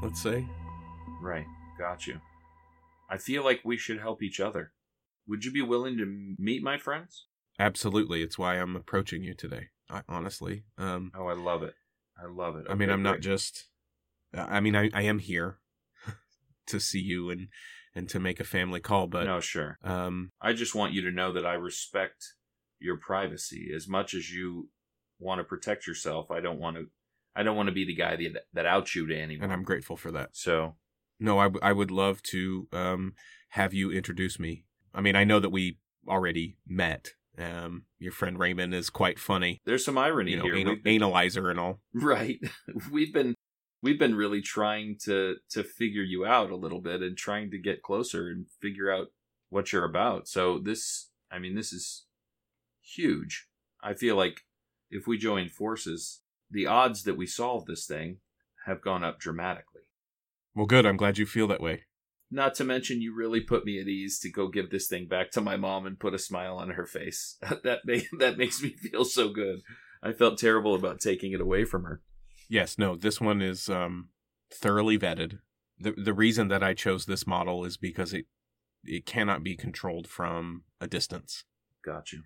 let's 0.02 0.22
say 0.22 0.48
Right. 1.22 1.46
Got 1.78 2.08
you. 2.08 2.20
I 3.08 3.18
feel 3.18 3.44
like 3.44 3.62
we 3.64 3.78
should 3.78 4.00
help 4.00 4.24
each 4.24 4.40
other. 4.40 4.72
Would 5.28 5.46
you 5.46 5.52
be 5.52 5.62
willing 5.62 5.98
to 5.98 6.36
meet 6.40 6.64
my 6.64 6.78
friends? 6.78 7.28
absolutely 7.60 8.24
it's 8.24 8.40
why 8.40 8.56
i'm 8.56 8.76
approaching 8.76 9.24
you 9.24 9.34
today 9.36 9.68
I, 9.90 10.02
honestly 10.10 10.64
um, 10.80 11.12
Oh, 11.16 11.28
I 11.28 11.34
love 11.34 11.62
it. 11.64 11.76
I 12.18 12.26
love 12.28 12.56
it. 12.56 12.66
I 12.70 12.76
mean, 12.76 12.90
I'm 12.90 13.04
not 13.04 13.20
just. 13.20 13.66
I 14.34 14.62
mean, 14.62 14.76
I, 14.76 14.90
I 14.94 15.02
am 15.04 15.20
here 15.20 15.58
to 16.68 16.80
see 16.80 17.00
you 17.02 17.30
and 17.30 17.50
and 17.96 18.08
to 18.10 18.20
make 18.20 18.40
a 18.40 18.44
family 18.46 18.80
call, 18.80 19.08
but 19.08 19.26
no, 19.26 19.40
sure. 19.40 19.78
um, 19.84 20.32
I 20.42 20.54
just 20.54 20.74
want 20.76 20.94
you 20.94 21.02
to 21.04 21.12
know 21.12 21.32
that 21.34 21.46
I 21.46 21.54
respect 21.54 22.24
your 22.80 22.98
privacy 22.98 23.70
as 23.76 23.88
much 23.88 24.14
as 24.14 24.32
you 24.32 24.70
want 25.20 25.40
to 25.40 25.44
protect 25.44 25.86
yourself. 25.88 26.32
I 26.32 26.40
don't 26.40 26.60
want 26.60 26.78
to. 26.78 26.88
I 27.36 27.44
don't 27.44 27.56
want 27.56 27.68
to 27.68 27.74
be 27.74 27.86
the 27.86 27.96
guy 27.96 28.16
that 28.18 28.44
that 28.54 28.66
outs 28.66 28.96
you 28.96 29.08
to 29.08 29.16
anyone. 29.18 29.44
and 29.44 29.54
I'm 29.54 29.64
grateful 29.64 29.96
for 29.98 30.12
that. 30.12 30.30
so 30.34 30.76
No, 31.20 31.38
I, 31.40 31.44
w- 31.46 31.60
I 31.64 31.72
would 31.74 31.92
love 31.92 32.22
to 32.24 32.68
um 32.74 33.14
have 33.50 33.74
you 33.74 33.92
introduce 33.92 34.40
me. 34.40 34.66
I 34.94 35.02
mean, 35.02 35.16
I 35.16 35.24
know 35.24 35.40
that 35.40 35.50
we 35.52 35.78
already 36.08 36.58
met. 36.68 37.10
Um, 37.38 37.86
your 37.98 38.12
friend 38.12 38.38
Raymond 38.38 38.74
is 38.74 38.90
quite 38.90 39.18
funny. 39.18 39.62
there's 39.66 39.86
some 39.86 39.98
irony 39.98 40.32
You 40.32 40.38
know, 40.38 40.44
here. 40.44 40.56
anal- 40.56 40.78
analyzer 40.86 41.50
and 41.50 41.60
all. 41.60 41.80
right. 41.94 42.40
We've 42.92 43.14
been 43.14 43.36
we've 43.82 44.00
been 44.00 44.16
really 44.16 44.42
trying 44.42 44.98
to 45.04 45.38
to 45.50 45.64
figure 45.64 46.04
you 46.04 46.26
out 46.26 46.52
a 46.52 46.56
little 46.56 46.82
bit 46.82 47.02
and 47.02 47.18
trying 47.18 47.52
to 47.52 47.58
get 47.58 47.84
closer 47.84 48.30
and 48.30 48.46
figure 48.62 48.92
out 48.92 49.08
what 49.50 49.72
you're 49.72 49.86
about. 49.86 50.28
So 50.28 50.60
this, 50.60 51.10
I 51.32 51.40
mean, 51.40 51.56
this 51.56 51.74
is 51.74 52.06
huge. 52.82 53.48
I 53.84 53.94
feel 53.94 54.16
like 54.16 54.42
if 54.90 55.08
we 55.08 55.18
join 55.18 55.50
forces, 55.50 56.22
the 56.50 56.68
odds 56.68 57.04
that 57.04 57.18
we 57.18 57.26
solve 57.26 57.66
this 57.66 57.86
thing 57.86 58.18
have 58.66 58.82
gone 58.82 59.04
up 59.04 59.20
dramatically. 59.20 59.82
Well, 60.56 60.66
good. 60.66 60.86
I'm 60.86 60.98
glad 60.98 61.18
you 61.18 61.26
feel 61.26 61.48
that 61.48 61.62
way. 61.62 61.84
Not 62.30 62.56
to 62.56 62.64
mention, 62.64 63.02
you 63.02 63.14
really 63.14 63.42
put 63.42 63.66
me 63.66 63.80
at 63.80 63.88
ease 63.88 64.20
to 64.20 64.32
go 64.32 64.48
give 64.48 64.70
this 64.70 64.88
thing 64.88 65.08
back 65.08 65.32
to 65.32 65.42
my 65.42 65.58
mom 65.58 65.86
and 65.86 66.00
put 66.00 66.14
a 66.14 66.20
smile 66.20 66.56
on 66.58 66.72
her 66.72 66.86
face. 66.86 67.38
that 67.64 67.82
ma- 67.86 68.20
that 68.20 68.38
makes 68.38 68.62
me 68.62 68.70
feel 68.70 69.04
so 69.04 69.30
good. 69.30 69.62
I 70.02 70.14
felt 70.14 70.38
terrible 70.38 70.74
about 70.74 71.02
taking 71.02 71.34
it 71.34 71.42
away 71.42 71.66
from 71.66 71.84
her. 71.84 72.02
Yes, 72.52 72.78
no, 72.78 72.98
this 72.98 73.22
one 73.22 73.42
is 73.42 73.70
um, 73.70 74.10
thoroughly 74.54 75.00
vetted. 75.00 75.40
the 75.80 75.94
The 75.94 76.14
reason 76.14 76.50
that 76.50 76.62
I 76.62 76.74
chose 76.74 77.06
this 77.06 77.26
model 77.26 77.64
is 77.64 77.78
because 77.78 78.14
it 78.14 78.26
it 78.84 79.06
cannot 79.06 79.42
be 79.42 79.56
controlled 79.56 80.06
from 80.06 80.64
a 80.82 80.88
distance. 80.88 81.46
Got 81.86 82.12
you. 82.12 82.24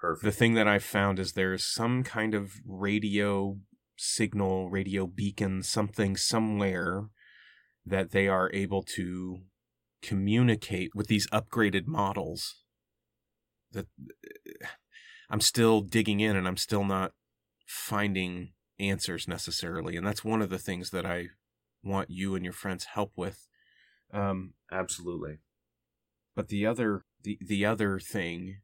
Perfect. 0.00 0.24
The 0.24 0.32
thing 0.32 0.54
that 0.54 0.66
I've 0.66 0.84
found 0.84 1.18
is 1.18 1.32
there's 1.32 1.66
some 1.66 2.02
kind 2.02 2.34
of 2.34 2.54
radio 2.66 3.58
signal, 3.98 4.70
radio 4.70 5.06
beacon, 5.06 5.62
something 5.62 6.16
somewhere 6.16 7.08
that 7.84 8.12
they 8.12 8.26
are 8.26 8.50
able 8.54 8.82
to 8.96 9.40
communicate 10.00 10.92
with 10.94 11.08
these 11.08 11.28
upgraded 11.28 11.86
models 11.86 12.62
that 13.72 13.86
I'm 15.30 15.42
still 15.42 15.82
digging 15.82 16.20
in 16.20 16.36
and 16.36 16.48
I'm 16.48 16.56
still 16.56 16.84
not 16.84 17.12
finding 17.66 18.52
answers 18.80 19.28
necessarily. 19.28 19.96
And 19.96 20.06
that's 20.06 20.24
one 20.24 20.42
of 20.42 20.50
the 20.50 20.58
things 20.58 20.90
that 20.90 21.06
I 21.06 21.28
want 21.82 22.10
you 22.10 22.34
and 22.34 22.44
your 22.44 22.52
friends 22.52 22.84
help 22.84 23.12
with. 23.16 23.48
Um, 24.12 24.54
Absolutely. 24.70 25.38
but 26.34 26.48
the 26.48 26.64
other 26.66 27.04
the 27.22 27.38
the 27.44 27.66
other 27.66 27.98
thing 27.98 28.60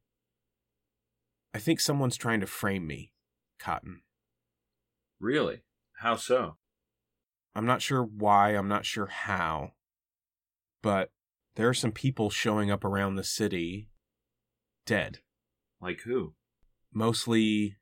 I 1.53 1.59
think 1.59 1.81
someone's 1.81 2.17
trying 2.17 2.41
to 2.41 2.47
frame 2.47 2.87
me, 2.87 3.13
Cotton. 3.61 4.03
Really? 5.21 5.63
How 6.01 6.17
so? 6.17 6.57
I'm 7.55 7.67
not 7.67 7.81
sure 7.81 8.03
why, 8.03 8.51
I'm 8.51 8.67
not 8.67 8.85
sure 8.85 9.07
how, 9.07 9.73
but 10.83 11.11
there 11.55 11.69
are 11.69 11.75
some 11.75 11.93
people 11.93 12.29
showing 12.31 12.71
up 12.71 12.85
around 12.85 13.15
the 13.15 13.23
city 13.23 13.89
dead. 14.85 15.19
Like 15.81 16.01
who? 16.01 16.35
Mostly 16.93 17.77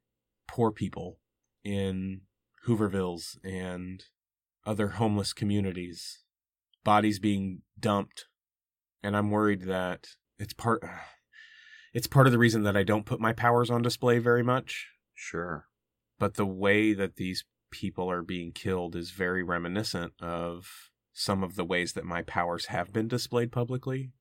poor 0.47 0.71
people 0.71 1.19
in 1.65 2.23
Hoovervilles 2.67 3.39
and 3.45 4.05
other 4.65 4.89
homeless 4.89 5.33
communities. 5.33 6.21
Bodies 6.85 7.19
being 7.19 7.63
dumped. 7.79 8.27
And 9.03 9.17
I'm 9.17 9.31
worried 9.31 9.63
that 9.63 10.09
it's 10.39 10.53
part 10.53 10.83
it's 11.93 12.07
part 12.07 12.27
of 12.27 12.33
the 12.33 12.39
reason 12.39 12.63
that 12.63 12.77
I 12.77 12.83
don't 12.83 13.07
put 13.07 13.21
my 13.21 13.33
powers 13.33 13.71
on 13.71 13.83
display 13.83 14.19
very 14.19 14.43
much. 14.43 14.89
Sure. 15.15 15.67
But 16.19 16.35
the 16.35 16.47
way 16.47 16.93
that 16.95 17.17
these 17.17 17.45
people 17.71 18.11
are 18.11 18.23
being 18.23 18.53
killed 18.53 18.95
is 18.95 19.11
very 19.11 19.43
reminiscent 19.43 20.13
of 20.21 20.91
some 21.13 21.43
of 21.43 21.57
the 21.57 21.65
ways 21.65 21.93
that 21.93 22.05
my 22.05 22.23
powers 22.23 22.67
have 22.67 22.93
been 22.93 23.09
displayed 23.09 23.53
publicly. 23.53 24.13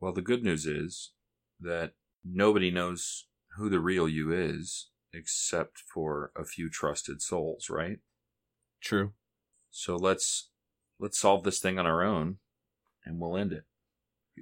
Well, 0.00 0.12
the 0.12 0.22
good 0.22 0.42
news 0.42 0.66
is 0.66 1.12
that 1.60 1.92
nobody 2.24 2.70
knows 2.70 3.26
who 3.56 3.68
the 3.68 3.80
real 3.80 4.08
you 4.08 4.32
is 4.32 4.90
except 5.14 5.78
for 5.78 6.32
a 6.36 6.44
few 6.44 6.68
trusted 6.68 7.22
souls, 7.22 7.68
right? 7.70 7.98
True. 8.80 9.12
So 9.70 9.96
let's 9.96 10.50
let's 10.98 11.18
solve 11.18 11.42
this 11.42 11.58
thing 11.58 11.78
on 11.78 11.86
our 11.86 12.02
own 12.02 12.38
and 13.04 13.18
we'll 13.18 13.36
end 13.36 13.52
it. 13.52 13.64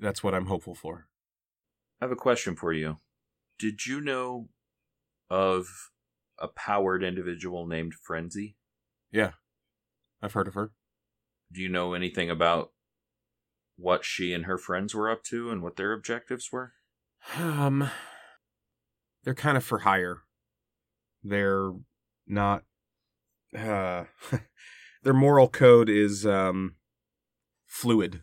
That's 0.01 0.23
what 0.23 0.35
I'm 0.35 0.47
hopeful 0.47 0.75
for. 0.75 1.09
I 2.01 2.05
have 2.05 2.13
a 2.13 2.17
question 2.17 2.57
for 2.57 2.73
you. 2.73 2.99
Did 3.59 3.87
you 3.87 4.01
know 4.01 4.49
of 5.31 5.91
a 6.39 6.49
powered 6.49 7.05
individual 7.05 7.67
named 7.67 7.95
Frenzy? 7.95 8.57
Yeah. 9.11 9.33
I've 10.21 10.33
heard 10.33 10.49
of 10.49 10.55
her. 10.55 10.73
Do 11.53 11.61
you 11.61 11.69
know 11.69 11.95
anything 11.95 12.31
about 12.31 12.73
what 13.77 14.05
she 14.05 14.33
and 14.33 14.47
her 14.47 14.59
friends 14.59 14.95
were 14.95 15.11
up 15.11 15.23
to 15.25 15.51
and 15.51 15.63
what 15.63 15.77
their 15.77 15.93
objectives 15.93 16.51
were? 16.53 16.73
Um 17.37 17.91
they're 19.25 19.35
kind 19.35 19.57
of 19.57 19.65
for 19.65 19.81
hire. 19.81 20.23
They're 21.23 21.73
not 22.27 22.65
uh 23.57 24.05
their 25.03 25.15
moral 25.15 25.49
code 25.49 25.89
is 25.89 26.27
um 26.27 26.77
fluid, 27.67 28.23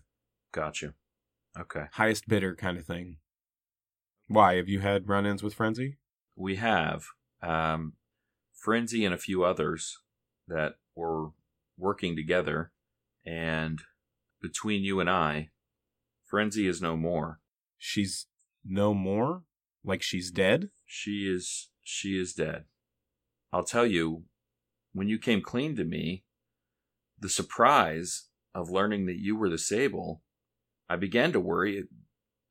Gotcha. 0.52 0.94
Okay. 1.60 1.86
highest 1.94 2.28
bidder 2.28 2.56
kind 2.56 2.78
of 2.78 2.86
thing. 2.86 3.18
Why 4.28 4.56
have 4.56 4.70
you 4.70 4.80
had 4.80 5.10
run-ins 5.10 5.42
with 5.42 5.56
Frenzy? 5.56 5.98
We 6.36 6.56
have 6.58 7.06
um, 7.42 7.94
Frenzy 8.54 9.04
and 9.04 9.14
a 9.14 9.18
few 9.18 9.44
others 9.44 9.98
that 10.48 10.76
were 10.96 11.30
working 11.78 12.16
together, 12.16 12.72
and 13.26 13.82
between 14.42 14.84
you 14.84 15.00
and 15.00 15.10
I, 15.10 15.50
Frenzy 16.26 16.68
is 16.68 16.82
no 16.82 16.96
more. 16.96 17.40
She's 17.78 18.28
no 18.64 18.94
more? 18.94 19.44
Like 19.84 20.04
she's 20.04 20.30
dead? 20.32 20.70
She 20.86 21.28
is 21.28 21.70
she 21.82 22.20
is 22.20 22.34
dead. 22.34 22.66
I'll 23.52 23.64
tell 23.64 23.86
you, 23.86 24.24
when 24.94 25.08
you 25.08 25.18
came 25.18 25.42
clean 25.42 25.76
to 25.76 25.84
me, 25.84 26.24
the 27.20 27.30
surprise 27.30 28.28
of 28.56 28.70
learning 28.70 29.06
that 29.08 29.20
you 29.20 29.36
were 29.36 29.50
the 29.50 29.58
Sable, 29.58 30.24
I 30.90 30.96
began 30.96 31.32
to 31.34 31.40
worry 31.40 31.86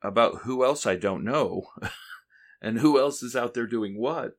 about 0.02 0.42
who 0.42 0.64
else 0.64 0.86
I 0.86 0.96
don't 0.96 1.24
know 1.24 1.66
and 2.62 2.78
who 2.78 2.98
else 2.98 3.22
is 3.22 3.34
out 3.34 3.54
there 3.54 3.66
doing 3.66 3.98
what. 3.98 4.32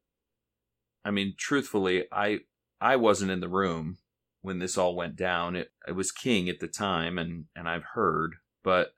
I 1.03 1.12
mean, 1.12 1.36
truthfully, 1.38 2.05
I 2.12 2.39
I 2.82 2.95
wasn't 2.95 3.32
in 3.32 3.39
the 3.39 3.49
room 3.49 3.97
when 4.41 4.60
this 4.60 4.78
all 4.78 4.95
went 4.95 5.16
down. 5.16 5.55
It 5.55 5.72
it 5.88 5.93
was 5.93 6.12
King 6.12 6.49
at 6.49 6.60
the 6.60 6.68
time 6.68 7.18
and 7.18 7.45
and 7.55 7.68
I've 7.68 7.86
heard, 7.93 8.36
but 8.64 8.95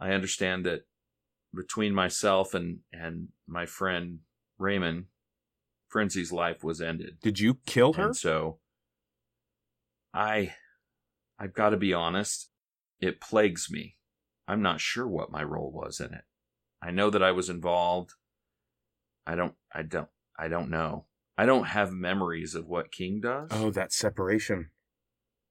I 0.00 0.12
understand 0.12 0.64
that 0.66 0.82
between 1.54 1.94
myself 1.94 2.54
and 2.54 2.80
and 2.92 3.28
my 3.46 3.66
friend 3.66 4.20
Raymond, 4.58 5.06
Frenzy's 5.92 6.32
life 6.32 6.62
was 6.62 6.80
ended. 6.80 7.18
Did 7.20 7.40
you 7.40 7.58
kill 7.66 7.94
her? 7.94 8.06
And 8.06 8.16
so 8.16 8.58
I 10.12 10.54
I've 11.38 11.54
got 11.54 11.70
to 11.70 11.76
be 11.76 11.92
honest, 11.94 12.50
it 13.00 13.20
plagues 13.20 13.70
me. 13.70 13.96
I'm 14.46 14.62
not 14.62 14.80
sure 14.80 15.06
what 15.06 15.30
my 15.32 15.42
role 15.42 15.70
was 15.72 16.00
in 16.00 16.12
it. 16.12 16.24
I 16.82 16.90
know 16.90 17.10
that 17.10 17.22
I 17.22 17.32
was 17.32 17.48
involved. 17.48 18.12
I 19.26 19.34
don't 19.34 19.54
I 19.72 19.82
don't 19.82 20.08
I 20.38 20.48
don't 20.48 20.70
know. 20.70 21.06
I 21.38 21.46
don't 21.46 21.68
have 21.68 21.92
memories 21.92 22.54
of 22.54 22.66
what 22.66 22.92
King 22.92 23.20
does. 23.20 23.48
Oh, 23.52 23.70
that 23.70 23.92
separation. 23.92 24.70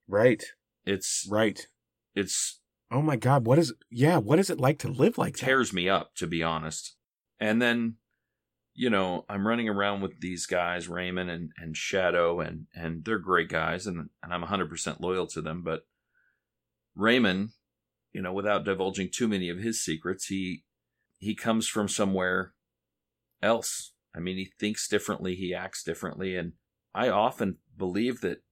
Right. 0.07 0.43
It's 0.85 1.27
Right. 1.29 1.67
it's 2.15 2.59
Oh 2.91 3.01
my 3.03 3.15
god, 3.17 3.45
what 3.45 3.59
is 3.59 3.73
yeah, 3.91 4.17
what 4.17 4.39
is 4.39 4.49
it 4.49 4.59
like 4.59 4.79
to 4.79 4.87
live 4.87 5.17
like 5.17 5.37
that? 5.37 5.45
tears 5.45 5.71
me 5.73 5.87
up 5.87 6.15
to 6.15 6.27
be 6.27 6.43
honest. 6.43 6.95
And 7.39 7.61
then 7.61 7.95
you 8.79 8.89
know, 8.89 9.25
I'm 9.27 9.45
running 9.45 9.67
around 9.67 9.99
with 9.99 10.21
these 10.21 10.45
guys, 10.45 10.87
Raymond 10.87 11.29
and, 11.29 11.51
and 11.57 11.75
Shadow, 11.75 12.39
and, 12.39 12.67
and 12.73 13.03
they're 13.03 13.19
great 13.19 13.49
guys, 13.49 13.85
and, 13.85 14.09
and 14.23 14.33
I'm 14.33 14.43
100% 14.43 15.01
loyal 15.01 15.27
to 15.27 15.41
them. 15.41 15.63
But 15.63 15.81
Raymond, 16.95 17.49
you 18.13 18.21
know, 18.21 18.31
without 18.31 18.63
divulging 18.63 19.09
too 19.11 19.27
many 19.27 19.49
of 19.49 19.57
his 19.57 19.83
secrets, 19.83 20.27
he 20.27 20.63
he 21.17 21.35
comes 21.35 21.67
from 21.67 21.89
somewhere 21.89 22.53
else. 23.43 23.91
I 24.15 24.21
mean, 24.21 24.37
he 24.37 24.53
thinks 24.57 24.87
differently, 24.87 25.35
he 25.35 25.53
acts 25.53 25.83
differently, 25.83 26.37
and 26.37 26.53
I 26.95 27.09
often 27.09 27.57
believe 27.77 28.21
that 28.21 28.43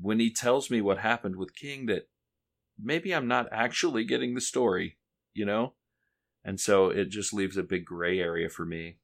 when 0.00 0.18
he 0.18 0.34
tells 0.34 0.72
me 0.72 0.80
what 0.80 0.98
happened 0.98 1.36
with 1.36 1.54
King, 1.54 1.86
that 1.86 2.08
maybe 2.82 3.14
I'm 3.14 3.28
not 3.28 3.46
actually 3.52 4.02
getting 4.02 4.34
the 4.34 4.40
story, 4.40 4.98
you 5.34 5.46
know? 5.46 5.74
And 6.44 6.58
so 6.58 6.88
it 6.88 7.10
just 7.10 7.32
leaves 7.32 7.56
a 7.56 7.62
big 7.62 7.84
gray 7.84 8.18
area 8.18 8.48
for 8.48 8.66
me. 8.66 8.96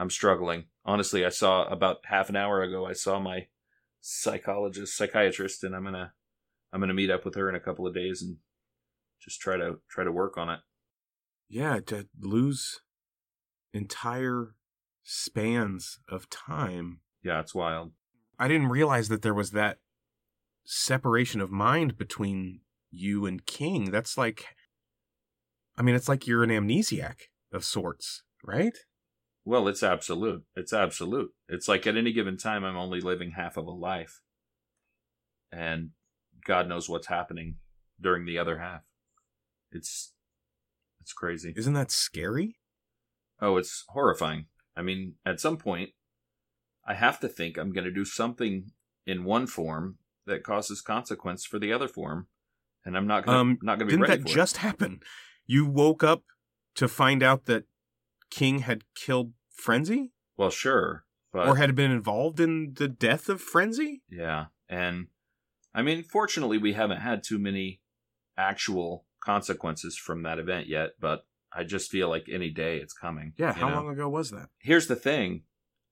I'm 0.00 0.08
struggling. 0.08 0.64
Honestly, 0.82 1.26
I 1.26 1.28
saw 1.28 1.64
about 1.64 1.98
half 2.06 2.30
an 2.30 2.36
hour 2.36 2.62
ago, 2.62 2.86
I 2.86 2.94
saw 2.94 3.20
my 3.20 3.48
psychologist, 4.00 4.96
psychiatrist, 4.96 5.62
and 5.62 5.76
I'm 5.76 5.84
gonna 5.84 6.14
I'm 6.72 6.80
gonna 6.80 6.94
meet 6.94 7.10
up 7.10 7.26
with 7.26 7.34
her 7.34 7.50
in 7.50 7.54
a 7.54 7.60
couple 7.60 7.86
of 7.86 7.94
days 7.94 8.22
and 8.22 8.38
just 9.22 9.40
try 9.40 9.58
to 9.58 9.80
try 9.90 10.02
to 10.02 10.10
work 10.10 10.38
on 10.38 10.48
it. 10.48 10.60
Yeah, 11.50 11.80
to 11.86 12.08
lose 12.18 12.80
entire 13.74 14.54
spans 15.02 15.98
of 16.08 16.30
time. 16.30 17.00
Yeah, 17.22 17.40
it's 17.40 17.54
wild. 17.54 17.92
I 18.38 18.48
didn't 18.48 18.68
realize 18.68 19.10
that 19.10 19.20
there 19.20 19.34
was 19.34 19.50
that 19.50 19.80
separation 20.64 21.42
of 21.42 21.50
mind 21.50 21.98
between 21.98 22.60
you 22.90 23.26
and 23.26 23.44
King. 23.44 23.90
That's 23.90 24.16
like 24.16 24.46
I 25.76 25.82
mean, 25.82 25.94
it's 25.94 26.08
like 26.08 26.26
you're 26.26 26.42
an 26.42 26.48
amnesiac 26.48 27.16
of 27.52 27.64
sorts, 27.64 28.22
right? 28.42 28.78
Well, 29.50 29.66
it's 29.66 29.82
absolute. 29.82 30.44
It's 30.54 30.72
absolute. 30.72 31.32
It's 31.48 31.66
like 31.66 31.84
at 31.84 31.96
any 31.96 32.12
given 32.12 32.36
time, 32.36 32.62
I'm 32.62 32.76
only 32.76 33.00
living 33.00 33.32
half 33.32 33.56
of 33.56 33.66
a 33.66 33.72
life. 33.72 34.20
And 35.50 35.90
God 36.46 36.68
knows 36.68 36.88
what's 36.88 37.08
happening 37.08 37.56
during 38.00 38.26
the 38.26 38.38
other 38.38 38.60
half. 38.60 38.82
It's, 39.72 40.12
it's 41.00 41.12
crazy. 41.12 41.52
Isn't 41.56 41.72
that 41.72 41.90
scary? 41.90 42.58
Oh, 43.40 43.56
it's 43.56 43.82
horrifying. 43.88 44.46
I 44.76 44.82
mean, 44.82 45.14
at 45.26 45.40
some 45.40 45.56
point, 45.56 45.90
I 46.86 46.94
have 46.94 47.18
to 47.18 47.28
think 47.28 47.58
I'm 47.58 47.72
going 47.72 47.86
to 47.86 47.90
do 47.90 48.04
something 48.04 48.70
in 49.04 49.24
one 49.24 49.48
form 49.48 49.98
that 50.28 50.44
causes 50.44 50.80
consequence 50.80 51.44
for 51.44 51.58
the 51.58 51.72
other 51.72 51.88
form, 51.88 52.28
and 52.84 52.96
I'm 52.96 53.08
not 53.08 53.26
going 53.26 53.34
to 53.34 53.40
Um, 53.40 53.58
not 53.62 53.80
going 53.80 53.90
to 53.90 53.96
be 53.96 54.00
ready 54.00 54.12
Didn't 54.12 54.28
that 54.28 54.32
just 54.32 54.58
happen? 54.58 55.00
You 55.44 55.66
woke 55.66 56.04
up 56.04 56.22
to 56.76 56.86
find 56.86 57.24
out 57.24 57.46
that 57.46 57.64
King 58.30 58.60
had 58.60 58.84
killed 58.94 59.32
Frenzy? 59.60 60.12
Well, 60.36 60.50
sure, 60.50 61.04
but 61.32 61.48
or 61.48 61.56
had 61.56 61.74
been 61.74 61.90
involved 61.90 62.40
in 62.40 62.74
the 62.74 62.88
death 62.88 63.28
of 63.28 63.40
Frenzy? 63.40 64.02
Yeah. 64.10 64.46
And 64.68 65.08
I 65.74 65.82
mean, 65.82 66.02
fortunately, 66.02 66.58
we 66.58 66.72
haven't 66.72 67.00
had 67.00 67.22
too 67.22 67.38
many 67.38 67.80
actual 68.36 69.06
consequences 69.20 69.96
from 69.96 70.22
that 70.22 70.38
event 70.38 70.66
yet, 70.66 70.90
but 70.98 71.24
I 71.52 71.64
just 71.64 71.90
feel 71.90 72.08
like 72.08 72.28
any 72.28 72.50
day 72.50 72.78
it's 72.78 72.94
coming. 72.94 73.34
Yeah, 73.36 73.52
how 73.52 73.68
know? 73.68 73.76
long 73.76 73.88
ago 73.88 74.08
was 74.08 74.30
that? 74.30 74.48
Here's 74.58 74.86
the 74.86 74.96
thing. 74.96 75.42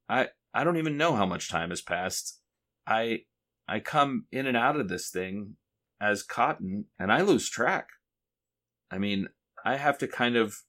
I 0.08 0.28
I 0.54 0.64
don't 0.64 0.78
even 0.78 0.96
know 0.96 1.14
how 1.14 1.26
much 1.26 1.48
time 1.48 1.70
has 1.70 1.82
passed. 1.82 2.40
I 2.86 3.20
I 3.68 3.80
come 3.80 4.26
in 4.32 4.46
and 4.46 4.56
out 4.56 4.80
of 4.80 4.88
this 4.88 5.10
thing 5.10 5.56
as 6.00 6.22
cotton 6.22 6.86
and 6.98 7.12
I 7.12 7.20
lose 7.20 7.48
track. 7.48 7.88
I 8.90 8.98
mean, 8.98 9.28
I 9.64 9.76
have 9.76 9.98
to 9.98 10.08
kind 10.08 10.36
of 10.36 10.62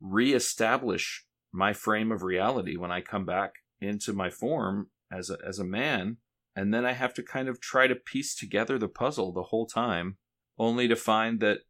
reestablish 0.00 1.25
my 1.56 1.72
frame 1.72 2.12
of 2.12 2.22
reality 2.22 2.76
when 2.76 2.92
I 2.92 3.00
come 3.00 3.24
back 3.24 3.54
into 3.80 4.12
my 4.12 4.28
form 4.28 4.88
as 5.10 5.30
a, 5.30 5.38
as 5.44 5.58
a 5.58 5.64
man. 5.64 6.18
And 6.54 6.72
then 6.72 6.84
I 6.84 6.92
have 6.92 7.14
to 7.14 7.22
kind 7.22 7.48
of 7.48 7.60
try 7.60 7.86
to 7.86 7.94
piece 7.94 8.34
together 8.34 8.78
the 8.78 8.88
puzzle 8.88 9.32
the 9.32 9.44
whole 9.44 9.66
time, 9.66 10.18
only 10.58 10.86
to 10.86 10.96
find 10.96 11.40
that, 11.40 11.60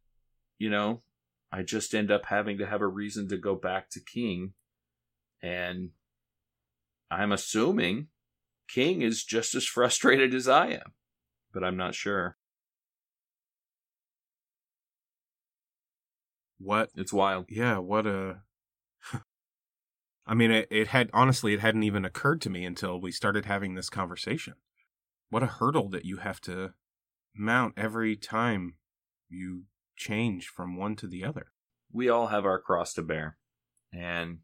you 0.57 0.69
know, 0.69 1.03
I 1.51 1.63
just 1.63 1.95
end 1.95 2.11
up 2.11 2.25
having 2.25 2.57
to 2.57 2.65
have 2.65 2.81
a 2.81 2.87
reason 2.87 3.29
to 3.29 3.37
go 3.37 3.55
back 3.55 3.89
to 3.91 4.01
King. 4.01 4.53
And 5.41 5.91
I'm 7.09 7.31
assuming 7.31 8.07
King 8.67 9.01
is 9.01 9.23
just 9.23 9.55
as 9.55 9.65
frustrated 9.65 10.33
as 10.33 10.47
I 10.49 10.67
am, 10.67 10.93
but 11.53 11.63
I'm 11.63 11.77
not 11.77 11.95
sure. 11.95 12.37
What? 16.59 16.89
It's 16.95 17.13
wild. 17.13 17.45
Yeah, 17.49 17.77
what 17.77 18.05
a. 18.05 18.41
I 20.27 20.33
mean, 20.33 20.51
it, 20.51 20.67
it 20.69 20.89
had, 20.89 21.09
honestly, 21.13 21.53
it 21.53 21.61
hadn't 21.61 21.83
even 21.83 22.03
occurred 22.03 22.41
to 22.41 22.49
me 22.49 22.65
until 22.65 22.99
we 22.99 23.13
started 23.13 23.45
having 23.45 23.75
this 23.75 23.89
conversation. 23.89 24.55
What 25.29 25.41
a 25.41 25.47
hurdle 25.47 25.89
that 25.89 26.03
you 26.03 26.17
have 26.17 26.41
to 26.41 26.73
mount 27.33 27.75
every 27.77 28.17
time 28.17 28.75
you 29.29 29.63
change 29.95 30.47
from 30.47 30.75
one 30.75 30.97
to 30.97 31.07
the 31.07 31.23
other. 31.23 31.47
We 31.91 32.09
all 32.09 32.27
have 32.27 32.45
our 32.45 32.59
cross 32.59 32.93
to 32.95 33.01
bear. 33.01 33.37
And 33.93 34.39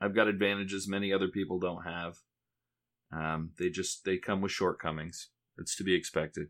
I've 0.00 0.14
got 0.14 0.28
advantages 0.28 0.86
many 0.86 1.12
other 1.12 1.28
people 1.28 1.58
don't 1.58 1.84
have. 1.84 2.16
Um, 3.10 3.52
they 3.58 3.70
just 3.70 4.04
they 4.04 4.18
come 4.18 4.42
with 4.42 4.52
shortcomings. 4.52 5.30
It's 5.56 5.76
to 5.76 5.84
be 5.84 5.94
expected. 5.94 6.48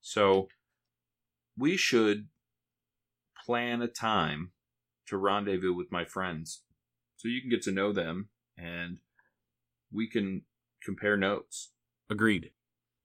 So 0.00 0.48
we 1.56 1.76
should 1.76 2.28
plan 3.46 3.80
a 3.80 3.88
time 3.88 4.52
to 5.06 5.16
rendezvous 5.16 5.74
with 5.74 5.92
my 5.92 6.04
friends 6.04 6.62
so 7.24 7.30
you 7.30 7.40
can 7.40 7.48
get 7.48 7.62
to 7.62 7.72
know 7.72 7.90
them 7.90 8.28
and 8.58 8.98
we 9.90 10.06
can 10.06 10.42
compare 10.82 11.16
notes. 11.16 11.72
Agreed. 12.10 12.50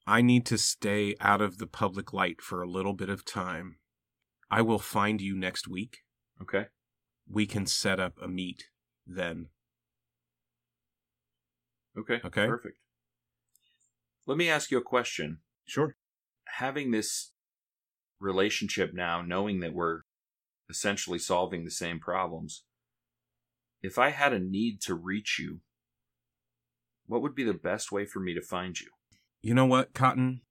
I 0.05 0.22
need 0.22 0.45
to 0.47 0.57
stay 0.57 1.15
out 1.22 1.41
of 1.41 1.57
the 1.57 1.67
public 1.67 2.11
light 2.11 2.41
for 2.41 2.61
a 2.61 2.70
little 2.70 2.93
bit 2.93 3.07
of 3.07 3.24
time. 3.24 3.78
I 4.51 4.61
will 4.61 4.80
find 4.80 5.22
you 5.22 5.38
next 5.38 5.70
week. 5.70 5.99
Okay. 6.41 6.65
We 7.32 7.45
can 7.45 7.65
set 7.65 7.99
up 7.99 8.15
a 8.22 8.28
meet 8.28 8.65
then. 9.07 9.47
Okay. 11.97 12.20
Okay. 12.26 12.47
Perfect. 12.47 12.78
Let 14.28 14.38
me 14.38 14.49
ask 14.49 14.70
you 14.70 14.80
a 14.80 14.84
question. 14.84 15.39
Sure. 15.65 15.95
Having 16.57 16.91
this 16.91 17.32
relationship 18.20 18.93
now, 18.93 19.22
knowing 19.22 19.61
that 19.61 19.74
we're 19.74 20.01
essentially 20.70 21.20
solving 21.20 21.63
the 21.63 21.72
same 21.72 21.99
problems, 21.99 22.63
if 23.82 23.97
I 23.97 24.09
had 24.09 24.34
a 24.34 24.39
need 24.39 24.82
to 24.82 24.95
reach 24.95 25.38
you, 25.39 25.61
what 27.05 27.21
would 27.21 27.36
be 27.36 27.43
the 27.43 27.53
best 27.53 27.91
way 27.91 28.05
for 28.05 28.19
me 28.19 28.34
to 28.34 28.41
find 28.41 28.80
you? 28.80 28.88
You 29.41 29.53
know 29.53 29.65
what, 29.65 29.93
Cotton? 29.93 30.41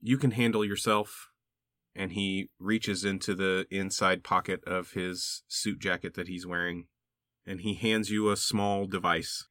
You 0.00 0.18
can 0.18 0.32
handle 0.32 0.64
yourself. 0.64 1.30
And 1.94 2.12
he 2.12 2.50
reaches 2.60 3.04
into 3.04 3.34
the 3.34 3.66
inside 3.70 4.22
pocket 4.22 4.62
of 4.64 4.92
his 4.92 5.42
suit 5.48 5.80
jacket 5.80 6.14
that 6.14 6.28
he's 6.28 6.46
wearing 6.46 6.86
and 7.44 7.62
he 7.62 7.74
hands 7.74 8.10
you 8.10 8.30
a 8.30 8.36
small 8.36 8.86
device. 8.86 9.48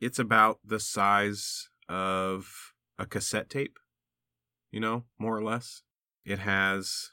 It's 0.00 0.18
about 0.18 0.58
the 0.64 0.80
size 0.80 1.68
of 1.88 2.72
a 2.98 3.06
cassette 3.06 3.50
tape, 3.50 3.78
you 4.72 4.80
know, 4.80 5.04
more 5.18 5.36
or 5.36 5.44
less. 5.44 5.82
It 6.24 6.40
has 6.40 7.10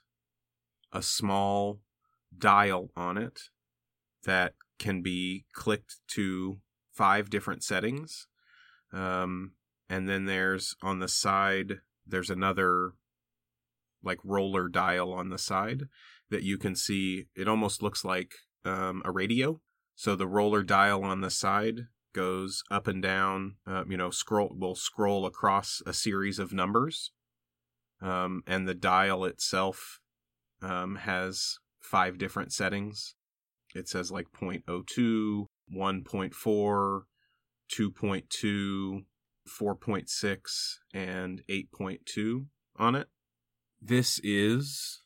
a 0.91 1.03
small 1.03 1.81
dial 2.35 2.89
on 2.95 3.17
it 3.17 3.41
that 4.23 4.53
can 4.79 5.01
be 5.01 5.45
clicked 5.53 5.97
to 6.07 6.59
five 6.91 7.29
different 7.29 7.63
settings. 7.63 8.27
Um, 8.91 9.51
and 9.89 10.07
then 10.07 10.25
there's 10.25 10.75
on 10.81 10.99
the 10.99 11.07
side, 11.07 11.79
there's 12.07 12.29
another 12.29 12.93
like 14.03 14.19
roller 14.23 14.67
dial 14.67 15.11
on 15.13 15.29
the 15.29 15.37
side 15.37 15.83
that 16.29 16.43
you 16.43 16.57
can 16.57 16.75
see. 16.75 17.25
It 17.35 17.47
almost 17.47 17.83
looks 17.83 18.03
like 18.03 18.33
um, 18.65 19.01
a 19.05 19.11
radio. 19.11 19.61
So 19.95 20.15
the 20.15 20.27
roller 20.27 20.63
dial 20.63 21.03
on 21.03 21.21
the 21.21 21.29
side 21.29 21.87
goes 22.13 22.63
up 22.71 22.87
and 22.87 23.01
down. 23.01 23.55
Uh, 23.67 23.83
you 23.87 23.97
know, 23.97 24.09
scroll 24.09 24.55
will 24.57 24.75
scroll 24.75 25.25
across 25.25 25.81
a 25.85 25.93
series 25.93 26.39
of 26.39 26.53
numbers, 26.53 27.11
um, 28.01 28.43
and 28.47 28.67
the 28.67 28.73
dial 28.73 29.25
itself 29.25 29.99
um, 30.61 30.97
has 30.97 31.57
five 31.81 32.17
different 32.17 32.53
settings. 32.53 33.15
It 33.79 33.87
says 33.87 34.11
like 34.11 34.27
0.02, 34.39 35.45
1.4, 35.73 37.01
2.2, 37.71 39.05
4.6, 39.47 40.75
and 40.93 41.41
8.2 41.49 42.45
on 42.77 42.95
it. 42.95 43.07
This 43.81 44.19
is 44.21 45.01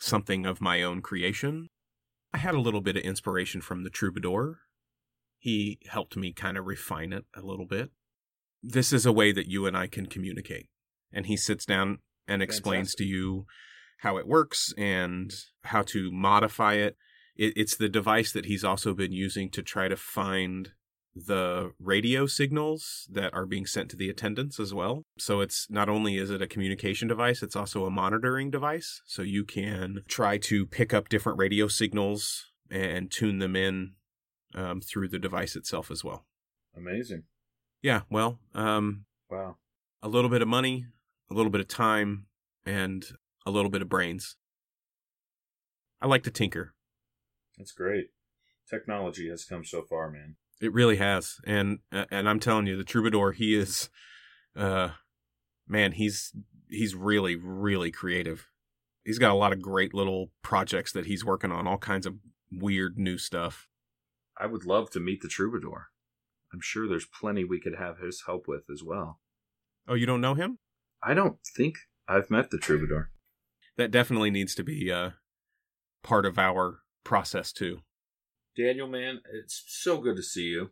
something 0.00 0.44
of 0.44 0.60
my 0.60 0.82
own 0.82 1.00
creation. 1.02 1.68
I 2.32 2.38
had 2.38 2.54
a 2.54 2.60
little 2.60 2.80
bit 2.80 2.96
of 2.96 3.02
inspiration 3.02 3.60
from 3.60 3.84
the 3.84 3.90
troubadour. 3.90 4.58
He 5.38 5.78
helped 5.86 6.16
me 6.16 6.32
kind 6.32 6.58
of 6.58 6.66
refine 6.66 7.12
it 7.12 7.26
a 7.36 7.42
little 7.42 7.66
bit. 7.66 7.90
This 8.62 8.92
is 8.92 9.06
a 9.06 9.12
way 9.12 9.30
that 9.30 9.46
you 9.46 9.66
and 9.66 9.76
I 9.76 9.86
can 9.86 10.06
communicate. 10.06 10.68
And 11.12 11.26
he 11.26 11.36
sits 11.36 11.64
down 11.64 11.98
and 12.26 12.42
explains 12.42 12.88
Fantastic. 12.88 12.98
to 12.98 13.04
you 13.04 13.46
how 13.98 14.16
it 14.16 14.26
works 14.26 14.72
and 14.76 15.32
how 15.62 15.82
to 15.82 16.10
modify 16.10 16.74
it. 16.74 16.96
It. 17.36 17.52
It's 17.56 17.76
the 17.76 17.88
device 17.88 18.32
that 18.32 18.46
he's 18.46 18.64
also 18.64 18.94
been 18.94 19.12
using 19.12 19.50
to 19.50 19.62
try 19.62 19.88
to 19.88 19.96
find 19.96 20.72
the 21.16 21.72
radio 21.78 22.26
signals 22.26 23.06
that 23.10 23.32
are 23.32 23.46
being 23.46 23.66
sent 23.66 23.88
to 23.90 23.96
the 23.96 24.10
attendants 24.10 24.58
as 24.58 24.74
well. 24.74 25.04
So 25.16 25.40
it's 25.40 25.68
not 25.70 25.88
only 25.88 26.16
is 26.16 26.28
it 26.30 26.42
a 26.42 26.46
communication 26.48 27.06
device, 27.06 27.40
it's 27.40 27.54
also 27.54 27.86
a 27.86 27.90
monitoring 27.90 28.50
device. 28.50 29.00
So 29.06 29.22
you 29.22 29.44
can 29.44 30.02
try 30.08 30.38
to 30.38 30.66
pick 30.66 30.92
up 30.92 31.08
different 31.08 31.38
radio 31.38 31.68
signals 31.68 32.50
and 32.68 33.12
tune 33.12 33.38
them 33.38 33.54
in 33.54 33.92
um, 34.56 34.80
through 34.80 35.08
the 35.08 35.20
device 35.20 35.54
itself 35.54 35.88
as 35.90 36.02
well. 36.02 36.26
Amazing. 36.76 37.24
Yeah, 37.80 38.00
well, 38.10 38.40
um, 38.54 39.04
Wow. 39.30 39.56
a 40.02 40.08
little 40.08 40.30
bit 40.30 40.42
of 40.42 40.48
money, 40.48 40.86
a 41.30 41.34
little 41.34 41.50
bit 41.50 41.60
of 41.60 41.68
time, 41.68 42.26
and 42.66 43.04
a 43.46 43.50
little 43.52 43.70
bit 43.70 43.82
of 43.82 43.88
brains. 43.88 44.36
I 46.00 46.06
like 46.06 46.22
to 46.24 46.30
tinker. 46.30 46.74
That's 47.58 47.72
great. 47.72 48.06
Technology 48.68 49.28
has 49.28 49.44
come 49.44 49.64
so 49.64 49.82
far, 49.82 50.10
man. 50.10 50.36
It 50.60 50.72
really 50.72 50.96
has, 50.96 51.36
and 51.46 51.80
uh, 51.92 52.06
and 52.10 52.28
I'm 52.28 52.40
telling 52.40 52.66
you, 52.66 52.76
the 52.76 52.84
troubadour, 52.84 53.32
he 53.32 53.54
is, 53.54 53.90
uh, 54.56 54.90
man, 55.68 55.92
he's 55.92 56.32
he's 56.68 56.94
really 56.94 57.36
really 57.36 57.90
creative. 57.90 58.46
He's 59.04 59.18
got 59.18 59.32
a 59.32 59.34
lot 59.34 59.52
of 59.52 59.60
great 59.60 59.92
little 59.92 60.30
projects 60.42 60.92
that 60.92 61.06
he's 61.06 61.24
working 61.24 61.52
on, 61.52 61.66
all 61.66 61.76
kinds 61.76 62.06
of 62.06 62.14
weird 62.50 62.96
new 62.96 63.18
stuff. 63.18 63.68
I 64.38 64.46
would 64.46 64.64
love 64.64 64.90
to 64.90 65.00
meet 65.00 65.20
the 65.20 65.28
troubadour. 65.28 65.88
I'm 66.52 66.60
sure 66.62 66.88
there's 66.88 67.06
plenty 67.06 67.44
we 67.44 67.60
could 67.60 67.76
have 67.76 67.98
his 67.98 68.22
help 68.26 68.48
with 68.48 68.70
as 68.72 68.82
well. 68.82 69.20
Oh, 69.86 69.94
you 69.94 70.06
don't 70.06 70.20
know 70.20 70.34
him? 70.34 70.58
I 71.02 71.12
don't 71.12 71.38
think 71.44 71.76
I've 72.08 72.30
met 72.30 72.50
the 72.50 72.58
troubadour. 72.58 73.10
That 73.76 73.90
definitely 73.90 74.30
needs 74.30 74.54
to 74.54 74.62
be 74.62 74.90
uh, 74.90 75.10
part 76.02 76.24
of 76.24 76.38
our 76.38 76.78
process 77.04 77.52
too. 77.52 77.80
Daniel, 78.56 78.88
man, 78.88 79.20
it's 79.32 79.64
so 79.66 79.98
good 79.98 80.16
to 80.16 80.22
see 80.22 80.44
you. 80.44 80.70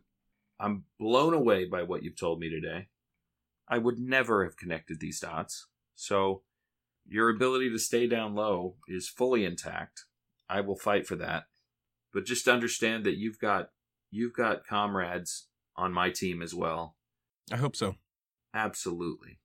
I'm 0.59 0.85
blown 0.99 1.33
away 1.33 1.65
by 1.65 1.83
what 1.83 2.03
you've 2.03 2.19
told 2.19 2.39
me 2.39 2.49
today. 2.49 2.87
I 3.67 3.77
would 3.77 3.99
never 3.99 4.43
have 4.43 4.57
connected 4.57 4.99
these 4.99 5.19
dots. 5.19 5.67
So, 5.95 6.43
your 7.05 7.29
ability 7.29 7.69
to 7.69 7.79
stay 7.79 8.07
down 8.07 8.33
low 8.33 8.75
is 8.87 9.09
fully 9.09 9.43
intact. 9.43 10.05
I 10.49 10.61
will 10.61 10.77
fight 10.77 11.05
for 11.05 11.15
that. 11.17 11.45
But 12.13 12.25
just 12.25 12.47
understand 12.47 13.03
that 13.05 13.17
you've 13.17 13.39
got 13.39 13.69
you've 14.11 14.33
got 14.33 14.65
comrades 14.65 15.47
on 15.75 15.91
my 15.91 16.11
team 16.11 16.41
as 16.41 16.53
well. 16.53 16.95
I 17.51 17.57
hope 17.57 17.75
so. 17.75 17.95
Absolutely. 18.53 19.39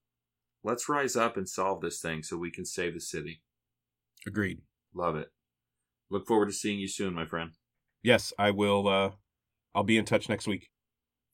Let's 0.63 0.89
rise 0.89 1.17
up 1.17 1.37
and 1.37 1.49
solve 1.49 1.81
this 1.81 2.01
thing 2.01 2.23
so 2.23 2.37
we 2.37 2.51
can 2.51 2.67
save 2.67 2.95
the 2.95 3.01
city. 3.01 3.43
Agreed. 4.27 4.61
Love 4.95 5.17
it. 5.17 5.33
Look 6.11 6.27
forward 6.27 6.47
to 6.47 6.53
seeing 6.53 6.79
you 6.79 6.89
soon, 6.89 7.15
my 7.15 7.27
friend. 7.27 7.53
Yes, 8.03 8.33
I 8.39 8.51
will. 8.51 8.89
Uh, 8.89 9.11
I'll 9.75 9.85
be 9.85 9.99
in 9.99 10.05
touch 10.05 10.29
next 10.29 10.47
week. 10.47 10.71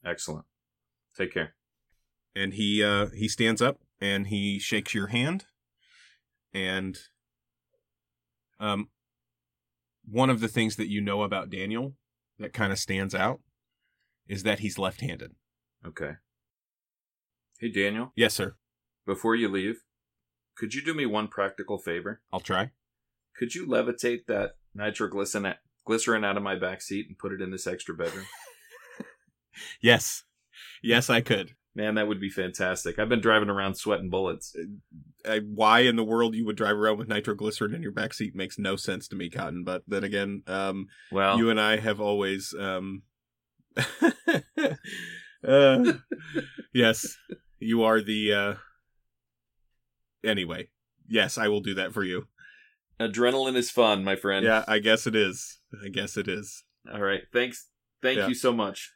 Excellent. 0.04 0.44
Take 1.16 1.32
care. 1.32 1.54
and 2.34 2.54
he 2.54 2.82
uh 2.82 3.06
he 3.14 3.28
stands 3.28 3.62
up 3.62 3.78
and 4.00 4.26
he 4.26 4.58
shakes 4.58 4.92
your 4.92 5.06
hand 5.06 5.44
and 6.52 6.98
um 8.58 8.88
one 10.04 10.28
of 10.30 10.40
the 10.40 10.48
things 10.48 10.74
that 10.76 10.88
you 10.90 11.00
know 11.00 11.22
about 11.22 11.48
Daniel 11.50 11.94
that 12.38 12.52
kind 12.52 12.72
of 12.72 12.78
stands 12.78 13.14
out 13.14 13.40
is 14.26 14.42
that 14.42 14.58
he's 14.58 14.78
left-handed. 14.78 15.32
Okay. 15.86 16.12
Hey, 17.60 17.70
Daniel. 17.70 18.12
Yes, 18.16 18.34
sir. 18.34 18.56
Before 19.06 19.34
you 19.36 19.48
leave, 19.48 19.84
could 20.56 20.74
you 20.74 20.82
do 20.82 20.92
me 20.94 21.06
one 21.06 21.28
practical 21.28 21.78
favor? 21.78 22.20
I'll 22.32 22.40
try. 22.40 22.72
Could 23.38 23.54
you 23.54 23.66
levitate 23.66 24.26
that 24.26 24.56
nitroglycerin 24.74 25.54
glycerin 25.84 26.24
out 26.24 26.36
of 26.36 26.42
my 26.42 26.56
back 26.56 26.82
seat 26.82 27.06
and 27.08 27.18
put 27.18 27.32
it 27.32 27.40
in 27.40 27.50
this 27.50 27.66
extra 27.66 27.94
bedroom? 27.94 28.26
yes. 29.80 30.24
Yes, 30.82 31.10
I 31.10 31.20
could. 31.20 31.54
Man, 31.76 31.96
that 31.96 32.06
would 32.06 32.20
be 32.20 32.30
fantastic. 32.30 32.98
I've 32.98 33.08
been 33.08 33.20
driving 33.20 33.50
around 33.50 33.74
sweating 33.74 34.08
bullets. 34.08 34.54
Uh, 35.24 35.40
why 35.40 35.80
in 35.80 35.96
the 35.96 36.04
world 36.04 36.36
you 36.36 36.46
would 36.46 36.56
drive 36.56 36.76
around 36.76 36.98
with 36.98 37.08
nitroglycerin 37.08 37.74
in 37.74 37.82
your 37.82 37.92
backseat 37.92 38.34
makes 38.34 38.58
no 38.58 38.76
sense 38.76 39.08
to 39.08 39.16
me, 39.16 39.28
Cotton. 39.28 39.64
But 39.64 39.82
then 39.88 40.04
again, 40.04 40.44
um, 40.46 40.86
Well, 41.10 41.36
you 41.36 41.50
and 41.50 41.60
I 41.60 41.78
have 41.78 42.00
always, 42.00 42.54
um, 42.56 43.02
uh, 45.46 45.92
yes, 46.72 47.16
you 47.58 47.82
are 47.82 48.00
the. 48.00 48.32
Uh... 48.32 48.54
Anyway, 50.24 50.68
yes, 51.08 51.38
I 51.38 51.48
will 51.48 51.60
do 51.60 51.74
that 51.74 51.92
for 51.92 52.04
you. 52.04 52.28
Adrenaline 53.00 53.56
is 53.56 53.70
fun, 53.70 54.04
my 54.04 54.16
friend. 54.16 54.44
Yeah, 54.44 54.64
I 54.68 54.78
guess 54.78 55.06
it 55.06 55.14
is. 55.14 55.58
I 55.84 55.88
guess 55.88 56.16
it 56.16 56.28
is. 56.28 56.64
All 56.92 57.00
right. 57.00 57.22
Thanks. 57.32 57.68
Thank 58.02 58.18
Yeah. 58.18 58.28
you 58.28 58.34
so 58.34 58.52
much. 58.52 58.92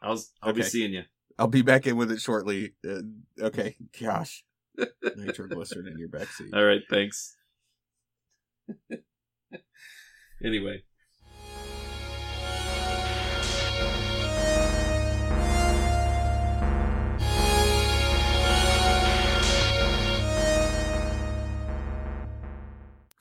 I'll 0.00 0.22
I'll 0.42 0.52
be 0.52 0.62
seeing 0.62 0.92
you. 0.92 1.02
I'll 1.38 1.48
be 1.48 1.62
back 1.62 1.86
in 1.86 1.96
with 1.96 2.10
it 2.12 2.20
shortly. 2.20 2.74
Uh, 2.88 3.00
okay, 3.40 3.76
gosh, 4.00 4.44
nitroglycerin 5.16 5.88
in 5.88 5.98
your 5.98 6.08
backseat. 6.08 6.50
All 6.54 6.64
right. 6.64 6.82
Thanks. 6.88 7.36
anyway. 10.44 10.84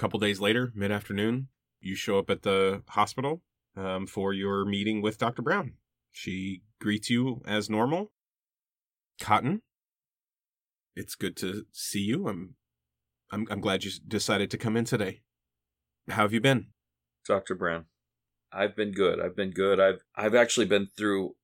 Couple 0.03 0.19
days 0.19 0.41
later, 0.41 0.69
mid 0.75 0.91
afternoon, 0.91 1.47
you 1.79 1.95
show 1.95 2.19
up 2.19 2.29
at 2.29 2.41
the 2.41 2.83
hospital 2.89 3.41
um, 3.77 4.05
for 4.05 4.33
your 4.33 4.65
meeting 4.65 5.01
with 5.01 5.17
Dr. 5.17 5.41
Brown. 5.41 5.75
She 6.11 6.61
greets 6.81 7.09
you 7.09 7.41
as 7.47 7.69
normal. 7.69 8.11
Cotton, 9.21 9.61
it's 10.93 11.15
good 11.15 11.37
to 11.37 11.63
see 11.71 12.01
you. 12.01 12.27
I'm, 12.27 12.55
I'm, 13.31 13.47
I'm 13.49 13.61
glad 13.61 13.85
you 13.85 13.91
decided 14.05 14.51
to 14.51 14.57
come 14.57 14.75
in 14.75 14.83
today. 14.83 15.21
How 16.09 16.23
have 16.23 16.33
you 16.33 16.41
been? 16.41 16.67
Dr. 17.25 17.55
Brown. 17.55 17.85
I've 18.51 18.75
been 18.75 18.91
good. 18.91 19.21
I've 19.21 19.37
been 19.37 19.51
good. 19.51 19.79
I've 19.79 20.01
I've 20.17 20.35
actually 20.35 20.65
been 20.65 20.89
through 20.97 21.35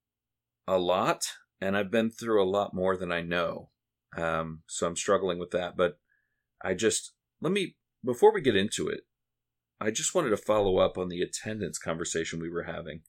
a 0.67 0.77
lot 0.77 1.23
and 1.61 1.77
I've 1.77 1.91
been 1.91 2.11
through 2.11 2.43
a 2.43 2.51
lot 2.57 2.73
more 2.73 2.97
than 2.97 3.09
I 3.09 3.21
know. 3.21 3.69
Um 4.17 4.63
so 4.67 4.85
I'm 4.85 4.97
struggling 4.97 5.39
with 5.39 5.51
that, 5.51 5.77
but 5.77 5.97
I 6.61 6.73
just 6.73 7.13
let 7.39 7.53
me 7.53 7.77
before 8.03 8.33
we 8.33 8.41
get 8.41 8.55
into 8.55 8.87
it, 8.87 9.01
I 9.79 9.91
just 9.91 10.13
wanted 10.13 10.29
to 10.31 10.37
follow 10.37 10.77
up 10.77 10.97
on 10.97 11.09
the 11.09 11.21
attendants 11.21 11.77
conversation 11.77 12.39
we 12.39 12.49
were 12.49 12.63
having. 12.63 13.01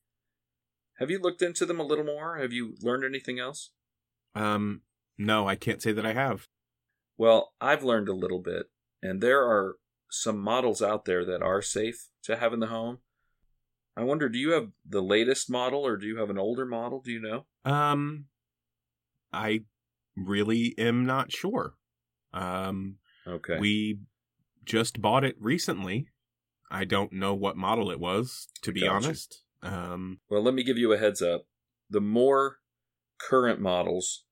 Have 0.98 1.10
you 1.10 1.18
looked 1.18 1.42
into 1.42 1.66
them 1.66 1.80
a 1.80 1.84
little 1.84 2.04
more? 2.04 2.38
Have 2.38 2.52
you 2.52 2.74
learned 2.80 3.04
anything 3.04 3.38
else? 3.38 3.70
Um, 4.34 4.82
no, 5.18 5.48
I 5.48 5.56
can't 5.56 5.82
say 5.82 5.92
that 5.92 6.06
I 6.06 6.12
have. 6.12 6.46
Well, 7.16 7.52
I've 7.60 7.82
learned 7.82 8.08
a 8.08 8.14
little 8.14 8.40
bit, 8.40 8.66
and 9.02 9.20
there 9.20 9.42
are 9.42 9.76
some 10.10 10.38
models 10.38 10.82
out 10.82 11.04
there 11.04 11.24
that 11.24 11.42
are 11.42 11.62
safe 11.62 12.08
to 12.24 12.36
have 12.36 12.52
in 12.52 12.60
the 12.60 12.66
home. 12.66 12.98
I 13.96 14.04
wonder, 14.04 14.28
do 14.28 14.38
you 14.38 14.52
have 14.52 14.68
the 14.88 15.02
latest 15.02 15.50
model 15.50 15.86
or 15.86 15.96
do 15.96 16.06
you 16.06 16.18
have 16.18 16.30
an 16.30 16.38
older 16.38 16.64
model? 16.64 17.00
Do 17.00 17.10
you 17.10 17.20
know? 17.20 17.46
Um, 17.70 18.26
I 19.32 19.64
really 20.16 20.74
am 20.78 21.04
not 21.04 21.32
sure. 21.32 21.74
Um, 22.32 22.96
Okay. 23.26 23.58
We 23.58 24.00
just 24.70 25.00
bought 25.00 25.24
it 25.24 25.36
recently. 25.40 26.06
I 26.70 26.84
don't 26.84 27.12
know 27.12 27.34
what 27.34 27.56
model 27.56 27.90
it 27.90 27.98
was, 27.98 28.46
to 28.62 28.72
be 28.72 28.82
Gotcha. 28.82 28.92
honest. 28.92 29.42
Um, 29.62 30.20
well, 30.30 30.42
let 30.42 30.54
me 30.54 30.62
give 30.62 30.78
you 30.78 30.92
a 30.92 30.98
heads 30.98 31.20
up. 31.20 31.46
The 31.90 32.00
more 32.00 32.58
current 33.18 33.60
models, 33.60 34.24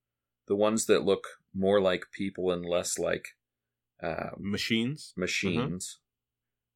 the 0.47 0.55
ones 0.55 0.85
that 0.85 1.03
look 1.03 1.25
more 1.53 1.81
like 1.81 2.05
people 2.13 2.51
and 2.51 2.65
less 2.65 2.97
like 2.97 3.25
uh, 4.01 4.29
machines. 4.39 5.13
machines, 5.17 5.99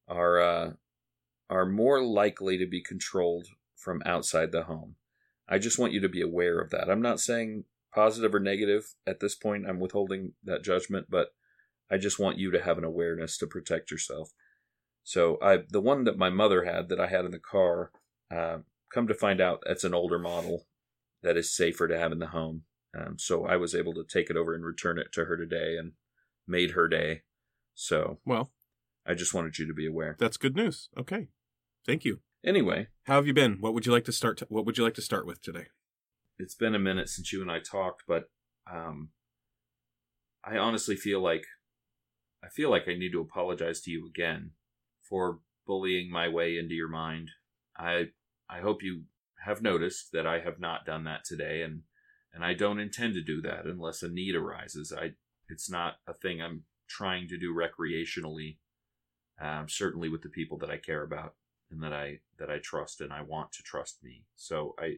are 0.06 0.38
uh, 0.40 0.72
are 1.48 1.64
more 1.64 2.02
likely 2.02 2.58
to 2.58 2.66
be 2.66 2.82
controlled 2.82 3.48
from 3.74 4.02
outside 4.04 4.52
the 4.52 4.64
home. 4.64 4.96
I 5.48 5.58
just 5.58 5.78
want 5.78 5.94
you 5.94 6.00
to 6.00 6.08
be 6.08 6.20
aware 6.20 6.60
of 6.60 6.70
that. 6.70 6.90
I'm 6.90 7.02
not 7.02 7.20
saying 7.20 7.64
positive 7.94 8.34
or 8.34 8.40
negative 8.40 8.94
at 9.06 9.20
this 9.20 9.34
point. 9.34 9.64
I'm 9.66 9.80
withholding 9.80 10.32
that 10.44 10.62
judgment, 10.62 11.06
but 11.08 11.28
I 11.90 11.98
just 11.98 12.18
want 12.18 12.38
you 12.38 12.50
to 12.50 12.62
have 12.62 12.78
an 12.78 12.84
awareness 12.84 13.36
to 13.38 13.46
protect 13.46 13.90
yourself. 13.90 14.30
So 15.02 15.38
I, 15.42 15.58
the 15.68 15.80
one 15.80 16.04
that 16.04 16.16
my 16.18 16.30
mother 16.30 16.64
had 16.64 16.88
that 16.88 17.00
I 17.00 17.08
had 17.08 17.24
in 17.24 17.30
the 17.30 17.38
car, 17.38 17.90
uh, 18.34 18.58
come 18.92 19.06
to 19.06 19.14
find 19.14 19.40
out, 19.40 19.62
that's 19.66 19.84
an 19.84 19.94
older 19.94 20.18
model 20.18 20.66
that 21.22 21.36
is 21.36 21.54
safer 21.54 21.86
to 21.88 21.98
have 21.98 22.12
in 22.12 22.18
the 22.20 22.28
home. 22.28 22.62
Um, 22.98 23.16
so 23.18 23.44
I 23.44 23.56
was 23.56 23.74
able 23.74 23.92
to 23.94 24.04
take 24.04 24.30
it 24.30 24.36
over 24.36 24.54
and 24.54 24.64
return 24.64 24.98
it 24.98 25.12
to 25.12 25.24
her 25.26 25.36
today 25.36 25.76
and 25.78 25.92
made 26.46 26.70
her 26.72 26.88
day. 26.88 27.22
So 27.74 28.18
Well, 28.24 28.52
I 29.06 29.14
just 29.14 29.34
wanted 29.34 29.58
you 29.58 29.66
to 29.66 29.74
be 29.74 29.86
aware. 29.86 30.16
that's 30.18 30.36
good 30.36 30.54
news. 30.56 30.88
Okay, 30.96 31.28
thank 31.86 32.04
you. 32.04 32.20
Anyway, 32.44 32.88
How 33.04 33.14
have 33.16 33.26
you 33.26 33.34
been? 33.34 33.56
What 33.60 33.74
would 33.74 33.86
you 33.86 33.92
like 33.92 34.04
to 34.04 34.12
start? 34.12 34.42
what 34.48 34.64
would 34.66 34.78
you 34.78 34.84
like 34.84 34.94
to 34.94 35.02
start 35.02 35.26
with 35.26 35.42
today? 35.42 35.66
it's 36.36 36.54
been 36.56 36.74
a 36.74 36.78
minute 36.80 37.08
since 37.08 37.32
you 37.32 37.40
and 37.42 37.50
I 37.50 37.60
talked, 37.60 38.02
but 38.08 38.24
um, 38.70 39.10
I 40.44 40.56
honestly 40.58 40.96
feel 40.96 41.20
like 41.20 41.44
I 42.44 42.48
feel 42.48 42.70
like 42.70 42.88
I 42.88 42.94
need 42.94 43.12
to 43.12 43.20
apologize 43.20 43.80
to 43.82 43.90
you 43.90 44.06
again 44.06 44.50
for 45.02 45.40
bullying 45.66 46.10
my 46.10 46.28
way 46.28 46.58
into 46.58 46.74
your 46.74 46.88
mind. 46.88 47.30
I 47.76 48.08
I 48.48 48.60
hope 48.60 48.82
you 48.82 49.04
have 49.44 49.62
noticed 49.62 50.12
that 50.12 50.26
I 50.26 50.40
have 50.40 50.60
not 50.60 50.84
done 50.84 51.04
that 51.04 51.24
today, 51.24 51.62
and 51.62 51.82
and 52.32 52.44
I 52.44 52.54
don't 52.54 52.80
intend 52.80 53.14
to 53.14 53.22
do 53.22 53.40
that 53.42 53.64
unless 53.64 54.02
a 54.02 54.08
need 54.08 54.34
arises. 54.34 54.92
I 54.92 55.12
it's 55.48 55.70
not 55.70 55.94
a 56.06 56.14
thing 56.14 56.42
I'm 56.42 56.64
trying 56.88 57.28
to 57.28 57.38
do 57.38 57.54
recreationally. 57.54 58.58
Um, 59.40 59.68
certainly 59.68 60.08
with 60.08 60.22
the 60.22 60.28
people 60.28 60.58
that 60.58 60.70
I 60.70 60.76
care 60.76 61.02
about 61.02 61.34
and 61.70 61.82
that 61.82 61.92
I 61.92 62.20
that 62.38 62.50
I 62.50 62.58
trust 62.58 63.00
and 63.00 63.12
I 63.12 63.22
want 63.22 63.52
to 63.52 63.62
trust 63.62 64.02
me. 64.02 64.24
So 64.36 64.74
I 64.78 64.96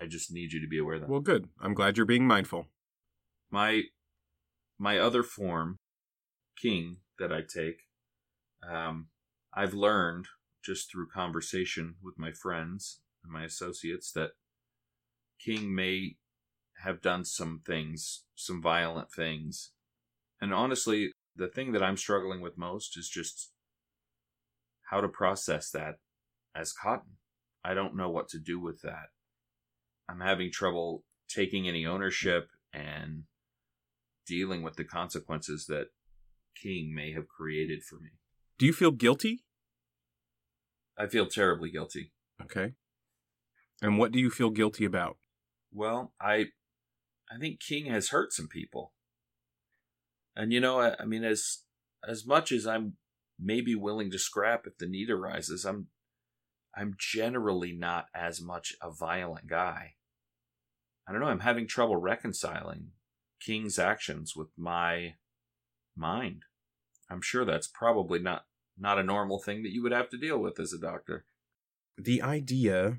I 0.00 0.06
just 0.06 0.32
need 0.32 0.52
you 0.52 0.60
to 0.60 0.68
be 0.68 0.78
aware 0.78 0.94
of 0.94 1.02
that. 1.02 1.10
Well, 1.10 1.20
good. 1.20 1.48
I'm 1.60 1.74
glad 1.74 1.96
you're 1.96 2.06
being 2.06 2.26
mindful. 2.26 2.66
my 3.50 3.82
my 4.78 4.98
other 4.98 5.22
form, 5.22 5.78
king, 6.60 6.98
that 7.18 7.32
I 7.32 7.40
take, 7.42 7.82
um, 8.68 9.08
I've 9.54 9.74
learned 9.74 10.26
just 10.64 10.90
through 10.90 11.08
conversation 11.08 11.96
with 12.02 12.18
my 12.18 12.32
friends 12.32 13.00
and 13.24 13.32
my 13.32 13.44
associates 13.44 14.12
that 14.12 14.30
king 15.44 15.74
may 15.74 16.16
have 16.82 17.02
done 17.02 17.24
some 17.24 17.60
things, 17.66 18.24
some 18.34 18.62
violent 18.62 19.10
things, 19.12 19.72
and 20.40 20.54
honestly, 20.54 21.12
the 21.36 21.48
thing 21.48 21.72
that 21.72 21.82
I'm 21.82 21.96
struggling 21.96 22.40
with 22.40 22.56
most 22.56 22.96
is 22.96 23.08
just 23.08 23.52
how 24.90 25.00
to 25.00 25.08
process 25.08 25.70
that 25.70 25.96
as 26.54 26.72
cotton. 26.72 27.16
I 27.64 27.74
don't 27.74 27.96
know 27.96 28.08
what 28.10 28.28
to 28.30 28.38
do 28.38 28.58
with 28.58 28.80
that. 28.82 29.10
I'm 30.08 30.20
having 30.20 30.50
trouble 30.50 31.04
taking 31.28 31.68
any 31.68 31.86
ownership 31.86 32.48
and 32.72 33.24
dealing 34.26 34.62
with 34.62 34.76
the 34.76 34.84
consequences 34.84 35.66
that 35.66 35.88
King 36.54 36.94
may 36.94 37.12
have 37.12 37.28
created 37.28 37.82
for 37.82 37.96
me. 37.96 38.10
Do 38.58 38.66
you 38.66 38.72
feel 38.72 38.90
guilty? 38.90 39.44
I 40.98 41.06
feel 41.06 41.26
terribly 41.26 41.70
guilty. 41.70 42.12
Okay. 42.42 42.74
And 43.82 43.98
what 43.98 44.12
do 44.12 44.18
you 44.18 44.30
feel 44.30 44.50
guilty 44.50 44.84
about? 44.84 45.16
Well, 45.72 46.12
I 46.20 46.46
I 47.30 47.38
think 47.38 47.60
King 47.60 47.86
has 47.86 48.10
hurt 48.10 48.32
some 48.32 48.48
people. 48.48 48.92
And 50.36 50.52
you 50.52 50.60
know, 50.60 50.80
I, 50.80 50.96
I 51.00 51.04
mean 51.04 51.24
as 51.24 51.62
as 52.06 52.26
much 52.26 52.52
as 52.52 52.66
I'm 52.66 52.96
maybe 53.38 53.74
willing 53.74 54.10
to 54.10 54.18
scrap 54.18 54.66
if 54.66 54.76
the 54.78 54.86
need 54.86 55.10
arises, 55.10 55.64
I'm 55.64 55.86
I'm 56.76 56.96
generally 56.98 57.72
not 57.72 58.06
as 58.14 58.40
much 58.40 58.74
a 58.82 58.90
violent 58.90 59.46
guy. 59.46 59.94
I 61.08 61.12
don't 61.12 61.20
know, 61.20 61.28
I'm 61.28 61.40
having 61.40 61.66
trouble 61.66 61.96
reconciling 61.96 62.92
King's 63.40 63.78
actions 63.78 64.36
with 64.36 64.48
my 64.56 65.14
mind. 66.00 66.42
I'm 67.10 67.22
sure 67.22 67.44
that's 67.44 67.68
probably 67.68 68.18
not 68.18 68.46
not 68.78 68.98
a 68.98 69.04
normal 69.04 69.38
thing 69.38 69.62
that 69.62 69.72
you 69.72 69.82
would 69.82 69.92
have 69.92 70.08
to 70.08 70.16
deal 70.16 70.38
with 70.38 70.58
as 70.58 70.72
a 70.72 70.78
doctor. 70.78 71.26
The 71.98 72.22
idea 72.22 72.98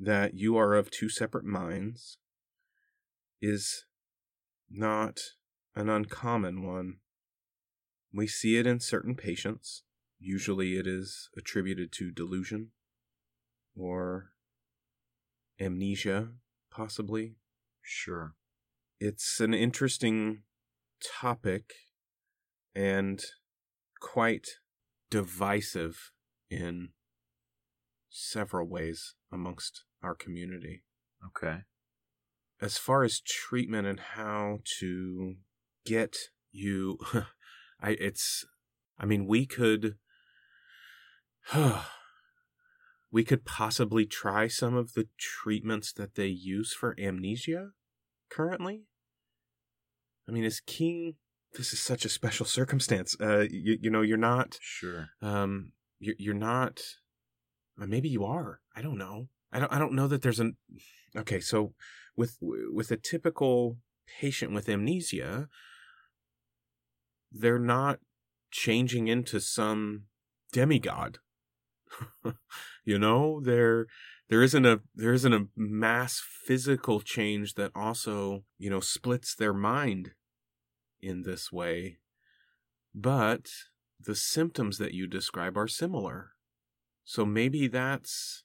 that 0.00 0.34
you 0.34 0.56
are 0.56 0.74
of 0.74 0.90
two 0.90 1.10
separate 1.10 1.44
minds 1.44 2.16
is 3.42 3.84
not 4.70 5.20
an 5.76 5.90
uncommon 5.90 6.66
one. 6.66 6.98
We 8.12 8.26
see 8.26 8.56
it 8.56 8.66
in 8.66 8.80
certain 8.80 9.14
patients. 9.14 9.82
Usually 10.18 10.76
it 10.76 10.86
is 10.86 11.28
attributed 11.36 11.92
to 11.92 12.10
delusion 12.10 12.70
or 13.76 14.30
amnesia, 15.60 16.28
possibly. 16.70 17.36
Sure. 17.82 18.34
It's 18.98 19.40
an 19.40 19.52
interesting 19.52 20.42
topic 21.02 21.72
and 22.74 23.22
quite 24.00 24.46
divisive 25.10 26.12
in 26.50 26.90
several 28.10 28.68
ways 28.68 29.14
amongst 29.32 29.84
our 30.02 30.14
community. 30.14 30.82
Okay. 31.26 31.60
As 32.60 32.78
far 32.78 33.04
as 33.04 33.20
treatment 33.20 33.86
and 33.86 34.00
how 34.00 34.58
to 34.78 35.34
get 35.84 36.16
you 36.52 36.98
I 37.80 37.96
it's 37.98 38.44
I 38.98 39.06
mean 39.06 39.26
we 39.26 39.46
could 39.46 39.96
we 43.12 43.24
could 43.24 43.44
possibly 43.44 44.06
try 44.06 44.48
some 44.48 44.74
of 44.74 44.94
the 44.94 45.08
treatments 45.18 45.92
that 45.92 46.14
they 46.14 46.28
use 46.28 46.72
for 46.72 46.96
amnesia 46.98 47.70
currently. 48.30 48.84
I 50.28 50.32
mean, 50.32 50.44
as 50.44 50.60
king, 50.60 51.16
this 51.54 51.72
is 51.72 51.80
such 51.80 52.04
a 52.04 52.08
special 52.08 52.46
circumstance. 52.46 53.16
Uh, 53.20 53.46
you, 53.50 53.78
you 53.80 53.90
know, 53.90 54.02
you're 54.02 54.16
not 54.16 54.58
Sure. 54.60 55.08
um, 55.20 55.72
you're 55.98 56.16
you're 56.18 56.34
not. 56.34 56.80
Or 57.80 57.86
maybe 57.86 58.08
you 58.08 58.24
are. 58.24 58.60
I 58.76 58.82
don't 58.82 58.98
know. 58.98 59.28
I 59.52 59.58
don't. 59.58 59.72
I 59.72 59.78
don't 59.78 59.94
know 59.94 60.08
that 60.08 60.22
there's 60.22 60.40
an. 60.40 60.56
Okay, 61.16 61.40
so 61.40 61.74
with 62.16 62.38
with 62.40 62.90
a 62.90 62.96
typical 62.96 63.78
patient 64.20 64.52
with 64.52 64.68
amnesia, 64.68 65.48
they're 67.30 67.58
not 67.58 67.98
changing 68.50 69.08
into 69.08 69.40
some 69.40 70.04
demigod. 70.52 71.18
you 72.84 72.98
know, 72.98 73.40
there 73.42 73.86
there 74.28 74.42
isn't 74.42 74.64
a 74.66 74.80
there 74.94 75.12
isn't 75.12 75.32
a 75.34 75.46
mass 75.56 76.22
physical 76.46 77.00
change 77.00 77.54
that 77.54 77.70
also 77.74 78.44
you 78.58 78.70
know 78.70 78.80
splits 78.80 79.34
their 79.34 79.52
mind 79.54 80.12
in 81.02 81.22
this 81.22 81.50
way, 81.52 81.98
but 82.94 83.50
the 83.98 84.14
symptoms 84.14 84.78
that 84.78 84.94
you 84.94 85.06
describe 85.06 85.56
are 85.56 85.68
similar. 85.68 86.32
So 87.04 87.24
maybe 87.26 87.68
that's 87.68 88.44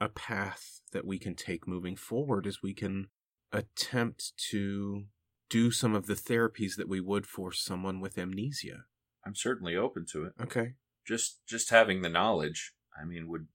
a 0.00 0.08
path 0.08 0.80
that 0.92 1.06
we 1.06 1.18
can 1.18 1.34
take 1.34 1.66
moving 1.66 1.96
forward 1.96 2.46
as 2.46 2.62
we 2.62 2.74
can 2.74 3.08
attempt 3.52 4.32
to 4.50 5.04
do 5.48 5.70
some 5.70 5.94
of 5.94 6.06
the 6.06 6.14
therapies 6.14 6.76
that 6.76 6.88
we 6.88 7.00
would 7.00 7.26
for 7.26 7.52
someone 7.52 8.00
with 8.00 8.18
amnesia. 8.18 8.84
I'm 9.24 9.34
certainly 9.34 9.76
open 9.76 10.04
to 10.12 10.24
it. 10.24 10.32
Okay. 10.40 10.74
Just 11.06 11.40
just 11.46 11.70
having 11.70 12.02
the 12.02 12.08
knowledge, 12.08 12.74
I 13.00 13.04
mean, 13.04 13.28
would 13.28 13.46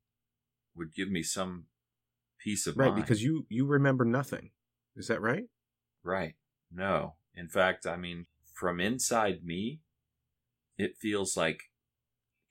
would 0.75 0.93
give 0.93 1.09
me 1.09 1.23
some 1.23 1.65
peace 2.39 2.67
of 2.67 2.77
Right, 2.77 2.85
mind. 2.87 2.97
Right, 2.97 3.05
because 3.05 3.23
you 3.23 3.45
you 3.49 3.65
remember 3.65 4.05
nothing. 4.05 4.51
Is 4.95 5.07
that 5.07 5.21
right? 5.21 5.45
Right. 6.03 6.35
No. 6.71 7.15
In 7.35 7.47
fact, 7.47 7.85
I 7.85 7.95
mean, 7.95 8.25
from 8.59 8.81
inside 8.81 9.43
me, 9.43 9.79
it 10.77 10.97
feels 10.97 11.37
like 11.37 11.63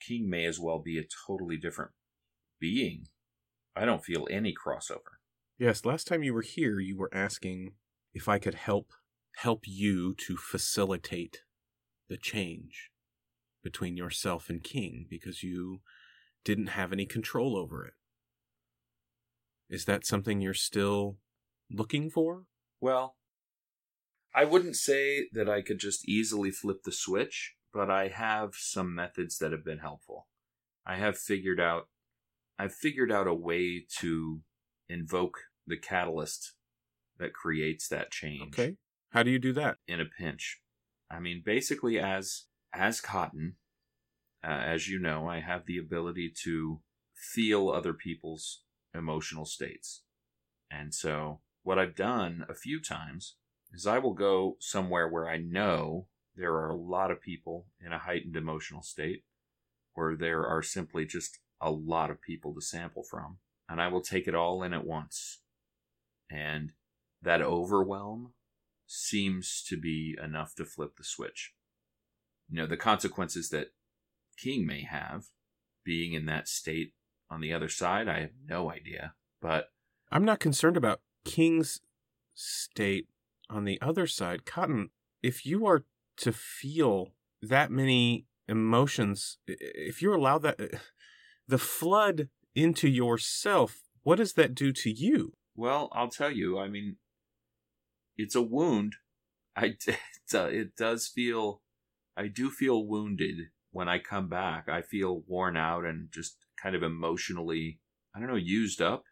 King 0.00 0.30
may 0.30 0.46
as 0.46 0.58
well 0.58 0.78
be 0.78 0.98
a 0.98 1.04
totally 1.26 1.56
different 1.58 1.90
being. 2.58 3.08
I 3.76 3.84
don't 3.84 4.04
feel 4.04 4.26
any 4.30 4.54
crossover. 4.54 5.18
Yes, 5.58 5.84
last 5.84 6.06
time 6.06 6.22
you 6.22 6.32
were 6.32 6.42
here, 6.42 6.80
you 6.80 6.96
were 6.96 7.12
asking 7.12 7.72
if 8.14 8.28
I 8.28 8.38
could 8.38 8.54
help 8.54 8.92
help 9.36 9.64
you 9.66 10.14
to 10.14 10.36
facilitate 10.36 11.42
the 12.08 12.16
change 12.16 12.90
between 13.62 13.96
yourself 13.96 14.48
and 14.48 14.64
King 14.64 15.06
because 15.08 15.42
you 15.42 15.80
didn't 16.44 16.68
have 16.68 16.92
any 16.92 17.06
control 17.06 17.56
over 17.56 17.84
it. 17.84 17.94
Is 19.68 19.84
that 19.84 20.06
something 20.06 20.40
you're 20.40 20.54
still 20.54 21.18
looking 21.70 22.08
for? 22.08 22.44
Well, 22.80 23.17
I 24.38 24.44
wouldn't 24.44 24.76
say 24.76 25.28
that 25.32 25.48
I 25.48 25.62
could 25.62 25.80
just 25.80 26.08
easily 26.08 26.52
flip 26.52 26.84
the 26.84 26.92
switch, 26.92 27.56
but 27.72 27.90
I 27.90 28.06
have 28.06 28.54
some 28.54 28.94
methods 28.94 29.38
that 29.38 29.50
have 29.50 29.64
been 29.64 29.80
helpful. 29.80 30.28
I 30.86 30.94
have 30.94 31.18
figured 31.18 31.58
out 31.58 31.88
I've 32.56 32.72
figured 32.72 33.10
out 33.10 33.26
a 33.26 33.34
way 33.34 33.84
to 33.98 34.42
invoke 34.88 35.38
the 35.66 35.76
catalyst 35.76 36.54
that 37.18 37.32
creates 37.32 37.88
that 37.88 38.12
change 38.12 38.56
Okay. 38.56 38.76
How 39.10 39.24
do 39.24 39.32
you 39.32 39.40
do 39.40 39.52
that? 39.54 39.78
in 39.88 40.00
a 40.00 40.04
pinch. 40.04 40.60
I 41.10 41.18
mean, 41.18 41.42
basically, 41.44 41.98
as 41.98 42.44
as 42.72 43.00
Cotton, 43.00 43.56
uh, 44.44 44.62
as 44.74 44.88
you 44.88 45.00
know, 45.00 45.28
I 45.28 45.40
have 45.40 45.66
the 45.66 45.78
ability 45.78 46.32
to 46.44 46.80
feel 47.12 47.70
other 47.70 47.92
people's 47.92 48.62
emotional 48.94 49.46
states, 49.46 50.04
and 50.70 50.94
so 50.94 51.40
what 51.64 51.76
I've 51.76 51.96
done 51.96 52.46
a 52.48 52.54
few 52.54 52.80
times 52.80 53.34
is 53.72 53.86
I 53.86 53.98
will 53.98 54.14
go 54.14 54.56
somewhere 54.60 55.08
where 55.08 55.28
I 55.28 55.38
know 55.38 56.06
there 56.36 56.54
are 56.54 56.70
a 56.70 56.76
lot 56.76 57.10
of 57.10 57.20
people 57.20 57.66
in 57.84 57.92
a 57.92 57.98
heightened 57.98 58.36
emotional 58.36 58.82
state, 58.82 59.24
where 59.94 60.16
there 60.16 60.46
are 60.46 60.62
simply 60.62 61.04
just 61.04 61.38
a 61.60 61.70
lot 61.70 62.10
of 62.10 62.22
people 62.22 62.54
to 62.54 62.60
sample 62.60 63.02
from, 63.02 63.38
and 63.68 63.80
I 63.80 63.88
will 63.88 64.00
take 64.00 64.28
it 64.28 64.34
all 64.34 64.62
in 64.62 64.72
at 64.72 64.86
once, 64.86 65.40
and 66.30 66.72
that 67.20 67.42
overwhelm 67.42 68.34
seems 68.86 69.62
to 69.68 69.76
be 69.76 70.16
enough 70.22 70.54
to 70.54 70.64
flip 70.64 70.96
the 70.96 71.04
switch. 71.04 71.52
You 72.48 72.56
know, 72.56 72.66
the 72.66 72.76
consequences 72.76 73.50
that 73.50 73.72
King 74.38 74.66
may 74.66 74.82
have 74.82 75.26
being 75.84 76.12
in 76.12 76.26
that 76.26 76.48
state 76.48 76.92
on 77.30 77.40
the 77.40 77.52
other 77.52 77.68
side, 77.68 78.08
I 78.08 78.20
have 78.20 78.30
no 78.46 78.70
idea. 78.70 79.14
But 79.42 79.70
I'm 80.10 80.24
not 80.24 80.40
concerned 80.40 80.76
about 80.76 81.00
King's 81.24 81.80
state 82.34 83.08
on 83.50 83.64
the 83.64 83.80
other 83.80 84.06
side. 84.06 84.44
Cotton, 84.44 84.90
if 85.22 85.44
you 85.44 85.66
are 85.66 85.84
to 86.18 86.32
feel 86.32 87.14
that 87.42 87.70
many 87.70 88.26
emotions, 88.48 89.38
if 89.46 90.02
you 90.02 90.14
allow 90.14 90.38
that, 90.38 90.58
the 91.46 91.58
flood 91.58 92.28
into 92.54 92.88
yourself, 92.88 93.82
what 94.02 94.16
does 94.16 94.34
that 94.34 94.54
do 94.54 94.72
to 94.72 94.90
you? 94.90 95.34
well, 95.58 95.88
I'll 95.90 96.08
tell 96.08 96.30
you, 96.30 96.56
I 96.56 96.68
mean, 96.68 96.96
it's 98.16 98.36
a 98.36 98.40
wound. 98.40 98.94
I 99.56 99.74
it, 99.86 99.98
uh, 100.32 100.44
it 100.44 100.76
does 100.76 101.08
feel, 101.08 101.62
I 102.16 102.28
do 102.28 102.48
feel 102.48 102.86
wounded 102.86 103.48
when 103.72 103.88
I 103.88 103.98
come 103.98 104.28
back. 104.28 104.68
I 104.68 104.82
feel 104.82 105.24
worn 105.26 105.56
out 105.56 105.84
and 105.84 106.08
just 106.12 106.36
kind 106.62 106.76
of 106.76 106.84
emotionally, 106.84 107.80
I 108.14 108.20
don't 108.20 108.28
know, 108.28 108.36
used 108.36 108.80
up. 108.80 109.02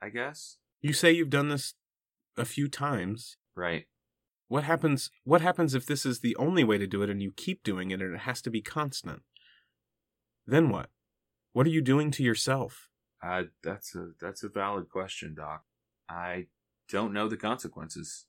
I 0.00 0.10
guess. 0.10 0.58
You 0.80 0.92
say 0.92 1.10
you've 1.10 1.30
done 1.30 1.48
this 1.48 1.74
a 2.36 2.44
few 2.44 2.68
times. 2.68 3.36
Right. 3.56 3.86
What 4.48 4.64
happens 4.64 5.10
what 5.24 5.40
happens 5.40 5.74
if 5.74 5.86
this 5.86 6.06
is 6.06 6.20
the 6.20 6.36
only 6.36 6.62
way 6.62 6.78
to 6.78 6.86
do 6.86 7.02
it 7.02 7.10
and 7.10 7.22
you 7.22 7.32
keep 7.32 7.64
doing 7.64 7.90
it 7.90 8.00
and 8.00 8.14
it 8.14 8.20
has 8.20 8.40
to 8.42 8.50
be 8.50 8.62
constant? 8.62 9.22
Then 10.46 10.68
what? 10.68 10.90
What 11.52 11.66
are 11.66 11.70
you 11.70 11.80
doing 11.80 12.10
to 12.12 12.22
yourself? 12.22 12.90
Uh, 13.22 13.44
that's 13.64 13.94
a 13.94 14.10
that's 14.20 14.42
a 14.42 14.48
valid 14.48 14.88
question, 14.88 15.34
Doc. 15.34 15.64
I 16.08 16.46
don't 16.88 17.12
know 17.12 17.28
the 17.28 17.36
consequences. 17.36 18.26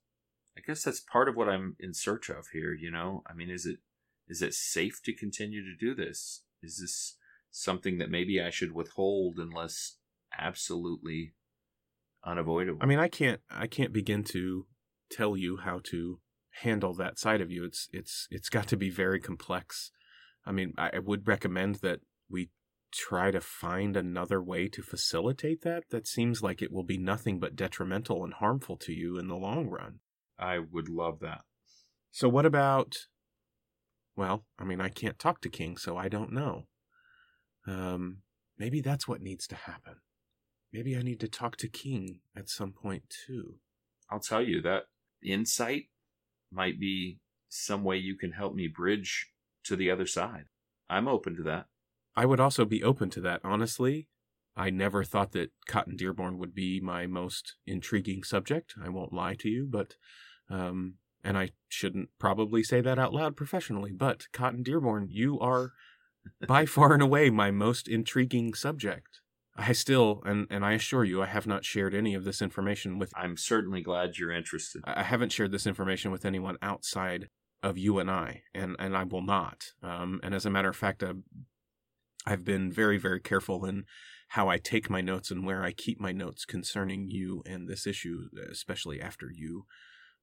I 0.58 0.62
guess 0.66 0.84
that's 0.84 1.00
part 1.00 1.30
of 1.30 1.36
what 1.36 1.50
I'm 1.50 1.76
in 1.80 1.94
search 1.94 2.30
of 2.30 2.48
here. 2.54 2.74
You 2.74 2.90
know, 2.90 3.22
I 3.30 3.34
mean, 3.34 3.50
is 3.50 3.66
it 3.66 3.80
is 4.28 4.42
it 4.42 4.54
safe 4.54 5.02
to 5.04 5.14
continue 5.14 5.62
to 5.62 5.76
do 5.78 5.94
this? 5.94 6.44
Is 6.64 6.80
this 6.80 7.18
something 7.52 7.98
that 8.00 8.10
maybe 8.10 8.42
I 8.42 8.50
should 8.50 8.74
withhold 8.74 9.38
unless 9.38 9.98
absolutely 10.38 11.34
unavoidable? 12.26 12.80
I 12.82 12.86
mean, 12.86 13.00
I 13.00 13.08
can't 13.08 13.42
I 13.52 13.68
can't 13.68 13.94
begin 13.94 14.24
to 14.26 14.66
tell 15.10 15.38
you 15.38 15.58
how 15.58 15.82
to 15.92 16.20
handle 16.62 16.94
that 16.96 17.20
side 17.20 17.42
of 17.42 17.52
you. 17.52 17.64
It's 17.64 17.88
it's 17.92 18.28
it's 18.32 18.50
got 18.50 18.68
to 18.68 18.78
be 18.78 18.90
very 18.90 19.20
complex. 19.20 19.92
I 20.46 20.52
mean, 20.52 20.74
I 20.78 21.00
would 21.00 21.28
recommend 21.28 21.76
that 21.76 22.00
we 22.30 22.50
try 22.94 23.32
to 23.32 23.42
find 23.42 23.98
another 23.98 24.42
way 24.42 24.70
to 24.70 24.82
facilitate 24.82 25.62
that. 25.62 25.84
That 25.90 26.08
seems 26.08 26.42
like 26.42 26.62
it 26.62 26.72
will 26.72 26.84
be 26.84 26.98
nothing 26.98 27.40
but 27.40 27.56
detrimental 27.56 28.24
and 28.24 28.34
harmful 28.34 28.78
to 28.78 28.94
you 28.94 29.18
in 29.18 29.28
the 29.28 29.36
long 29.36 29.68
run. 29.68 30.00
I 30.40 30.60
would 30.60 30.88
love 30.88 31.20
that. 31.20 31.42
So 32.12 32.30
what 32.30 32.46
about 32.46 32.96
well, 34.16 34.46
I 34.58 34.64
mean, 34.64 34.82
I 34.82 34.90
can't 34.90 35.20
talk 35.20 35.42
to 35.42 35.50
King, 35.50 35.78
so 35.78 35.96
I 35.98 36.08
don't 36.08 36.32
know. 36.32 36.68
Um 37.68 38.20
maybe 38.58 38.82
that's 38.82 39.08
what 39.08 39.22
needs 39.22 39.48
to 39.48 39.56
happen. 39.56 39.96
Maybe 40.74 40.98
I 40.98 41.02
need 41.02 41.20
to 41.20 41.28
talk 41.28 41.58
to 41.58 41.68
King 41.68 42.22
at 42.36 42.50
some 42.50 42.72
point 42.72 43.04
too. 43.26 43.56
I'll 44.10 44.20
tell 44.20 44.42
you 44.42 44.62
that 44.62 44.84
insight 45.24 45.86
might 46.52 46.80
be 46.80 47.20
some 47.50 47.84
way 47.84 47.98
you 47.98 48.16
can 48.16 48.32
help 48.32 48.54
me 48.56 48.68
bridge 48.68 49.28
to 49.64 49.76
the 49.76 49.92
other 49.92 50.06
side. 50.06 50.46
I'm 50.90 51.08
open 51.08 51.36
to 51.36 51.44
that. 51.44 51.66
I 52.16 52.26
would 52.26 52.40
also 52.40 52.66
be 52.66 52.84
open 52.84 53.10
to 53.12 53.22
that, 53.22 53.42
honestly. 53.44 54.08
I 54.56 54.72
never 54.72 55.04
thought 55.04 55.34
that 55.34 55.52
Cotton 55.68 55.96
Dearborn 55.96 56.40
would 56.40 56.56
be 56.56 56.80
my 56.80 57.06
most 57.06 57.56
intriguing 57.68 58.24
subject. 58.24 58.74
I 58.84 58.90
won't 58.90 59.14
lie 59.14 59.36
to 59.36 59.50
you, 59.50 59.68
but, 59.70 59.96
um, 60.50 60.96
and 61.24 61.38
I 61.38 61.52
shouldn't 61.68 62.10
probably 62.18 62.64
say 62.64 62.82
that 62.82 62.98
out 62.98 63.14
loud 63.14 63.36
professionally, 63.36 63.92
but 63.92 64.26
Cotton 64.34 64.64
Dearborn, 64.64 65.10
you 65.12 65.40
are 65.40 65.74
by 66.48 66.66
far 66.66 66.94
and 66.94 67.04
away 67.04 67.30
my 67.30 67.52
most 67.52 67.88
intriguing 67.88 68.54
subject. 68.54 69.20
I 69.58 69.72
still, 69.74 70.22
and, 70.26 70.46
and 70.50 70.64
I 70.64 70.74
assure 70.74 71.04
you, 71.04 71.22
I 71.22 71.26
have 71.26 71.48
not 71.48 71.66
shared 71.66 71.96
any 71.96 72.14
of 72.14 72.24
this 72.24 72.42
information 72.42 73.00
with, 73.00 73.12
I'm 73.16 73.38
certainly 73.38 73.82
glad 73.82 74.18
you're 74.18 74.32
interested. 74.32 74.84
I 74.86 75.04
haven't 75.04 75.32
shared 75.32 75.52
this 75.52 75.66
information 75.66 76.12
with 76.12 76.26
anyone 76.26 76.58
outside 76.62 77.30
of 77.64 77.78
you 77.78 77.98
and 77.98 78.10
I, 78.10 78.44
and, 78.54 78.76
and 78.78 78.96
I 78.96 79.04
will 79.04 79.24
not. 79.24 79.66
Um, 79.82 80.20
and 80.22 80.36
as 80.36 80.46
a 80.46 80.52
matter 80.52 80.70
of 80.70 80.76
fact, 80.76 81.02
uh, 81.02 81.16
I've 82.26 82.44
been 82.44 82.72
very, 82.72 82.98
very 82.98 83.20
careful 83.20 83.66
in 83.66 83.86
how 84.30 84.48
I 84.50 84.58
take 84.58 84.90
my 84.90 85.02
notes 85.02 85.32
and 85.32 85.46
where 85.46 85.64
I 85.64 85.72
keep 85.72 86.00
my 86.00 86.12
notes 86.12 86.46
concerning 86.46 87.10
you 87.10 87.42
and 87.46 87.68
this 87.68 87.88
issue, 87.88 88.30
especially 88.52 89.02
after 89.02 89.32
you 89.34 89.66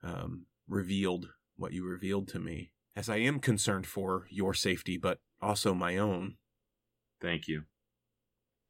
um, 0.03 0.47
revealed 0.69 1.31
what 1.57 1.73
you 1.73 1.85
revealed 1.85 2.29
to 2.29 2.39
me, 2.39 2.71
as 2.95 3.09
I 3.09 3.17
am 3.17 3.41
concerned 3.41 3.87
for 3.87 4.27
your 4.31 4.55
safety, 4.55 4.99
but 4.99 5.19
also 5.41 5.75
my 5.75 5.97
own. 5.97 6.37
Thank 7.21 7.49
you. 7.49 7.65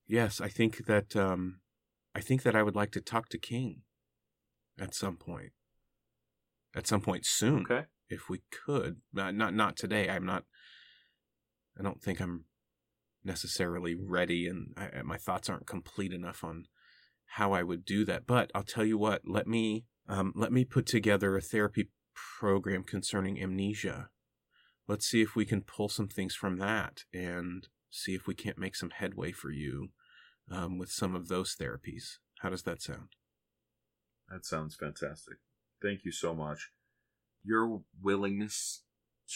Yes, 0.07 0.41
I 0.41 0.49
think 0.49 0.87
that 0.87 1.17
um, 1.17 1.61
I 2.15 2.21
think 2.21 2.43
that 2.43 2.55
I 2.55 2.63
would 2.63 2.77
like 2.77 2.93
to 2.93 3.01
talk 3.01 3.29
to 3.31 3.39
King 3.39 3.83
at 4.79 4.95
some 4.95 5.17
point. 5.17 5.53
At 6.77 6.87
some 6.87 7.01
point 7.01 7.25
soon, 7.25 7.63
Okay. 7.63 7.87
if 8.09 8.29
we 8.29 8.43
could. 8.51 8.97
Uh, 9.17 9.31
not 9.31 9.55
not 9.55 9.77
today. 9.77 10.09
I'm 10.09 10.27
not. 10.27 10.45
I 11.79 11.83
don't 11.83 12.03
think 12.03 12.21
I'm 12.21 12.45
necessarily 13.25 13.95
ready, 13.95 14.47
and 14.47 14.75
I, 14.77 15.03
my 15.03 15.17
thoughts 15.17 15.49
aren't 15.49 15.67
complete 15.67 16.13
enough 16.13 16.45
on 16.45 16.67
how 17.27 17.53
I 17.53 17.63
would 17.63 17.85
do 17.85 18.05
that. 18.05 18.27
But 18.27 18.51
I'll 18.55 18.63
tell 18.65 18.85
you 18.85 18.99
what. 18.99 19.23
Let 19.25 19.47
me 19.47 19.87
um, 20.09 20.33
let 20.37 20.53
me 20.53 20.65
put 20.65 20.87
together 20.87 21.37
a 21.37 21.41
therapy 21.41 21.89
program 22.39 22.83
concerning 22.83 23.41
amnesia. 23.41 24.11
Let's 24.87 25.07
see 25.07 25.23
if 25.23 25.35
we 25.35 25.47
can 25.47 25.63
pull 25.63 25.89
some 25.89 26.09
things 26.09 26.35
from 26.35 26.59
that 26.59 27.05
and 27.13 27.69
see 27.95 28.15
if 28.15 28.27
we 28.27 28.35
can't 28.35 28.59
make 28.59 28.75
some 28.75 28.91
headway 28.91 29.33
for 29.33 29.51
you 29.51 29.91
um, 30.51 30.79
with 30.79 30.91
some 30.91 31.15
of 31.15 31.29
those 31.29 31.55
therapies. 31.55 32.19
How 32.41 32.51
does 32.51 32.63
that 32.65 32.83
sound? 32.83 33.09
That 34.29 34.45
sounds 34.45 34.75
fantastic. 34.75 35.35
Thank 35.83 36.05
you 36.05 36.13
so 36.13 36.35
much. 36.35 36.71
Your 37.45 37.83
willingness 38.03 38.83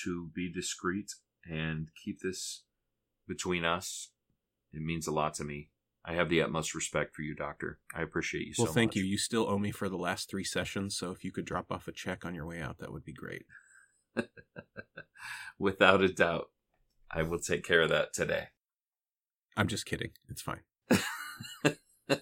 to 0.03 0.31
be 0.35 0.51
discreet 0.53 1.13
and 1.49 1.89
keep 2.05 2.21
this 2.21 2.65
between 3.27 3.65
us, 3.65 4.11
it 4.73 4.83
means 4.83 5.07
a 5.07 5.13
lot 5.13 5.35
to 5.35 5.45
me. 5.45 5.71
I 6.05 6.15
have 6.15 6.31
the 6.31 6.43
utmost 6.43 6.75
respect 6.75 7.15
for 7.15 7.23
you, 7.23 7.35
Doctor. 7.35 7.79
I 7.95 8.03
appreciate 8.03 8.47
you 8.47 8.55
so 8.55 8.63
much. 8.63 8.69
well, 8.69 8.75
thank 8.75 8.91
much. 8.91 8.97
you. 8.97 9.05
You 9.05 9.19
still 9.19 9.49
owe 9.49 9.59
me 9.59 9.71
for 9.71 9.89
the 9.89 9.99
last 9.99 10.31
three 10.31 10.45
sessions, 10.45 10.97
so 10.97 11.11
if 11.11 11.23
you 11.23 11.31
could 11.31 11.45
drop 11.45 11.71
off 11.71 11.87
a 11.87 11.93
check 11.93 12.25
on 12.25 12.35
your 12.35 12.47
way 12.47 12.61
out, 12.61 12.79
that 12.79 12.93
would 12.93 13.05
be 13.05 13.13
great. 13.13 13.45
Without 15.59 16.01
a 16.03 16.09
doubt, 16.09 16.49
I 17.11 17.23
will 17.23 17.39
take 17.39 17.65
care 17.65 17.81
of 17.83 17.89
that 17.91 18.13
today. 18.13 18.49
I'm 19.57 19.69
just 19.69 19.87
kidding. 19.87 20.11
It's 20.29 20.43
fine. 20.43 20.61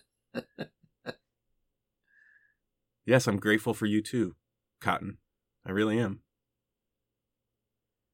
yes, 3.04 3.26
I'm 3.26 3.38
grateful 3.38 3.74
for 3.74 3.86
you 3.86 4.00
too, 4.00 4.36
Cotton. 4.80 5.18
I 5.66 5.72
really 5.72 5.98
am. 5.98 6.20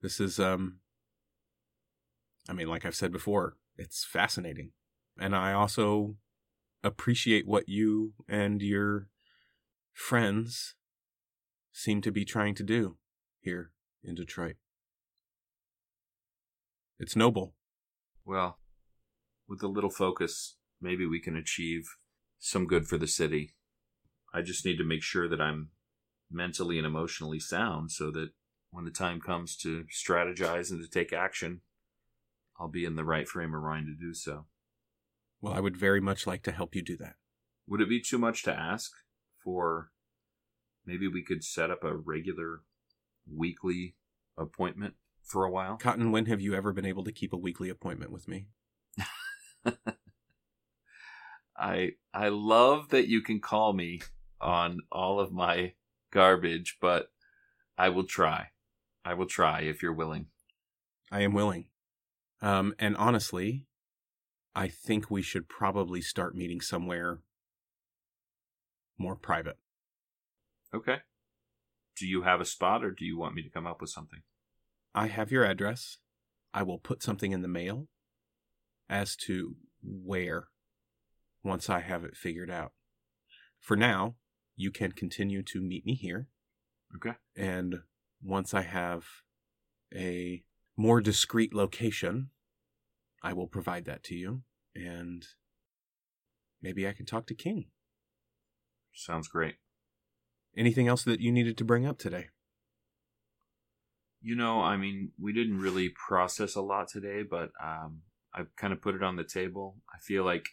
This 0.01 0.19
is 0.19 0.41
um 0.41 0.79
I 2.49 2.53
mean, 2.53 2.69
like 2.69 2.85
I've 2.85 2.97
said 2.97 3.13
before, 3.13 3.57
it's 3.77 4.05
fascinating. 4.05 4.73
And 5.19 5.37
I 5.37 5.53
also 5.53 6.17
appreciate 6.83 7.47
what 7.47 7.69
you 7.69 8.15
and 8.29 8.61
your 8.61 9.09
friends 9.93 10.75
seem 11.73 12.01
to 12.01 12.11
be 12.11 12.25
trying 12.25 12.55
to 12.57 12.65
do 12.65 12.97
here 13.41 13.71
in 14.03 14.15
Detroit. 14.15 14.57
It's 16.99 17.17
noble. 17.17 17.55
Well, 18.25 18.59
with 19.49 19.63
a 19.63 19.69
little 19.69 19.91
focus, 19.91 20.57
maybe 20.81 21.07
we 21.07 21.21
can 21.21 21.37
achieve 21.37 21.85
some 22.39 22.67
good 22.67 22.87
for 22.87 22.99
the 22.99 23.09
city. 23.09 23.55
I 24.33 24.43
just 24.43 24.65
need 24.65 24.79
to 24.79 24.85
make 24.85 25.03
sure 25.03 25.29
that 25.29 25.41
I'm 25.41 25.71
mentally 26.31 26.79
and 26.79 26.87
emotionally 26.87 27.41
sound 27.41 27.91
so 27.91 28.11
that 28.13 28.31
when 28.71 28.85
the 28.85 28.91
time 28.91 29.21
comes 29.21 29.57
to 29.59 29.85
strategize 29.85 30.71
and 30.71 30.83
to 30.83 30.89
take 30.89 31.13
action, 31.13 31.61
I'll 32.59 32.69
be 32.69 32.85
in 32.85 32.97
the 32.97 33.05
right 33.05 33.29
frame 33.29 33.55
of 33.55 33.63
mind 33.63 33.87
to 33.87 34.07
do 34.07 34.15
so. 34.15 34.47
Well, 35.41 35.53
I 35.53 35.61
would 35.61 35.77
very 35.77 36.01
much 36.01 36.27
like 36.27 36.43
to 36.45 36.53
help 36.53 36.75
you 36.75 36.83
do 36.83 36.97
that. 36.99 37.17
Would 37.67 37.81
it 37.81 37.89
be 37.89 38.01
too 38.01 38.19
much 38.19 38.43
to 38.45 38.53
ask 38.53 38.93
for 39.43 39.91
maybe 40.87 41.09
we 41.09 41.25
could 41.25 41.45
set 41.45 41.71
up 41.71 41.85
a 41.85 41.97
regular 41.97 42.63
weekly 43.31 43.97
appointment 44.39 44.95
for 45.23 45.45
a 45.45 45.51
while? 45.51 45.77
Cotton, 45.77 46.13
when 46.13 46.27
have 46.27 46.41
you 46.41 46.55
ever 46.55 46.73
been 46.73 46.87
able 46.87 47.05
to 47.05 47.13
keep 47.13 47.33
a 47.33 47.39
weekly 47.39 47.69
appointment 47.69 48.11
with 48.11 48.29
me? 48.29 48.47
I 51.57 51.93
I 52.13 52.29
love 52.29 52.89
that 52.91 53.09
you 53.09 53.23
can 53.23 53.41
call 53.41 53.73
me 53.73 54.01
on 54.41 54.81
all 54.91 55.21
of 55.21 55.33
my 55.33 55.75
garbage, 56.11 56.79
but 56.81 57.13
I 57.79 57.89
will 57.89 58.05
try. 58.05 58.49
I 59.05 59.15
will 59.15 59.27
try 59.27 59.61
if 59.63 59.83
you're 59.83 59.93
willing. 59.93 60.27
I 61.11 61.23
am 61.23 61.33
willing. 61.33 61.67
Um, 62.41 62.75
and 62.79 62.97
honestly, 62.97 63.67
I 64.55 64.69
think 64.69 65.11
we 65.11 65.23
should 65.23 65.49
probably 65.49 66.01
start 66.01 66.35
meeting 66.35 66.61
somewhere 66.61 67.21
more 68.99 69.17
private. 69.17 69.59
Okay. 70.75 70.99
Do 71.99 72.07
you 72.07 72.23
have 72.23 72.41
a 72.41 72.45
spot 72.45 72.85
or 72.85 72.91
do 72.91 73.05
you 73.05 73.19
want 73.19 73.35
me 73.35 73.43
to 73.43 73.51
come 73.51 73.67
up 73.67 73.81
with 73.81 73.91
something? 73.91 74.23
I 74.95 75.07
have 75.07 75.31
your 75.31 75.45
address. 75.45 75.99
I 76.55 76.63
will 76.63 76.79
put 76.79 77.03
something 77.03 77.33
in 77.33 77.43
the 77.43 77.49
mail 77.49 77.89
as 78.89 79.17
to 79.17 79.57
where 79.83 80.49
once 81.43 81.71
I 81.71 81.81
have 81.81 82.05
it 82.05 82.17
figured 82.17 82.51
out. 82.51 82.73
For 83.59 83.77
now, 83.77 84.17
you 84.57 84.71
can 84.71 84.93
continue 84.93 85.43
to 85.45 85.61
meet 85.61 85.87
me 85.87 85.95
here. 85.95 86.29
Okay. 86.95 87.17
And 87.37 87.81
once 88.23 88.53
I 88.53 88.63
have 88.63 89.05
a 89.95 90.43
more 90.77 91.01
discreet 91.01 91.55
location, 91.55 92.31
I 93.23 93.33
will 93.33 93.47
provide 93.47 93.85
that 93.87 94.03
to 94.05 94.15
you. 94.15 94.43
And 94.75 95.25
maybe 96.61 96.87
I 96.87 96.93
can 96.93 97.07
talk 97.07 97.27
to 97.27 97.35
King. 97.35 97.67
Sounds 98.93 99.29
great. 99.29 99.57
Anything 100.57 100.87
else 100.87 101.03
that 101.05 101.21
you 101.21 101.33
needed 101.33 101.57
to 101.59 101.65
bring 101.65 101.87
up 101.87 101.99
today? 101.99 102.29
You 104.25 104.37
know, 104.37 104.61
I 104.61 104.77
mean, 104.77 105.11
we 105.21 105.33
didn't 105.33 105.59
really 105.59 105.89
process 105.89 106.55
a 106.55 106.61
lot 106.61 106.87
today, 106.87 107.25
but 107.25 107.51
um, 107.63 108.03
I've 108.33 108.55
kind 108.55 108.73
of 108.73 108.81
put 108.81 108.95
it 108.95 109.03
on 109.03 109.17
the 109.17 109.25
table. 109.25 109.79
I 109.93 109.99
feel 109.99 110.25
like, 110.25 110.47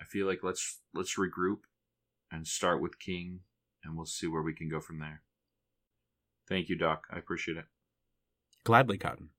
I 0.00 0.04
feel 0.04 0.28
like 0.28 0.44
let's 0.44 0.78
let's 0.94 1.16
regroup 1.18 1.62
and 2.30 2.46
start 2.46 2.80
with 2.80 3.00
King, 3.00 3.40
and 3.82 3.96
we'll 3.96 4.06
see 4.06 4.28
where 4.28 4.42
we 4.42 4.54
can 4.54 4.68
go 4.68 4.80
from 4.80 5.00
there. 5.00 5.22
Thank 6.48 6.68
you, 6.68 6.76
Doc. 6.76 7.06
I 7.10 7.18
appreciate 7.18 7.56
it. 7.56 7.64
Gladly, 8.62 8.96
Cotton. 8.96 9.30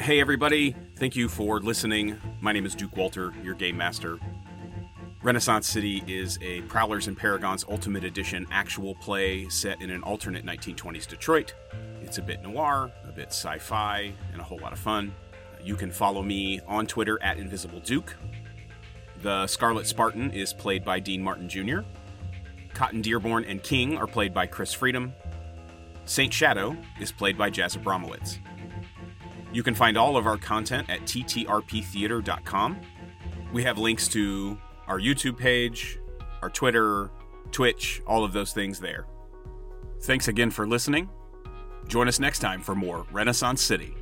Hey, 0.00 0.20
everybody. 0.20 0.74
Thank 0.96 1.14
you 1.14 1.28
for 1.28 1.60
listening. 1.60 2.18
My 2.40 2.52
name 2.52 2.66
is 2.66 2.74
Duke 2.74 2.96
Walter, 2.96 3.32
your 3.44 3.54
game 3.54 3.76
master. 3.76 4.18
Renaissance 5.22 5.66
City 5.66 6.02
is 6.06 6.38
a 6.40 6.62
Prowlers 6.62 7.06
and 7.06 7.18
Paragons 7.18 7.64
Ultimate 7.70 8.04
Edition 8.04 8.46
actual 8.50 8.94
play 8.94 9.48
set 9.50 9.82
in 9.82 9.90
an 9.90 10.02
alternate 10.02 10.46
1920s 10.46 11.06
Detroit. 11.06 11.54
It's 12.00 12.18
a 12.18 12.22
bit 12.22 12.42
noir, 12.42 12.90
a 13.04 13.12
bit 13.12 13.28
sci 13.28 13.58
fi, 13.58 14.12
and 14.32 14.40
a 14.40 14.44
whole 14.44 14.58
lot 14.58 14.72
of 14.72 14.78
fun. 14.78 15.14
You 15.62 15.76
can 15.76 15.90
follow 15.90 16.22
me 16.22 16.60
on 16.66 16.86
Twitter 16.86 17.22
at 17.22 17.38
Invisible 17.38 17.80
Duke. 17.80 18.16
The 19.22 19.46
Scarlet 19.46 19.86
Spartan 19.86 20.30
is 20.30 20.54
played 20.54 20.84
by 20.84 21.00
Dean 21.00 21.22
Martin 21.22 21.48
Jr. 21.48 21.80
Cotton 22.72 23.02
Dearborn 23.02 23.44
and 23.44 23.62
King 23.62 23.98
are 23.98 24.06
played 24.06 24.32
by 24.32 24.46
Chris 24.46 24.72
Freedom. 24.72 25.12
Saint 26.06 26.32
Shadow 26.32 26.74
is 26.98 27.12
played 27.12 27.36
by 27.36 27.50
Jazz 27.50 27.76
Abramowitz. 27.76 28.38
You 29.52 29.62
can 29.62 29.74
find 29.74 29.96
all 29.96 30.16
of 30.16 30.26
our 30.26 30.36
content 30.36 30.88
at 30.88 31.02
ttrptheater.com. 31.02 32.80
We 33.52 33.62
have 33.64 33.78
links 33.78 34.08
to 34.08 34.58
our 34.86 34.98
YouTube 35.00 35.36
page, 35.36 35.98
our 36.42 36.50
Twitter, 36.50 37.10
Twitch, 37.50 38.00
all 38.06 38.24
of 38.24 38.32
those 38.32 38.52
things 38.52 38.78
there. 38.78 39.06
Thanks 40.02 40.28
again 40.28 40.50
for 40.50 40.66
listening. 40.66 41.08
Join 41.88 42.06
us 42.06 42.20
next 42.20 42.38
time 42.38 42.60
for 42.60 42.74
more 42.74 43.06
Renaissance 43.10 43.60
City. 43.60 43.94